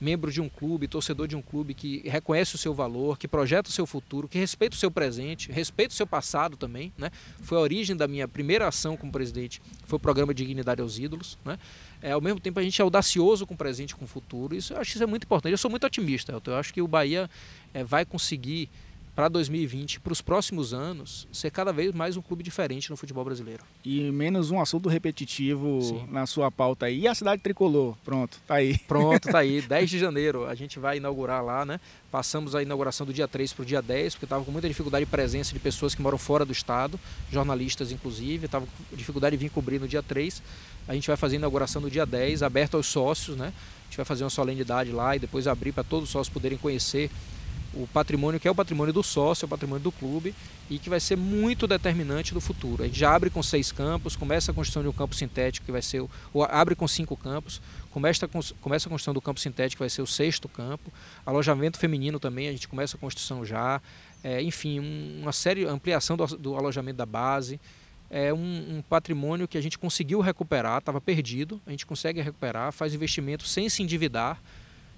[0.00, 3.70] membro de um clube, torcedor de um clube que reconhece o seu valor, que projeta
[3.70, 6.92] o seu futuro, que respeita o seu presente, respeita o seu passado também.
[6.98, 7.10] Né?
[7.40, 11.38] Foi a origem da minha primeira ação como presidente, foi o programa Dignidade aos Ídolos.
[11.44, 11.58] Né?
[12.02, 14.54] É, ao mesmo tempo a gente é audacioso com o presente e com o futuro.
[14.54, 15.52] Isso, eu acho que isso é muito importante.
[15.52, 17.30] Eu sou muito otimista, eu acho que o Bahia
[17.72, 18.68] é, vai conseguir
[19.16, 23.24] para 2020, para os próximos anos, ser cada vez mais um clube diferente no futebol
[23.24, 23.64] brasileiro.
[23.82, 26.06] E menos um assunto repetitivo Sim.
[26.10, 27.00] na sua pauta aí.
[27.00, 27.96] E a cidade tricolor?
[28.04, 28.76] Pronto, tá aí.
[28.80, 29.62] Pronto, tá aí.
[29.66, 31.80] 10 de janeiro a gente vai inaugurar lá, né?
[32.12, 35.06] Passamos a inauguração do dia 3 para o dia 10, porque estava com muita dificuldade
[35.06, 37.00] de presença de pessoas que moram fora do estado,
[37.32, 40.42] jornalistas inclusive, estava com dificuldade de vir cobrir no dia 3.
[40.86, 43.46] A gente vai fazer a inauguração no dia 10, aberto aos sócios, né?
[43.46, 46.58] A gente vai fazer uma solenidade lá e depois abrir para todos os sócios poderem
[46.58, 47.10] conhecer
[47.82, 50.34] o patrimônio que é o patrimônio do sócio, é o patrimônio do clube
[50.68, 52.82] e que vai ser muito determinante no futuro.
[52.82, 55.72] A gente já abre com seis campos, começa a construção de um campo sintético que
[55.72, 58.28] vai ser, ou abre com cinco campos, começa,
[58.60, 60.92] começa a construção do campo sintético que vai ser o sexto campo,
[61.24, 63.80] alojamento feminino também a gente começa a construção já,
[64.24, 64.80] é, enfim,
[65.20, 67.60] uma série, ampliação do, do alojamento da base,
[68.10, 72.72] é um, um patrimônio que a gente conseguiu recuperar, estava perdido, a gente consegue recuperar,
[72.72, 74.40] faz investimento sem se endividar,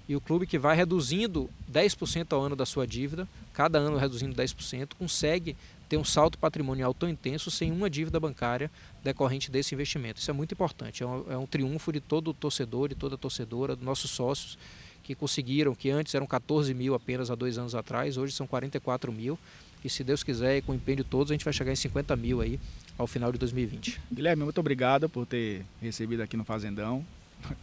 [0.09, 4.35] e o clube que vai reduzindo 10% ao ano da sua dívida, cada ano reduzindo
[4.35, 5.55] 10%, consegue
[5.87, 8.71] ter um salto patrimonial tão intenso sem uma dívida bancária
[9.03, 10.19] decorrente desse investimento.
[10.19, 13.75] Isso é muito importante, é um, é um triunfo de todo torcedor, de toda torcedora,
[13.75, 14.57] dos nossos sócios,
[15.03, 19.11] que conseguiram, que antes eram 14 mil apenas há dois anos atrás, hoje são 44
[19.11, 19.37] mil.
[19.85, 21.75] E se Deus quiser, e com o empenho de todos, a gente vai chegar em
[21.75, 22.59] 50 mil aí
[22.97, 24.01] ao final de 2020.
[24.11, 27.05] Guilherme, muito obrigado por ter recebido aqui no Fazendão.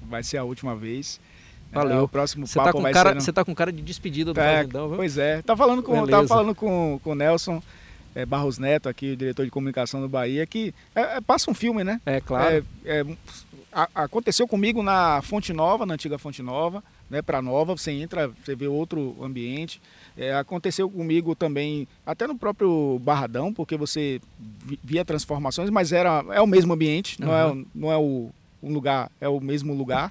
[0.00, 1.20] Vai ser a última vez.
[1.72, 1.98] Valeu.
[1.98, 4.32] É, o próximo você tá papo tá com cara, Você tá com cara de despedida
[4.32, 4.96] do é, Fazendão, viu?
[4.96, 5.42] Pois é.
[5.42, 7.62] Tá falando com, tava falando com, com o Nelson
[8.16, 11.54] é, Barros Neto, aqui, o diretor de comunicação do Bahia, que é, é, passa um
[11.54, 12.00] filme, né?
[12.06, 12.64] É, claro.
[12.82, 13.04] É,
[13.70, 17.20] a, aconteceu comigo na Fonte Nova, na antiga Fonte Nova, né?
[17.20, 19.80] Para Nova, você entra, você vê outro ambiente.
[20.40, 24.18] Aconteceu comigo também, até no próprio Barradão, porque você
[24.82, 27.28] via transformações, mas era, é o mesmo ambiente, uhum.
[27.28, 28.30] não, é, não é o
[28.66, 30.10] um lugar é o mesmo lugar.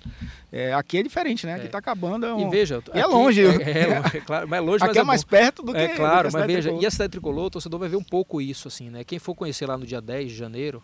[0.51, 1.55] É, aqui é diferente, né?
[1.55, 1.79] Aqui está é.
[1.79, 2.25] acabando.
[2.25, 2.47] É um...
[2.47, 3.45] E veja, e é longe.
[3.45, 5.79] É, é, é, claro, mais longe, aqui mas é, mais perto do que.
[5.79, 6.83] É claro, mas veja, tricolor.
[6.83, 9.03] e a cidade tricolor, o torcedor vai ver um pouco isso, assim, né?
[9.03, 10.81] Quem for conhecer lá no dia 10 de janeiro,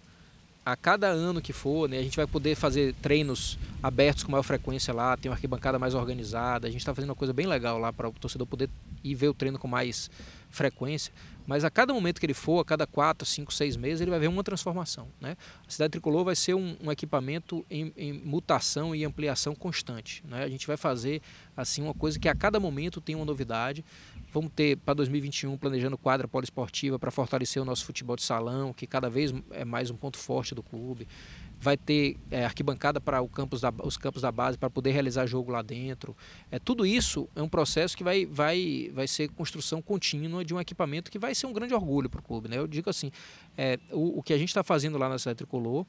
[0.65, 4.43] a cada ano que for, né, a gente vai poder fazer treinos abertos com maior
[4.43, 7.79] frequência lá, tem uma arquibancada mais organizada, a gente está fazendo uma coisa bem legal
[7.79, 8.69] lá para o torcedor poder
[9.03, 10.09] ir ver o treino com mais
[10.51, 11.13] frequência.
[11.47, 14.19] Mas a cada momento que ele for, a cada 4, 5, 6 meses, ele vai
[14.19, 15.07] ver uma transformação.
[15.19, 15.35] Né?
[15.67, 20.23] A Cidade Tricolor vai ser um, um equipamento em, em, mutação e ampliação constante.
[20.27, 20.43] Né?
[20.43, 21.21] A gente vai fazer
[21.57, 23.83] assim uma coisa que a cada momento tem uma novidade.
[24.31, 28.87] Vamos ter para 2021 planejando quadra poliesportiva para fortalecer o nosso futebol de salão, que
[28.87, 31.07] cada vez é mais um ponto forte do clube
[31.61, 35.61] vai ter é, arquibancada para campus os campos da base para poder realizar jogo lá
[35.61, 36.17] dentro.
[36.49, 40.59] É, tudo isso é um processo que vai, vai, vai ser construção contínua de um
[40.59, 42.49] equipamento que vai ser um grande orgulho para o clube.
[42.49, 42.57] Né?
[42.57, 43.11] Eu digo assim,
[43.55, 45.85] é, o, o que a gente está fazendo lá na cidade tricolor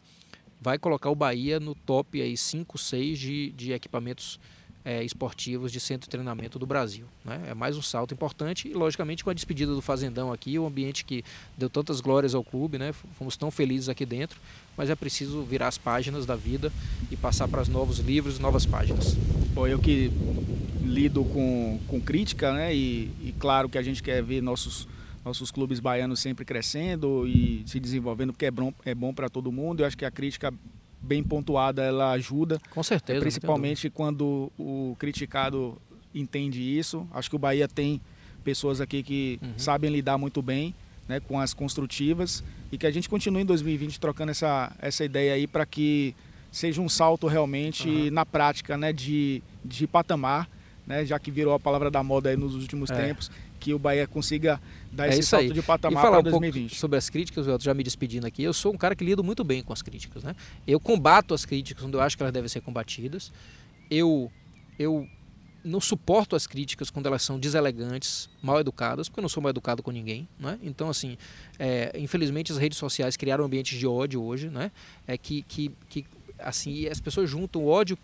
[0.61, 4.39] vai colocar o Bahia no top aí 5, 6 de, de equipamentos
[4.84, 7.06] é, esportivos de centro de treinamento do Brasil.
[7.24, 7.40] Né?
[7.48, 11.04] É mais um salto importante e, logicamente, com a despedida do Fazendão aqui, o ambiente
[11.04, 11.24] que
[11.56, 12.92] deu tantas glórias ao clube, né?
[13.18, 14.40] fomos tão felizes aqui dentro,
[14.76, 16.72] mas é preciso virar as páginas da vida
[17.10, 19.14] e passar para os novos livros, novas páginas.
[19.54, 20.10] Bom, eu que
[20.82, 22.74] lido com, com crítica, né?
[22.74, 24.88] E, e claro que a gente quer ver nossos
[25.24, 29.52] nossos clubes baianos sempre crescendo e se desenvolvendo, porque é bom, é bom para todo
[29.52, 29.80] mundo.
[29.80, 30.52] Eu acho que a crítica
[31.02, 32.60] bem pontuada ela ajuda.
[32.70, 33.20] Com certeza.
[33.20, 35.76] Principalmente quando o criticado
[36.14, 37.06] entende isso.
[37.12, 38.00] Acho que o Bahia tem
[38.44, 39.52] pessoas aqui que uhum.
[39.56, 40.74] sabem lidar muito bem
[41.08, 45.34] né, com as construtivas e que a gente continue em 2020 trocando essa, essa ideia
[45.34, 46.14] aí para que
[46.50, 48.10] seja um salto realmente uhum.
[48.10, 50.48] na prática né, de, de patamar,
[50.86, 53.06] né, já que virou a palavra da moda aí nos últimos é.
[53.06, 53.30] tempos,
[53.62, 54.60] que o Bahia consiga
[54.90, 55.52] dar é esse salto aí.
[55.52, 56.72] de patamar para 2020.
[56.72, 59.22] Um sobre as críticas, eu já me despedindo aqui, eu sou um cara que lido
[59.22, 60.24] muito bem com as críticas.
[60.24, 60.34] Né?
[60.66, 63.32] Eu combato as críticas quando eu acho que elas devem ser combatidas.
[63.89, 64.32] Eu,
[64.76, 65.09] eu
[65.64, 69.51] não suporto as críticas quando elas são deselegantes, mal educadas, porque eu não sou mal
[69.51, 70.28] educado com ninguém.
[70.40, 70.59] Né?
[70.60, 71.16] Então, assim,
[71.56, 74.72] é, infelizmente as redes sociais criaram ambientes de ódio hoje, né?
[75.06, 76.05] é que, que, que
[76.36, 77.97] assim, as pessoas juntam o ódio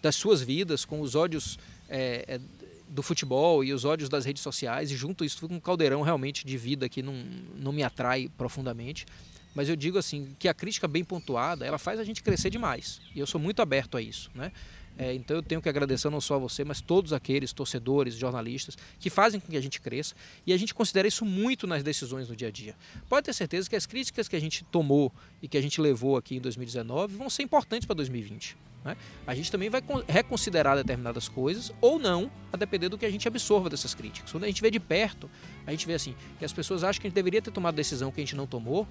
[0.00, 1.58] das suas vidas com os ódios
[1.88, 2.40] é, é
[2.88, 6.56] do futebol e os ódios das redes sociais e junto isso um caldeirão realmente de
[6.56, 7.14] vida que não,
[7.56, 9.06] não me atrai profundamente.
[9.54, 13.00] Mas eu digo assim que a crítica bem pontuada ela faz a gente crescer demais
[13.14, 14.52] e eu sou muito aberto a isso, né?
[14.98, 18.76] É, então eu tenho que agradecer não só a você, mas todos aqueles torcedores, jornalistas
[18.98, 20.14] que fazem com que a gente cresça
[20.46, 22.74] e a gente considera isso muito nas decisões no dia a dia.
[23.08, 25.12] Pode ter certeza que as críticas que a gente tomou
[25.42, 28.56] e que a gente levou aqui em 2019 vão ser importantes para 2020.
[28.86, 28.96] Né?
[29.26, 33.26] A gente também vai reconsiderar determinadas coisas ou não, a depender do que a gente
[33.28, 34.30] absorva dessas críticas.
[34.30, 35.28] Quando a gente vê de perto,
[35.66, 38.10] a gente vê assim, que as pessoas acham que a gente deveria ter tomado decisão
[38.10, 38.86] que a gente não tomou,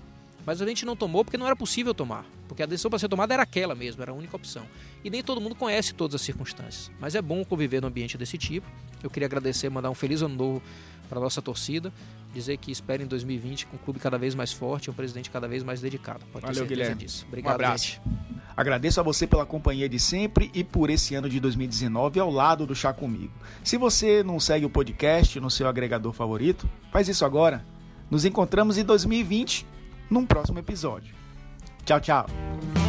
[0.45, 2.25] mas a gente não tomou porque não era possível tomar.
[2.47, 4.65] Porque a decisão para ser tomada era aquela mesmo, era a única opção.
[5.03, 6.91] E nem todo mundo conhece todas as circunstâncias.
[6.99, 8.67] Mas é bom conviver num ambiente desse tipo.
[9.01, 10.61] Eu queria agradecer, mandar um feliz ano novo
[11.09, 11.91] para a nossa torcida.
[12.33, 15.29] Dizer que espero em 2020 com um clube cada vez mais forte e um presidente
[15.29, 16.25] cada vez mais dedicado.
[16.31, 16.95] Pode Valeu, Guilherme.
[16.95, 17.25] disso.
[17.27, 17.85] Obrigado, um abraço.
[17.85, 18.01] Gente.
[18.55, 22.65] Agradeço a você pela companhia de sempre e por esse ano de 2019 ao lado
[22.65, 23.33] do Chá Comigo.
[23.63, 27.65] Se você não segue o podcast no seu agregador favorito, faz isso agora.
[28.09, 29.65] Nos encontramos em 2020
[30.09, 31.13] num próximo episódio.
[31.85, 32.84] Tchau, tchau.